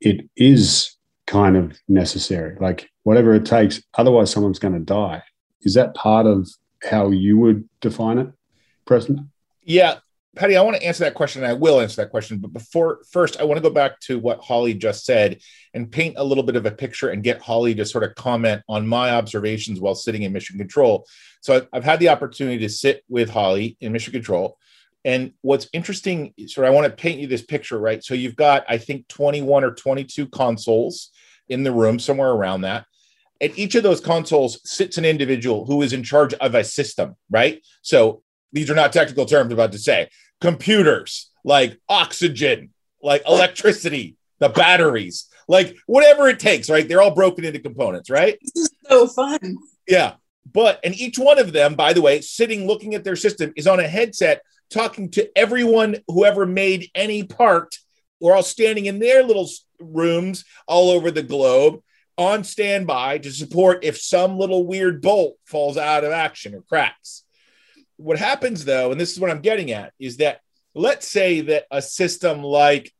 it 0.00 0.28
is 0.36 0.96
kind 1.26 1.56
of 1.56 1.78
necessary. 1.88 2.56
Like 2.60 2.90
whatever 3.02 3.34
it 3.34 3.44
takes, 3.44 3.82
otherwise 3.94 4.30
someone's 4.30 4.58
going 4.58 4.74
to 4.74 4.80
die. 4.80 5.22
Is 5.62 5.74
that 5.74 5.94
part 5.94 6.26
of 6.26 6.48
how 6.82 7.10
you 7.10 7.38
would 7.38 7.68
define 7.80 8.18
it, 8.18 8.32
Preston? 8.84 9.30
Yeah, 9.62 9.96
Paddy, 10.36 10.54
I 10.54 10.62
want 10.62 10.76
to 10.76 10.86
answer 10.86 11.02
that 11.04 11.14
question, 11.14 11.42
and 11.42 11.50
I 11.50 11.54
will 11.54 11.80
answer 11.80 12.02
that 12.02 12.10
question. 12.10 12.38
But 12.38 12.52
before, 12.52 13.00
first, 13.10 13.40
I 13.40 13.44
want 13.44 13.56
to 13.56 13.62
go 13.62 13.74
back 13.74 13.98
to 14.00 14.18
what 14.18 14.40
Holly 14.40 14.74
just 14.74 15.06
said 15.06 15.40
and 15.72 15.90
paint 15.90 16.16
a 16.18 16.24
little 16.24 16.44
bit 16.44 16.56
of 16.56 16.66
a 16.66 16.70
picture 16.70 17.08
and 17.08 17.22
get 17.22 17.40
Holly 17.40 17.74
to 17.74 17.86
sort 17.86 18.04
of 18.04 18.14
comment 18.16 18.62
on 18.68 18.86
my 18.86 19.12
observations 19.12 19.80
while 19.80 19.94
sitting 19.94 20.22
in 20.22 20.34
Mission 20.34 20.58
Control. 20.58 21.06
So 21.40 21.56
I've, 21.56 21.68
I've 21.72 21.84
had 21.84 22.00
the 22.00 22.10
opportunity 22.10 22.58
to 22.58 22.68
sit 22.68 23.02
with 23.08 23.30
Holly 23.30 23.78
in 23.80 23.92
Mission 23.92 24.12
Control. 24.12 24.58
And 25.06 25.32
what's 25.40 25.68
interesting, 25.72 26.34
sort 26.48 26.66
of, 26.66 26.72
I 26.72 26.74
want 26.74 26.86
to 26.86 27.02
paint 27.02 27.18
you 27.18 27.28
this 27.28 27.42
picture, 27.42 27.78
right? 27.78 28.04
So 28.04 28.12
you've 28.12 28.36
got, 28.36 28.64
I 28.68 28.76
think, 28.76 29.08
21 29.08 29.64
or 29.64 29.70
22 29.70 30.26
consoles 30.26 31.12
in 31.48 31.62
the 31.62 31.72
room, 31.72 31.98
somewhere 31.98 32.30
around 32.30 32.62
that. 32.62 32.84
At 33.40 33.58
each 33.58 33.74
of 33.74 33.82
those 33.82 34.00
consoles 34.02 34.60
sits 34.68 34.98
an 34.98 35.04
individual 35.06 35.64
who 35.64 35.80
is 35.80 35.94
in 35.94 36.02
charge 36.02 36.34
of 36.34 36.54
a 36.54 36.64
system, 36.64 37.16
right? 37.30 37.64
So 37.80 38.22
these 38.52 38.70
are 38.70 38.74
not 38.74 38.92
technical 38.92 39.26
terms 39.26 39.52
about 39.52 39.72
to 39.72 39.78
say. 39.78 40.08
Computers, 40.40 41.30
like 41.44 41.78
oxygen, 41.88 42.70
like 43.02 43.22
electricity, 43.26 44.16
the 44.38 44.48
batteries, 44.48 45.28
like 45.48 45.76
whatever 45.86 46.28
it 46.28 46.40
takes, 46.40 46.68
right? 46.68 46.88
They're 46.88 47.02
all 47.02 47.14
broken 47.14 47.44
into 47.44 47.58
components, 47.58 48.10
right? 48.10 48.38
This 48.42 48.64
is 48.64 48.70
so 48.88 49.06
fun. 49.06 49.56
Yeah. 49.86 50.14
But, 50.52 50.80
and 50.84 50.94
each 50.94 51.18
one 51.18 51.38
of 51.38 51.52
them, 51.52 51.74
by 51.74 51.92
the 51.92 52.02
way, 52.02 52.20
sitting 52.20 52.66
looking 52.66 52.94
at 52.94 53.04
their 53.04 53.16
system 53.16 53.52
is 53.56 53.66
on 53.66 53.80
a 53.80 53.88
headset 53.88 54.42
talking 54.70 55.10
to 55.12 55.30
everyone 55.36 55.96
who 56.08 56.24
ever 56.24 56.46
made 56.46 56.90
any 56.94 57.24
part. 57.24 57.76
We're 58.20 58.34
all 58.34 58.42
standing 58.42 58.86
in 58.86 58.98
their 58.98 59.22
little 59.22 59.48
rooms 59.80 60.44
all 60.66 60.90
over 60.90 61.10
the 61.10 61.22
globe 61.22 61.82
on 62.18 62.44
standby 62.44 63.18
to 63.18 63.30
support 63.30 63.84
if 63.84 63.98
some 63.98 64.38
little 64.38 64.66
weird 64.66 65.02
bolt 65.02 65.36
falls 65.44 65.76
out 65.76 66.04
of 66.04 66.12
action 66.12 66.54
or 66.54 66.62
cracks. 66.62 67.24
What 67.96 68.18
happens 68.18 68.64
though, 68.64 68.92
and 68.92 69.00
this 69.00 69.12
is 69.12 69.20
what 69.20 69.30
I'm 69.30 69.40
getting 69.40 69.70
at, 69.72 69.92
is 69.98 70.18
that 70.18 70.40
let's 70.74 71.08
say 71.08 71.40
that 71.42 71.64
a 71.70 71.80
system 71.80 72.42
like 72.42 72.92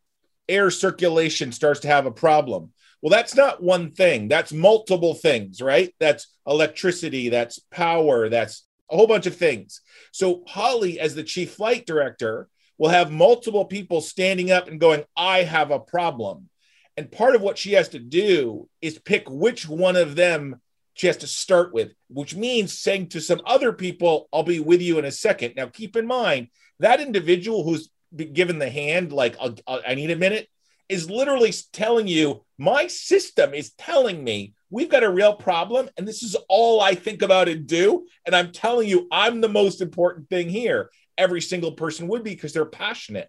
air 0.49 0.71
circulation 0.71 1.53
starts 1.53 1.81
to 1.81 1.89
have 1.89 2.07
a 2.07 2.11
problem. 2.11 2.73
Well, 3.03 3.11
that's 3.11 3.35
not 3.35 3.63
one 3.63 3.93
thing, 3.93 4.29
that's 4.29 4.53
multiple 4.53 5.15
things, 5.15 5.61
right? 5.61 5.95
That's 6.01 6.29
electricity, 6.47 7.29
that's 7.29 7.59
power, 7.71 8.29
that's 8.29 8.65
a 8.91 8.97
whole 8.97 9.07
bunch 9.07 9.27
of 9.27 9.37
things. 9.37 9.81
So, 10.13 10.43
Holly, 10.47 10.99
as 10.99 11.15
the 11.15 11.23
chief 11.23 11.53
flight 11.55 11.87
director, 11.87 12.49
will 12.79 12.89
have 12.89 13.11
multiple 13.11 13.65
people 13.65 14.01
standing 14.01 14.51
up 14.51 14.69
and 14.69 14.81
going, 14.81 15.05
I 15.17 15.43
have 15.43 15.71
a 15.71 15.79
problem. 15.79 16.49
And 16.97 17.13
part 17.13 17.35
of 17.35 17.43
what 17.43 17.59
she 17.59 17.73
has 17.73 17.91
to 17.91 17.99
do 17.99 18.69
is 18.81 18.99
pick 18.99 19.29
which 19.29 19.69
one 19.69 19.97
of 19.97 20.17
them 20.17 20.61
she 20.97 21.07
has 21.07 21.19
to 21.19 21.27
start 21.27 21.75
with, 21.75 21.93
which 22.09 22.35
means 22.35 22.79
saying 22.79 23.11
to 23.11 23.21
some 23.21 23.43
other 23.45 23.71
people, 23.73 24.29
I'll 24.33 24.43
be 24.43 24.61
with 24.61 24.81
you 24.81 24.99
in 24.99 25.05
a 25.05 25.13
second. 25.13 25.53
Now, 25.55 25.67
keep 25.67 25.95
in 25.95 26.07
mind 26.07 26.49
that 26.81 27.01
individual 27.01 27.65
who's 27.65 27.91
given 28.33 28.59
the 28.59 28.71
hand, 28.71 29.13
like, 29.13 29.37
I'll, 29.39 29.55
I 29.87 29.95
need 29.95 30.11
a 30.11 30.17
minute, 30.17 30.49
is 30.89 31.11
literally 31.11 31.53
telling 31.73 32.09
you, 32.09 32.45
my 32.57 32.87
system 32.87 33.53
is 33.53 33.75
telling 33.75 34.25
me 34.25 34.55
we've 34.71 34.89
got 34.89 35.03
a 35.03 35.11
real 35.11 35.35
problem. 35.35 35.91
And 35.99 36.09
this 36.09 36.23
is 36.23 36.35
all 36.49 36.81
I 36.81 36.95
think 36.95 37.21
about 37.21 37.49
and 37.49 37.67
do. 37.67 38.07
And 38.25 38.35
I'm 38.35 38.51
telling 38.51 38.89
you, 38.89 39.07
I'm 39.13 39.43
the 39.43 39.51
most 39.51 39.83
important 39.83 40.31
thing 40.31 40.49
here. 40.49 40.91
Every 41.19 41.43
single 41.43 41.73
person 41.73 42.09
would 42.09 42.25
be 42.25 42.31
because 42.31 42.55
they're 42.55 42.65
passionate. 42.65 43.29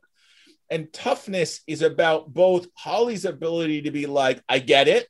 And 0.70 0.92
toughness 0.94 1.62
is 1.68 1.82
about 1.82 2.34
both 2.34 2.68
Holly's 2.76 3.26
ability 3.26 3.84
to 3.84 3.92
be 3.92 4.06
like, 4.06 4.42
I 4.48 4.60
get 4.60 4.88
it, 4.88 5.08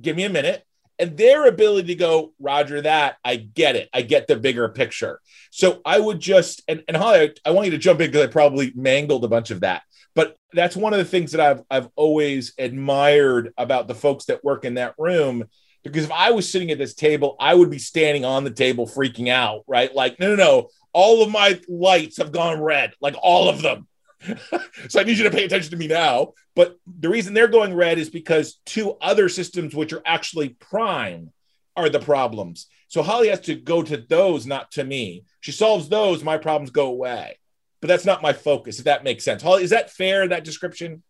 give 0.00 0.16
me 0.16 0.24
a 0.24 0.30
minute, 0.30 0.64
and 0.98 1.16
their 1.16 1.46
ability 1.46 1.88
to 1.88 1.94
go, 1.94 2.32
Roger, 2.40 2.82
that, 2.82 3.16
I 3.24 3.36
get 3.36 3.76
it. 3.76 3.88
I 3.92 4.02
get 4.02 4.26
the 4.26 4.36
bigger 4.36 4.68
picture. 4.68 5.20
So 5.50 5.80
I 5.84 5.98
would 5.98 6.20
just, 6.20 6.62
and, 6.68 6.82
and 6.88 6.96
Holly, 6.96 7.34
I 7.44 7.50
want 7.50 7.66
you 7.66 7.70
to 7.72 7.78
jump 7.78 8.00
in 8.00 8.10
because 8.10 8.26
I 8.26 8.30
probably 8.30 8.72
mangled 8.74 9.24
a 9.24 9.28
bunch 9.28 9.50
of 9.50 9.60
that. 9.60 9.82
But 10.14 10.36
that's 10.52 10.76
one 10.76 10.92
of 10.92 10.98
the 10.98 11.04
things 11.04 11.32
that 11.32 11.40
I've, 11.40 11.62
I've 11.70 11.88
always 11.94 12.52
admired 12.58 13.52
about 13.56 13.86
the 13.86 13.94
folks 13.94 14.24
that 14.26 14.42
work 14.42 14.64
in 14.64 14.74
that 14.74 14.94
room. 14.98 15.44
Because 15.84 16.04
if 16.04 16.12
I 16.12 16.32
was 16.32 16.50
sitting 16.50 16.70
at 16.70 16.78
this 16.78 16.94
table, 16.94 17.36
I 17.38 17.54
would 17.54 17.70
be 17.70 17.78
standing 17.78 18.24
on 18.24 18.44
the 18.44 18.50
table 18.50 18.86
freaking 18.86 19.28
out, 19.28 19.62
right? 19.68 19.94
Like, 19.94 20.18
no, 20.18 20.34
no, 20.34 20.36
no, 20.36 20.68
all 20.92 21.22
of 21.22 21.30
my 21.30 21.60
lights 21.68 22.16
have 22.16 22.32
gone 22.32 22.60
red, 22.60 22.92
like 23.00 23.14
all 23.22 23.48
of 23.48 23.62
them 23.62 23.86
so 24.88 25.00
I 25.00 25.04
need 25.04 25.18
you 25.18 25.24
to 25.24 25.30
pay 25.30 25.44
attention 25.44 25.70
to 25.70 25.76
me 25.76 25.86
now. 25.86 26.32
But 26.54 26.76
the 26.86 27.08
reason 27.08 27.34
they're 27.34 27.48
going 27.48 27.74
red 27.74 27.98
is 27.98 28.10
because 28.10 28.60
two 28.66 28.96
other 29.00 29.28
systems, 29.28 29.74
which 29.74 29.92
are 29.92 30.02
actually 30.04 30.50
prime, 30.50 31.32
are 31.76 31.88
the 31.88 32.00
problems. 32.00 32.66
So 32.88 33.02
Holly 33.02 33.28
has 33.28 33.40
to 33.42 33.54
go 33.54 33.82
to 33.82 33.96
those, 33.96 34.46
not 34.46 34.72
to 34.72 34.84
me. 34.84 35.24
She 35.40 35.52
solves 35.52 35.88
those, 35.88 36.24
my 36.24 36.38
problems 36.38 36.70
go 36.70 36.86
away. 36.86 37.38
But 37.80 37.88
that's 37.88 38.04
not 38.04 38.22
my 38.22 38.32
focus, 38.32 38.78
if 38.78 38.86
that 38.86 39.04
makes 39.04 39.24
sense. 39.24 39.42
Holly, 39.42 39.62
is 39.62 39.70
that 39.70 39.90
fair, 39.90 40.26
that 40.26 40.44
description? 40.44 41.02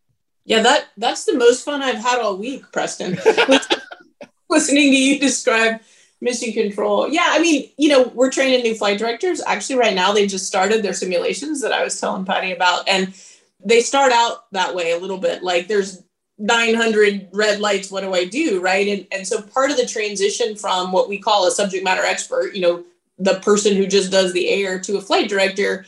Yeah, 0.45 0.63
that 0.63 0.89
that's 0.97 1.25
the 1.25 1.37
most 1.37 1.65
fun 1.65 1.83
I've 1.83 2.03
had 2.03 2.21
all 2.21 2.37
week, 2.37 2.71
Preston. 2.73 3.19
Listening 4.51 4.93
to 4.93 4.99
you 4.99 5.19
describe 5.19 5.81
mission 6.21 6.53
control. 6.53 7.09
Yeah, 7.09 7.27
I 7.29 7.39
mean, 7.41 7.71
you 7.77 7.89
know, 7.89 8.09
we're 8.15 8.31
training 8.31 8.63
new 8.63 8.75
flight 8.75 8.99
directors. 8.99 9.41
Actually, 9.47 9.77
right 9.77 9.95
now 9.95 10.13
they 10.13 10.27
just 10.27 10.47
started 10.47 10.83
their 10.83 10.93
simulations 10.95 11.61
that 11.61 11.73
I 11.73 11.85
was 11.85 12.01
telling 12.01 12.25
Paddy 12.25 12.53
about, 12.53 12.89
and 12.89 13.15
they 13.65 13.81
start 13.81 14.13
out 14.13 14.51
that 14.53 14.75
way 14.75 14.93
a 14.93 14.99
little 14.99 15.19
bit. 15.19 15.43
Like 15.43 15.69
there's 15.69 16.03
900 16.39 17.29
red 17.33 17.61
lights. 17.61 17.91
What 17.91 18.03
do 18.03 18.15
I 18.15 18.25
do? 18.25 18.61
Right, 18.61 18.89
and 18.89 19.07
and 19.13 19.27
so 19.27 19.43
part 19.43 19.71
of 19.71 19.77
the 19.77 19.87
transition 19.87 20.57
from 20.57 20.93
what 20.93 21.09
we 21.09 21.19
call 21.19 21.47
a 21.47 21.51
subject 21.51 21.85
matter 21.85 22.05
expert, 22.05 22.55
you 22.55 22.63
know, 22.63 22.85
the 23.19 23.41
person 23.41 23.77
who 23.77 23.87
just 23.87 24.11
does 24.11 24.33
the 24.33 24.49
air 24.49 24.79
to 24.81 24.97
a 24.97 25.01
flight 25.01 25.29
director, 25.29 25.87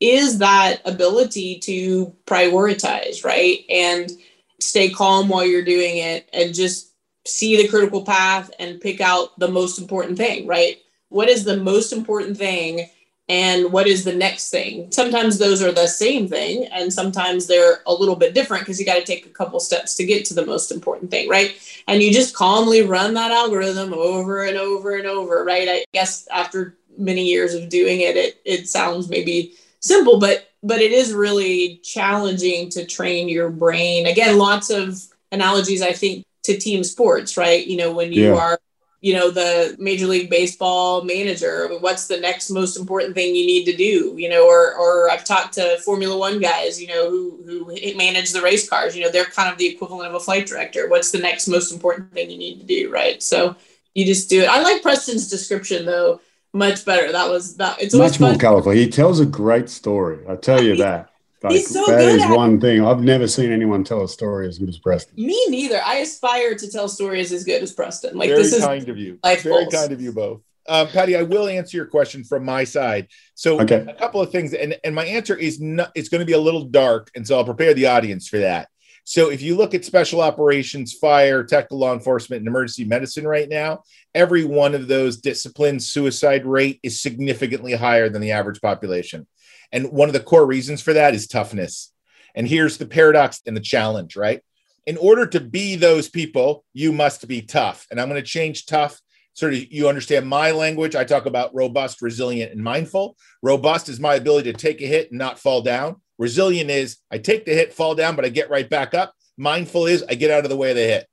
is 0.00 0.38
that 0.38 0.80
ability 0.84 1.58
to 1.60 2.14
prioritize, 2.26 3.24
right, 3.24 3.64
and 3.68 4.12
stay 4.60 4.90
calm 4.90 5.28
while 5.28 5.44
you're 5.44 5.64
doing 5.64 5.96
it, 5.96 6.28
and 6.32 6.54
just 6.54 6.91
see 7.24 7.56
the 7.56 7.68
critical 7.68 8.04
path 8.04 8.50
and 8.58 8.80
pick 8.80 9.00
out 9.00 9.38
the 9.38 9.48
most 9.48 9.78
important 9.78 10.16
thing, 10.16 10.46
right? 10.46 10.78
What 11.08 11.28
is 11.28 11.44
the 11.44 11.56
most 11.56 11.92
important 11.92 12.36
thing 12.36 12.88
and 13.28 13.72
what 13.72 13.86
is 13.86 14.04
the 14.04 14.14
next 14.14 14.50
thing? 14.50 14.90
Sometimes 14.90 15.38
those 15.38 15.62
are 15.62 15.72
the 15.72 15.86
same 15.86 16.28
thing 16.28 16.66
and 16.66 16.92
sometimes 16.92 17.46
they're 17.46 17.82
a 17.86 17.94
little 17.94 18.16
bit 18.16 18.34
different 18.34 18.62
because 18.62 18.80
you 18.80 18.86
got 18.86 18.96
to 18.96 19.04
take 19.04 19.26
a 19.26 19.30
couple 19.30 19.60
steps 19.60 19.94
to 19.96 20.04
get 20.04 20.24
to 20.26 20.34
the 20.34 20.46
most 20.46 20.72
important 20.72 21.10
thing, 21.10 21.28
right? 21.28 21.54
And 21.86 22.02
you 22.02 22.12
just 22.12 22.34
calmly 22.34 22.82
run 22.82 23.14
that 23.14 23.30
algorithm 23.30 23.94
over 23.94 24.44
and 24.44 24.56
over 24.56 24.96
and 24.96 25.06
over, 25.06 25.44
right? 25.44 25.68
I 25.68 25.84
guess 25.92 26.26
after 26.28 26.76
many 26.98 27.24
years 27.24 27.54
of 27.54 27.68
doing 27.68 28.00
it, 28.00 28.16
it 28.16 28.40
it 28.44 28.68
sounds 28.68 29.08
maybe 29.08 29.54
simple, 29.80 30.18
but 30.18 30.48
but 30.62 30.80
it 30.80 30.92
is 30.92 31.12
really 31.12 31.80
challenging 31.82 32.68
to 32.70 32.84
train 32.86 33.28
your 33.28 33.50
brain. 33.50 34.06
Again, 34.06 34.38
lots 34.38 34.70
of 34.70 35.00
analogies 35.32 35.82
I 35.82 35.92
think 35.92 36.24
to 36.44 36.56
team 36.56 36.84
sports, 36.84 37.36
right? 37.36 37.66
You 37.66 37.76
know, 37.76 37.92
when 37.92 38.12
you 38.12 38.34
yeah. 38.34 38.40
are, 38.40 38.60
you 39.00 39.14
know, 39.14 39.30
the 39.30 39.76
Major 39.78 40.06
League 40.06 40.30
Baseball 40.30 41.02
manager, 41.02 41.68
what's 41.80 42.06
the 42.06 42.20
next 42.20 42.50
most 42.50 42.76
important 42.76 43.14
thing 43.14 43.34
you 43.34 43.46
need 43.46 43.64
to 43.64 43.76
do? 43.76 44.14
You 44.16 44.28
know, 44.28 44.46
or 44.46 44.74
or 44.74 45.10
I've 45.10 45.24
talked 45.24 45.54
to 45.54 45.78
Formula 45.78 46.16
One 46.16 46.38
guys, 46.40 46.80
you 46.80 46.88
know, 46.88 47.10
who 47.10 47.42
who 47.44 47.96
manage 47.96 48.32
the 48.32 48.42
race 48.42 48.68
cars. 48.68 48.96
You 48.96 49.04
know, 49.04 49.10
they're 49.10 49.24
kind 49.24 49.50
of 49.50 49.58
the 49.58 49.66
equivalent 49.66 50.08
of 50.08 50.14
a 50.14 50.20
flight 50.20 50.46
director. 50.46 50.88
What's 50.88 51.10
the 51.10 51.18
next 51.18 51.48
most 51.48 51.72
important 51.72 52.12
thing 52.12 52.30
you 52.30 52.38
need 52.38 52.60
to 52.60 52.66
do, 52.66 52.90
right? 52.90 53.22
So 53.22 53.56
you 53.94 54.04
just 54.04 54.30
do 54.30 54.42
it. 54.42 54.48
I 54.48 54.62
like 54.62 54.82
Preston's 54.82 55.28
description 55.28 55.84
though 55.84 56.20
much 56.52 56.84
better. 56.84 57.12
That 57.12 57.28
was 57.28 57.56
that. 57.56 57.80
It's 57.80 57.94
much 57.94 58.20
more 58.20 58.36
colorful. 58.36 58.72
He 58.72 58.88
tells 58.88 59.20
a 59.20 59.26
great 59.26 59.68
story. 59.68 60.18
I 60.28 60.36
tell 60.36 60.62
you 60.62 60.76
that. 60.84 61.11
Like, 61.42 61.52
He's 61.54 61.68
so 61.72 61.84
that 61.86 61.98
good 61.98 62.16
is 62.16 62.22
at 62.22 62.36
one 62.36 62.60
thing. 62.60 62.84
I've 62.84 63.02
never 63.02 63.26
seen 63.26 63.50
anyone 63.52 63.82
tell 63.84 64.02
a 64.04 64.08
story 64.08 64.46
as 64.48 64.58
good 64.58 64.68
as 64.68 64.78
Preston. 64.78 65.14
Me 65.16 65.44
neither. 65.48 65.80
I 65.84 65.96
aspire 65.96 66.54
to 66.54 66.70
tell 66.70 66.88
stories 66.88 67.32
as 67.32 67.44
good 67.44 67.62
as 67.62 67.72
Preston. 67.72 68.16
Like 68.16 68.28
Very 68.28 68.42
this 68.42 68.52
is 68.52 68.64
kind 68.64 68.88
of 68.88 68.96
you. 68.96 69.18
life 69.24 69.42
Very 69.42 69.62
goals. 69.62 69.74
kind 69.74 69.92
of 69.92 70.00
you 70.00 70.12
both. 70.12 70.40
Um, 70.68 70.86
Paddy, 70.88 71.16
I 71.16 71.22
will 71.22 71.48
answer 71.48 71.76
your 71.76 71.86
question 71.86 72.22
from 72.22 72.44
my 72.44 72.62
side. 72.62 73.08
So 73.34 73.60
Okay. 73.60 73.84
a 73.88 73.94
couple 73.94 74.20
of 74.20 74.30
things, 74.30 74.54
and, 74.54 74.76
and 74.84 74.94
my 74.94 75.04
answer 75.04 75.34
is 75.36 75.60
not, 75.60 75.90
it's 75.96 76.08
going 76.08 76.20
to 76.20 76.24
be 76.26 76.34
a 76.34 76.38
little 76.40 76.62
dark, 76.64 77.10
and 77.16 77.26
so 77.26 77.36
I'll 77.36 77.44
prepare 77.44 77.74
the 77.74 77.86
audience 77.86 78.28
for 78.28 78.38
that. 78.38 78.68
So 79.04 79.30
if 79.32 79.42
you 79.42 79.56
look 79.56 79.74
at 79.74 79.84
special 79.84 80.20
operations, 80.20 80.92
fire, 80.92 81.42
tech, 81.42 81.66
law 81.72 81.92
enforcement, 81.92 82.38
and 82.42 82.46
emergency 82.46 82.84
medicine 82.84 83.26
right 83.26 83.48
now, 83.48 83.82
every 84.14 84.44
one 84.44 84.76
of 84.76 84.86
those 84.86 85.16
disciplines 85.16 85.88
suicide 85.88 86.46
rate 86.46 86.78
is 86.84 87.00
significantly 87.02 87.72
higher 87.72 88.08
than 88.08 88.22
the 88.22 88.30
average 88.30 88.60
population. 88.60 89.26
And 89.72 89.90
one 89.90 90.08
of 90.08 90.12
the 90.12 90.20
core 90.20 90.46
reasons 90.46 90.82
for 90.82 90.92
that 90.92 91.14
is 91.14 91.26
toughness. 91.26 91.92
And 92.34 92.46
here's 92.46 92.78
the 92.78 92.86
paradox 92.86 93.40
and 93.46 93.56
the 93.56 93.60
challenge, 93.60 94.16
right? 94.16 94.40
In 94.86 94.96
order 94.96 95.26
to 95.26 95.40
be 95.40 95.76
those 95.76 96.08
people, 96.08 96.64
you 96.72 96.92
must 96.92 97.26
be 97.28 97.42
tough. 97.42 97.86
And 97.90 98.00
I'm 98.00 98.08
going 98.08 98.20
to 98.20 98.26
change 98.26 98.66
tough 98.66 99.00
sort 99.34 99.54
of 99.54 99.72
you 99.72 99.88
understand 99.88 100.28
my 100.28 100.50
language. 100.50 100.94
I 100.94 101.04
talk 101.04 101.26
about 101.26 101.54
robust, 101.54 102.02
resilient, 102.02 102.52
and 102.52 102.62
mindful. 102.62 103.16
Robust 103.42 103.88
is 103.88 104.00
my 104.00 104.14
ability 104.14 104.52
to 104.52 104.58
take 104.58 104.80
a 104.82 104.86
hit 104.86 105.10
and 105.10 105.18
not 105.18 105.38
fall 105.38 105.62
down. 105.62 105.96
Resilient 106.18 106.70
is 106.70 106.98
I 107.10 107.18
take 107.18 107.44
the 107.44 107.54
hit, 107.54 107.72
fall 107.72 107.94
down, 107.94 108.16
but 108.16 108.24
I 108.24 108.28
get 108.28 108.50
right 108.50 108.68
back 108.68 108.94
up. 108.94 109.14
Mindful 109.38 109.86
is 109.86 110.04
I 110.08 110.14
get 110.14 110.30
out 110.30 110.44
of 110.44 110.50
the 110.50 110.56
way 110.56 110.70
of 110.70 110.76
the 110.76 110.82
hit. 110.82 111.06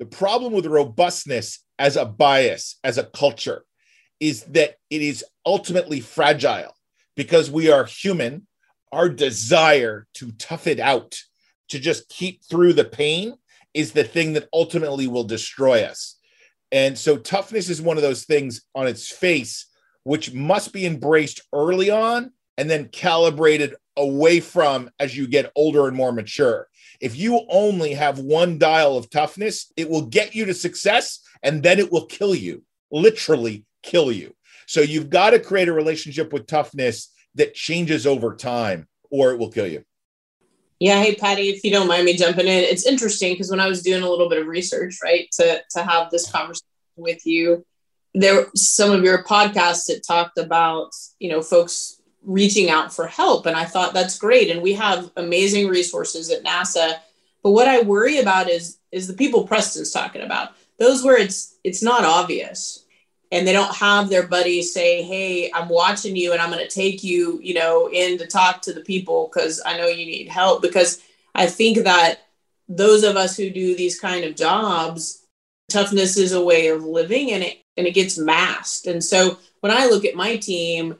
The 0.00 0.06
problem 0.06 0.52
with 0.52 0.66
robustness 0.66 1.60
as 1.78 1.96
a 1.96 2.04
bias, 2.04 2.78
as 2.82 2.98
a 2.98 3.04
culture, 3.04 3.64
is 4.18 4.42
that 4.44 4.74
it 4.90 5.02
is 5.02 5.24
ultimately 5.46 6.00
fragile 6.00 6.74
because 7.16 7.50
we 7.50 7.70
are 7.70 7.84
human. 7.84 8.46
Our 8.92 9.08
desire 9.08 10.06
to 10.14 10.32
tough 10.32 10.66
it 10.66 10.78
out, 10.78 11.20
to 11.68 11.78
just 11.78 12.08
keep 12.08 12.44
through 12.44 12.74
the 12.74 12.84
pain, 12.84 13.34
is 13.72 13.92
the 13.92 14.04
thing 14.04 14.34
that 14.34 14.48
ultimately 14.52 15.08
will 15.08 15.24
destroy 15.24 15.82
us. 15.82 16.16
And 16.70 16.96
so 16.98 17.16
toughness 17.16 17.68
is 17.68 17.82
one 17.82 17.96
of 17.96 18.02
those 18.02 18.24
things 18.24 18.62
on 18.74 18.86
its 18.86 19.08
face, 19.08 19.66
which 20.04 20.32
must 20.32 20.72
be 20.72 20.86
embraced 20.86 21.40
early 21.52 21.90
on 21.90 22.32
and 22.56 22.70
then 22.70 22.88
calibrated 22.88 23.74
away 23.96 24.40
from 24.40 24.90
as 24.98 25.16
you 25.16 25.26
get 25.26 25.52
older 25.56 25.86
and 25.88 25.96
more 25.96 26.12
mature. 26.12 26.68
If 27.00 27.16
you 27.16 27.44
only 27.48 27.94
have 27.94 28.18
one 28.18 28.58
dial 28.58 28.96
of 28.96 29.10
toughness, 29.10 29.72
it 29.76 29.88
will 29.88 30.06
get 30.06 30.34
you 30.34 30.44
to 30.46 30.54
success 30.54 31.20
and 31.42 31.62
then 31.62 31.78
it 31.78 31.92
will 31.92 32.06
kill 32.06 32.34
you, 32.34 32.62
literally 32.90 33.64
kill 33.82 34.10
you. 34.10 34.34
So 34.66 34.80
you've 34.80 35.10
got 35.10 35.30
to 35.30 35.38
create 35.38 35.68
a 35.68 35.72
relationship 35.72 36.32
with 36.32 36.46
toughness 36.46 37.12
that 37.34 37.54
changes 37.54 38.06
over 38.06 38.34
time 38.34 38.88
or 39.10 39.32
it 39.32 39.38
will 39.38 39.50
kill 39.50 39.66
you. 39.66 39.84
Yeah, 40.80 41.02
hey 41.02 41.14
Paddy, 41.14 41.50
if 41.50 41.64
you 41.64 41.70
don't 41.70 41.88
mind 41.88 42.04
me 42.04 42.16
jumping 42.16 42.46
in, 42.46 42.64
it's 42.64 42.86
interesting 42.86 43.32
because 43.32 43.50
when 43.50 43.60
I 43.60 43.68
was 43.68 43.82
doing 43.82 44.02
a 44.02 44.10
little 44.10 44.28
bit 44.28 44.40
of 44.40 44.46
research, 44.46 44.98
right, 45.02 45.28
to 45.32 45.62
to 45.70 45.82
have 45.82 46.10
this 46.10 46.30
conversation 46.30 46.66
with 46.96 47.24
you, 47.24 47.64
there 48.12 48.46
some 48.54 48.90
of 48.90 49.04
your 49.04 49.22
podcasts 49.22 49.86
that 49.86 50.04
talked 50.06 50.36
about 50.36 50.90
you 51.20 51.30
know 51.30 51.42
folks 51.42 52.00
reaching 52.22 52.70
out 52.70 52.92
for 52.92 53.06
help, 53.06 53.46
and 53.46 53.56
I 53.56 53.64
thought 53.64 53.94
that's 53.94 54.18
great, 54.18 54.50
and 54.50 54.62
we 54.62 54.72
have 54.74 55.10
amazing 55.16 55.68
resources 55.68 56.30
at 56.30 56.44
NASA. 56.44 56.98
But 57.42 57.52
what 57.52 57.68
I 57.68 57.82
worry 57.82 58.18
about 58.18 58.50
is 58.50 58.78
is 58.90 59.06
the 59.06 59.14
people 59.14 59.46
Preston's 59.46 59.92
talking 59.92 60.22
about, 60.22 60.50
those 60.78 61.04
where 61.04 61.18
it's 61.18 61.56
it's 61.62 61.82
not 61.82 62.04
obvious, 62.04 62.83
and 63.32 63.46
they 63.46 63.52
don't 63.52 63.74
have 63.74 64.08
their 64.08 64.26
buddies 64.26 64.72
say, 64.72 65.02
"Hey, 65.02 65.50
I'm 65.52 65.68
watching 65.68 66.16
you, 66.16 66.32
and 66.32 66.40
I'm 66.40 66.50
going 66.50 66.66
to 66.66 66.74
take 66.74 67.02
you, 67.02 67.40
you 67.42 67.54
know, 67.54 67.88
in 67.90 68.18
to 68.18 68.26
talk 68.26 68.62
to 68.62 68.72
the 68.72 68.80
people 68.80 69.30
because 69.32 69.60
I 69.64 69.76
know 69.76 69.86
you 69.86 70.06
need 70.06 70.28
help." 70.28 70.62
Because 70.62 71.00
I 71.34 71.46
think 71.46 71.78
that 71.78 72.20
those 72.68 73.02
of 73.02 73.16
us 73.16 73.36
who 73.36 73.50
do 73.50 73.74
these 73.74 73.98
kind 73.98 74.24
of 74.24 74.36
jobs, 74.36 75.24
toughness 75.68 76.16
is 76.16 76.32
a 76.32 76.44
way 76.44 76.68
of 76.68 76.84
living, 76.84 77.32
and 77.32 77.42
it 77.42 77.58
and 77.76 77.86
it 77.86 77.94
gets 77.94 78.18
masked. 78.18 78.86
And 78.86 79.02
so 79.02 79.38
when 79.60 79.72
I 79.72 79.86
look 79.86 80.04
at 80.04 80.14
my 80.14 80.36
team, 80.36 80.96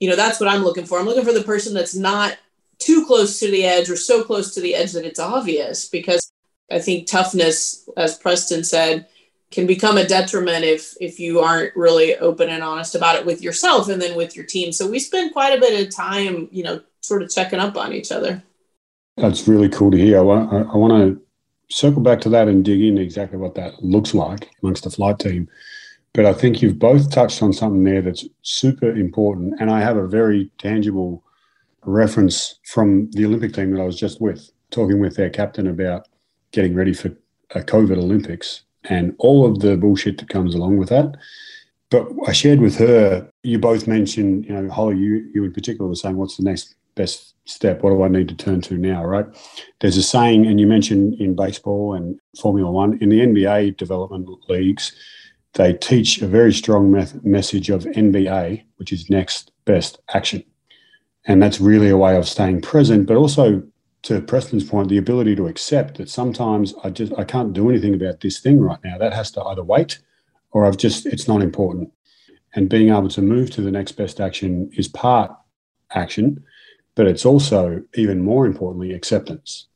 you 0.00 0.10
know, 0.10 0.16
that's 0.16 0.40
what 0.40 0.48
I'm 0.48 0.62
looking 0.62 0.84
for. 0.86 0.98
I'm 0.98 1.06
looking 1.06 1.24
for 1.24 1.32
the 1.32 1.42
person 1.42 1.74
that's 1.74 1.94
not 1.94 2.36
too 2.78 3.06
close 3.06 3.40
to 3.40 3.50
the 3.50 3.64
edge 3.64 3.90
or 3.90 3.96
so 3.96 4.22
close 4.22 4.54
to 4.54 4.60
the 4.60 4.74
edge 4.74 4.92
that 4.92 5.04
it's 5.04 5.18
obvious. 5.18 5.88
Because 5.88 6.30
I 6.70 6.78
think 6.78 7.06
toughness, 7.06 7.88
as 7.96 8.18
Preston 8.18 8.64
said 8.64 9.06
can 9.50 9.66
become 9.66 9.96
a 9.96 10.06
detriment 10.06 10.64
if 10.64 10.94
if 11.00 11.18
you 11.18 11.40
aren't 11.40 11.74
really 11.74 12.16
open 12.18 12.48
and 12.48 12.62
honest 12.62 12.94
about 12.94 13.16
it 13.16 13.24
with 13.24 13.42
yourself 13.42 13.88
and 13.88 14.00
then 14.00 14.16
with 14.16 14.36
your 14.36 14.44
team 14.44 14.72
so 14.72 14.88
we 14.88 14.98
spend 14.98 15.32
quite 15.32 15.56
a 15.56 15.60
bit 15.60 15.86
of 15.86 15.94
time 15.94 16.48
you 16.52 16.62
know 16.62 16.80
sort 17.00 17.22
of 17.22 17.30
checking 17.30 17.58
up 17.58 17.76
on 17.76 17.92
each 17.92 18.12
other 18.12 18.42
That's 19.18 19.48
really 19.48 19.68
cool 19.68 19.90
to 19.90 19.98
hear. 19.98 20.18
I 20.18 20.22
want, 20.22 20.52
I, 20.52 20.58
I 20.58 20.76
want 20.76 20.92
to 20.92 21.20
circle 21.70 22.00
back 22.00 22.20
to 22.20 22.28
that 22.30 22.48
and 22.48 22.64
dig 22.64 22.80
in 22.80 22.98
exactly 22.98 23.36
what 23.36 23.56
that 23.56 23.82
looks 23.82 24.14
like 24.14 24.48
amongst 24.62 24.84
the 24.84 24.90
flight 24.90 25.18
team. 25.18 25.48
But 26.12 26.24
I 26.24 26.32
think 26.32 26.62
you've 26.62 26.78
both 26.78 27.10
touched 27.10 27.42
on 27.42 27.52
something 27.52 27.84
there 27.84 28.00
that's 28.00 28.24
super 28.42 28.90
important. 28.90 29.60
And 29.60 29.70
I 29.70 29.80
have 29.80 29.96
a 29.96 30.06
very 30.06 30.50
tangible 30.58 31.24
reference 31.82 32.60
from 32.64 33.10
the 33.10 33.26
Olympic 33.26 33.54
team 33.54 33.72
that 33.72 33.82
I 33.82 33.84
was 33.84 33.98
just 33.98 34.20
with, 34.20 34.50
talking 34.70 35.00
with 35.00 35.16
their 35.16 35.30
captain 35.30 35.66
about 35.66 36.06
getting 36.52 36.74
ready 36.74 36.94
for 36.94 37.08
a 37.54 37.60
COVID 37.60 37.98
Olympics 37.98 38.62
and 38.84 39.14
all 39.18 39.46
of 39.46 39.60
the 39.60 39.76
bullshit 39.76 40.18
that 40.18 40.28
comes 40.28 40.54
along 40.54 40.78
with 40.78 40.88
that. 40.88 41.16
But 41.90 42.08
I 42.26 42.32
shared 42.32 42.60
with 42.60 42.76
her, 42.78 43.30
you 43.42 43.58
both 43.58 43.86
mentioned, 43.86 44.44
you 44.44 44.52
know, 44.52 44.70
Holly, 44.70 44.98
you, 44.98 45.30
you 45.34 45.44
in 45.44 45.52
particular 45.52 45.88
were 45.88 45.94
saying, 45.94 46.16
what's 46.16 46.36
the 46.36 46.42
next 46.42 46.74
best 46.94 47.34
step? 47.46 47.82
What 47.82 47.90
do 47.90 48.02
I 48.02 48.08
need 48.08 48.28
to 48.28 48.34
turn 48.34 48.60
to 48.62 48.76
now, 48.76 49.04
right? 49.04 49.26
There's 49.80 49.96
a 49.96 50.02
saying, 50.02 50.46
and 50.46 50.60
you 50.60 50.66
mentioned 50.66 51.14
in 51.14 51.34
baseball 51.34 51.94
and 51.94 52.18
Formula 52.40 52.70
One, 52.70 52.98
in 53.00 53.08
the 53.08 53.20
NBA 53.20 53.78
development 53.78 54.28
leagues, 54.48 54.92
they 55.54 55.72
teach 55.72 56.20
a 56.20 56.26
very 56.26 56.52
strong 56.52 56.92
message 57.22 57.70
of 57.70 57.84
NBA, 57.84 58.64
which 58.76 58.92
is 58.92 59.08
next 59.08 59.50
best 59.64 59.98
action. 60.12 60.44
And 61.24 61.42
that's 61.42 61.60
really 61.60 61.88
a 61.88 61.96
way 61.96 62.16
of 62.16 62.28
staying 62.28 62.60
present, 62.60 63.06
but 63.06 63.16
also 63.16 63.62
to 64.08 64.22
Preston's 64.22 64.64
point, 64.64 64.88
the 64.88 64.96
ability 64.96 65.36
to 65.36 65.48
accept 65.48 65.98
that 65.98 66.08
sometimes 66.08 66.74
I 66.82 66.88
just 66.88 67.12
I 67.18 67.24
can't 67.24 67.52
do 67.52 67.68
anything 67.68 67.92
about 67.92 68.20
this 68.20 68.40
thing 68.40 68.58
right 68.58 68.78
now. 68.82 68.96
That 68.96 69.12
has 69.12 69.30
to 69.32 69.42
either 69.44 69.62
wait 69.62 69.98
or 70.50 70.64
I've 70.64 70.78
just 70.78 71.04
it's 71.04 71.28
not 71.28 71.42
important. 71.42 71.92
And 72.54 72.70
being 72.70 72.88
able 72.88 73.08
to 73.10 73.20
move 73.20 73.50
to 73.50 73.60
the 73.60 73.70
next 73.70 73.92
best 73.92 74.18
action 74.18 74.70
is 74.72 74.88
part 74.88 75.30
action, 75.92 76.42
but 76.94 77.06
it's 77.06 77.26
also 77.26 77.82
even 77.96 78.24
more 78.24 78.46
importantly 78.46 78.94
acceptance. 78.94 79.66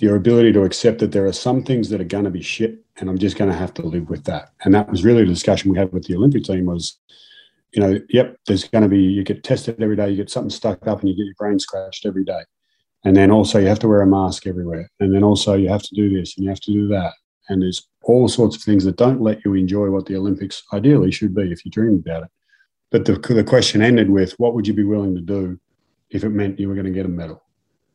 Your 0.00 0.16
ability 0.16 0.52
to 0.54 0.64
accept 0.64 0.98
that 0.98 1.12
there 1.12 1.26
are 1.26 1.32
some 1.32 1.62
things 1.62 1.88
that 1.90 2.00
are 2.00 2.04
going 2.04 2.24
to 2.24 2.30
be 2.30 2.42
shit 2.42 2.84
and 2.96 3.08
I'm 3.08 3.18
just 3.18 3.38
going 3.38 3.50
to 3.50 3.56
have 3.56 3.72
to 3.74 3.82
live 3.82 4.10
with 4.10 4.24
that. 4.24 4.52
And 4.64 4.74
that 4.74 4.90
was 4.90 5.04
really 5.04 5.22
the 5.22 5.30
discussion 5.30 5.70
we 5.70 5.78
had 5.78 5.92
with 5.92 6.06
the 6.06 6.16
Olympic 6.16 6.42
team 6.42 6.66
was 6.66 6.98
you 7.72 7.80
know, 7.80 8.00
yep, 8.08 8.38
there's 8.46 8.64
going 8.64 8.82
to 8.82 8.88
be 8.88 8.98
you 8.98 9.22
get 9.22 9.44
tested 9.44 9.80
every 9.80 9.96
day, 9.96 10.10
you 10.10 10.16
get 10.16 10.30
something 10.30 10.50
stuck 10.50 10.86
up 10.86 11.00
and 11.00 11.08
you 11.08 11.16
get 11.16 11.26
your 11.26 11.34
brain 11.38 11.58
scratched 11.58 12.06
every 12.06 12.24
day. 12.24 12.42
And 13.06 13.16
then 13.16 13.30
also 13.30 13.60
you 13.60 13.68
have 13.68 13.78
to 13.78 13.88
wear 13.88 14.02
a 14.02 14.06
mask 14.06 14.48
everywhere. 14.48 14.90
And 14.98 15.14
then 15.14 15.22
also 15.22 15.54
you 15.54 15.68
have 15.68 15.84
to 15.84 15.94
do 15.94 16.10
this 16.10 16.36
and 16.36 16.42
you 16.42 16.50
have 16.50 16.60
to 16.62 16.72
do 16.72 16.88
that. 16.88 17.12
And 17.48 17.62
there's 17.62 17.86
all 18.02 18.26
sorts 18.26 18.56
of 18.56 18.62
things 18.62 18.82
that 18.82 18.96
don't 18.96 19.22
let 19.22 19.44
you 19.44 19.54
enjoy 19.54 19.90
what 19.90 20.06
the 20.06 20.16
Olympics 20.16 20.64
ideally 20.72 21.12
should 21.12 21.32
be 21.32 21.52
if 21.52 21.64
you 21.64 21.70
dream 21.70 22.02
about 22.04 22.24
it. 22.24 22.30
But 22.90 23.04
the, 23.04 23.12
the 23.32 23.44
question 23.44 23.80
ended 23.80 24.10
with 24.10 24.32
what 24.40 24.54
would 24.54 24.66
you 24.66 24.74
be 24.74 24.82
willing 24.82 25.14
to 25.14 25.20
do 25.20 25.56
if 26.10 26.24
it 26.24 26.30
meant 26.30 26.58
you 26.58 26.66
were 26.66 26.74
going 26.74 26.86
to 26.86 26.90
get 26.90 27.06
a 27.06 27.08
medal? 27.08 27.44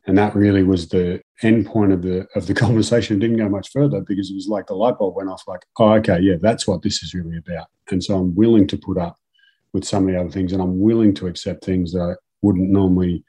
And 0.06 0.16
that 0.16 0.34
really 0.34 0.62
was 0.62 0.88
the 0.88 1.20
end 1.42 1.66
point 1.66 1.92
of 1.92 2.00
the 2.00 2.26
of 2.34 2.46
the 2.46 2.54
conversation. 2.64 3.16
It 3.16 3.20
didn't 3.20 3.36
go 3.36 3.50
much 3.50 3.68
further 3.70 4.00
because 4.00 4.30
it 4.30 4.34
was 4.34 4.48
like 4.48 4.66
the 4.66 4.74
light 4.74 4.96
bulb 4.96 5.14
went 5.14 5.28
off, 5.28 5.42
like, 5.46 5.60
oh, 5.78 5.92
okay, 5.96 6.20
yeah, 6.20 6.36
that's 6.40 6.66
what 6.66 6.80
this 6.80 7.02
is 7.02 7.12
really 7.12 7.36
about. 7.36 7.66
And 7.90 8.02
so 8.02 8.16
I'm 8.16 8.34
willing 8.34 8.66
to 8.68 8.78
put 8.78 8.96
up 8.96 9.18
with 9.74 9.84
some 9.84 10.08
of 10.08 10.14
the 10.14 10.20
other 10.20 10.30
things 10.30 10.54
and 10.54 10.62
I'm 10.62 10.80
willing 10.80 11.12
to 11.16 11.26
accept 11.26 11.66
things 11.66 11.92
that 11.92 12.00
I 12.00 12.14
wouldn't 12.40 12.70
normally 12.70 13.24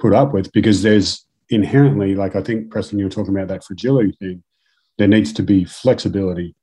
put 0.00 0.12
up 0.12 0.32
with 0.32 0.52
because 0.52 0.82
there's 0.82 1.27
inherently, 1.50 2.14
like 2.14 2.36
I 2.36 2.42
think 2.42 2.70
Preston, 2.70 2.98
you 2.98 3.04
were 3.04 3.10
talking 3.10 3.34
about 3.34 3.48
that 3.48 3.64
fragility 3.64 4.12
thing, 4.12 4.42
there 4.98 5.08
needs 5.08 5.32
to 5.34 5.42
be 5.42 5.64
flexibility 5.64 6.54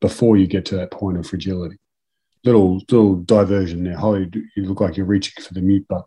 before 0.00 0.36
you 0.36 0.46
get 0.46 0.64
to 0.66 0.76
that 0.76 0.90
point 0.90 1.18
of 1.18 1.26
fragility. 1.26 1.76
Little 2.44 2.76
little 2.90 3.16
diversion 3.16 3.82
there. 3.84 3.96
Holly, 3.96 4.30
you 4.56 4.64
look 4.64 4.80
like 4.80 4.96
you're 4.96 5.06
reaching 5.06 5.42
for 5.42 5.54
the 5.54 5.60
mute 5.60 5.86
button. 5.88 6.04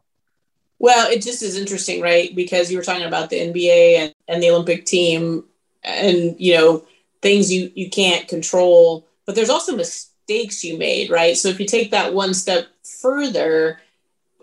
well 0.80 1.12
it 1.12 1.22
just 1.22 1.44
is 1.44 1.58
interesting 1.58 2.02
right 2.02 2.36
because 2.36 2.72
you 2.72 2.78
were 2.78 2.84
talking 2.84 3.06
about 3.06 3.30
the 3.30 3.40
nba 3.40 3.98
and, 3.98 4.16
and 4.28 4.42
the 4.42 4.50
olympic 4.50 4.86
team 4.86 5.44
and 5.84 6.36
you 6.40 6.56
know 6.56 6.86
things 7.22 7.52
you 7.52 7.72
you 7.76 7.90
can't 7.90 8.28
control 8.28 9.06
but 9.26 9.36
there's 9.36 9.50
also 9.50 9.76
mistakes 9.76 10.64
you 10.64 10.78
made 10.78 11.10
right 11.10 11.38
so 11.38 11.50
if 11.50 11.60
you 11.60 11.68
take 11.68 11.92
that 11.92 12.14
one 12.14 12.34
step 12.34 12.68
further 12.84 13.80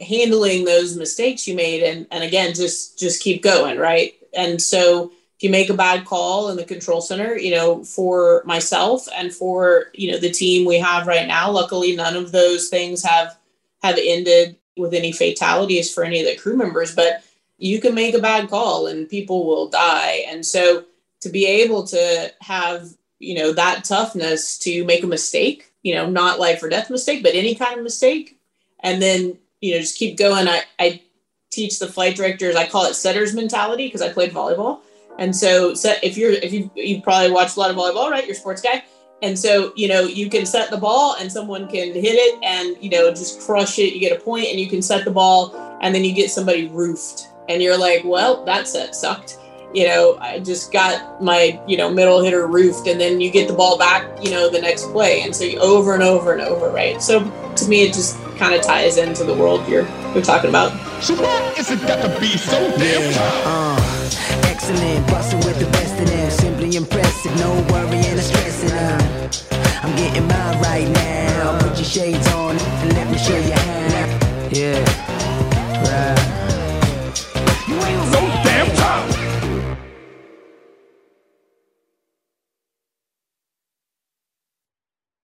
handling 0.01 0.65
those 0.65 0.97
mistakes 0.97 1.47
you 1.47 1.55
made 1.55 1.83
and 1.83 2.07
and 2.11 2.23
again 2.25 2.55
just 2.55 2.99
just 2.99 3.23
keep 3.23 3.43
going 3.43 3.79
right 3.79 4.15
and 4.35 4.61
so 4.61 5.11
if 5.37 5.43
you 5.43 5.51
make 5.51 5.71
a 5.71 5.75
bad 5.75 6.05
call 6.05 6.51
in 6.51 6.57
the 6.57 6.65
control 6.65 7.01
center 7.01 7.37
you 7.37 7.55
know 7.55 7.85
for 7.85 8.43
myself 8.45 9.09
and 9.15 9.33
for 9.33 9.87
you 9.95 10.11
know 10.11 10.19
the 10.19 10.31
team 10.31 10.67
we 10.67 10.79
have 10.79 11.07
right 11.07 11.27
now 11.27 11.51
luckily 11.51 11.97
none 11.97 12.17
of 12.17 12.33
those 12.33 12.69
things 12.69 13.03
have 13.03 13.37
have 13.83 13.99
ended 14.01 14.57
with 14.79 14.95
any 14.95 15.13
fatalities 15.13 15.93
for 15.93 16.05
any 16.05 16.21
of 16.21 16.27
the 16.27 16.37
crew 16.37 16.57
members, 16.57 16.95
but 16.95 17.23
you 17.59 17.81
can 17.81 17.95
make 17.95 18.15
a 18.15 18.21
bad 18.21 18.49
call 18.49 18.87
and 18.87 19.09
people 19.09 19.47
will 19.47 19.69
die. 19.69 20.25
And 20.29 20.47
so 20.47 20.85
to 21.21 21.29
be 21.29 21.47
able 21.47 21.85
to 21.89 22.33
have, 22.41 22.89
you 23.19 23.35
know, 23.35 23.53
that 23.53 23.85
toughness 23.85 24.59
to 24.61 24.85
make 24.85 25.03
a 25.03 25.09
mistake, 25.09 25.73
you 25.83 25.95
know, 25.95 26.09
not 26.09 26.39
life 26.39 26.63
or 26.63 26.69
death 26.69 26.91
mistake, 26.91 27.23
but 27.23 27.35
any 27.35 27.55
kind 27.55 27.77
of 27.77 27.85
mistake, 27.85 28.39
and 28.81 29.03
then, 29.03 29.37
you 29.61 29.75
know, 29.75 29.81
just 29.81 29.99
keep 29.99 30.17
going. 30.17 30.49
I, 30.49 30.63
I 30.79 31.03
teach 31.51 31.79
the 31.79 31.87
flight 31.87 32.17
directors, 32.17 32.57
I 32.57 32.67
call 32.67 32.87
it 32.87 32.95
setter's 32.95 33.35
mentality 33.35 33.87
because 33.87 34.03
I 34.03 34.13
played 34.13 34.33
volleyball. 34.33 34.81
And 35.19 35.35
so 35.35 35.75
set 35.75 36.03
if 36.05 36.17
you're 36.17 36.31
if 36.31 36.53
you 36.53 36.71
you 36.75 37.03
probably 37.03 37.33
watched 37.33 37.57
a 37.57 37.61
lot 37.61 37.71
of 37.71 37.77
volleyball, 37.77 38.11
right? 38.11 38.25
You're 38.25 38.37
sports 38.37 38.63
guy. 38.63 38.85
And 39.21 39.37
so, 39.37 39.73
you 39.75 39.89
know, 39.89 40.03
you 40.03 40.31
can 40.31 40.47
set 40.47 40.71
the 40.71 40.77
ball 40.77 41.17
and 41.19 41.31
someone 41.31 41.67
can 41.67 41.93
hit 41.93 42.15
it 42.15 42.39
and, 42.45 42.81
you 42.83 42.89
know, 42.89 43.11
just 43.11 43.41
crush 43.41 43.79
it. 43.79 43.93
You 43.93 44.01
get 44.01 44.17
a 44.17 44.21
point 44.21 44.47
and 44.47 44.61
you 44.61 44.69
can 44.69 44.81
set 44.81 45.05
the 45.05 45.11
ball 45.11 45.79
and 45.83 45.93
then 45.93 46.05
you 46.05 46.15
get 46.15 46.31
somebody 46.31 46.69
roofed. 46.69 47.27
And 47.49 47.61
you're 47.61 47.79
like, 47.79 48.03
well, 48.05 48.45
that 48.45 48.69
set 48.69 48.95
sucked 48.95 49.39
you 49.75 49.87
know, 49.87 50.17
I 50.21 50.41
just 50.41 50.73
got 50.73 51.23
my, 51.23 51.61
you 51.67 51.77
know, 51.77 51.91
middle 51.91 52.23
hitter 52.23 52.47
roofed 52.47 52.87
and 52.87 53.01
then 53.01 53.21
you 53.21 53.31
get 53.31 53.49
the 53.49 53.55
ball 53.55 53.79
back, 53.79 54.25
you 54.25 54.31
know, 54.31 54.49
the 54.49 54.61
next 54.61 54.85
play. 54.93 55.23
And 55.23 55.35
so 55.35 55.45
you 55.45 55.59
over 55.59 55.95
and 55.95 56.03
over 56.03 56.33
and 56.33 56.41
over, 56.41 56.71
right? 56.71 57.01
So 57.03 57.21
to 57.57 57.69
me, 57.69 57.83
it 57.83 57.93
just 57.93 58.19
kind 58.39 58.55
of 58.55 58.63
ties 58.63 58.97
into 58.97 59.25
the 59.25 59.35
world 59.35 59.67
you're, 59.69 59.87
you're 60.15 60.23
talking 60.23 60.49
about. 60.49 60.73
Got 60.73 62.03
to 62.03 62.17
be 62.21 62.37
so 62.37 62.59
damn 62.79 63.13
yeah. 63.13 63.43
uh, 63.45 64.11
Excellent, 64.45 65.07
busting 65.09 65.39
with 65.41 65.59
the 65.59 65.71
best 65.73 66.01
of 66.01 66.09
them. 66.09 66.31
Simply 66.31 66.77
impressive, 66.77 67.37
no 67.39 67.53
worry 67.71 67.99
and 67.99 68.21
stressing. 68.21 68.73
I'm 69.83 69.95
getting 69.97 70.27
mine 70.27 70.61
right 70.61 70.89
now. 70.89 71.59
Put 71.61 71.77
your 71.77 71.85
shades 71.85 72.27
on 72.29 72.57
and 72.59 72.93
let 72.95 73.11
me 73.11 73.19
show 73.19 73.37
you 73.37 73.53
how. 73.53 74.49
Yeah, 74.51 74.81
right. 75.85 76.28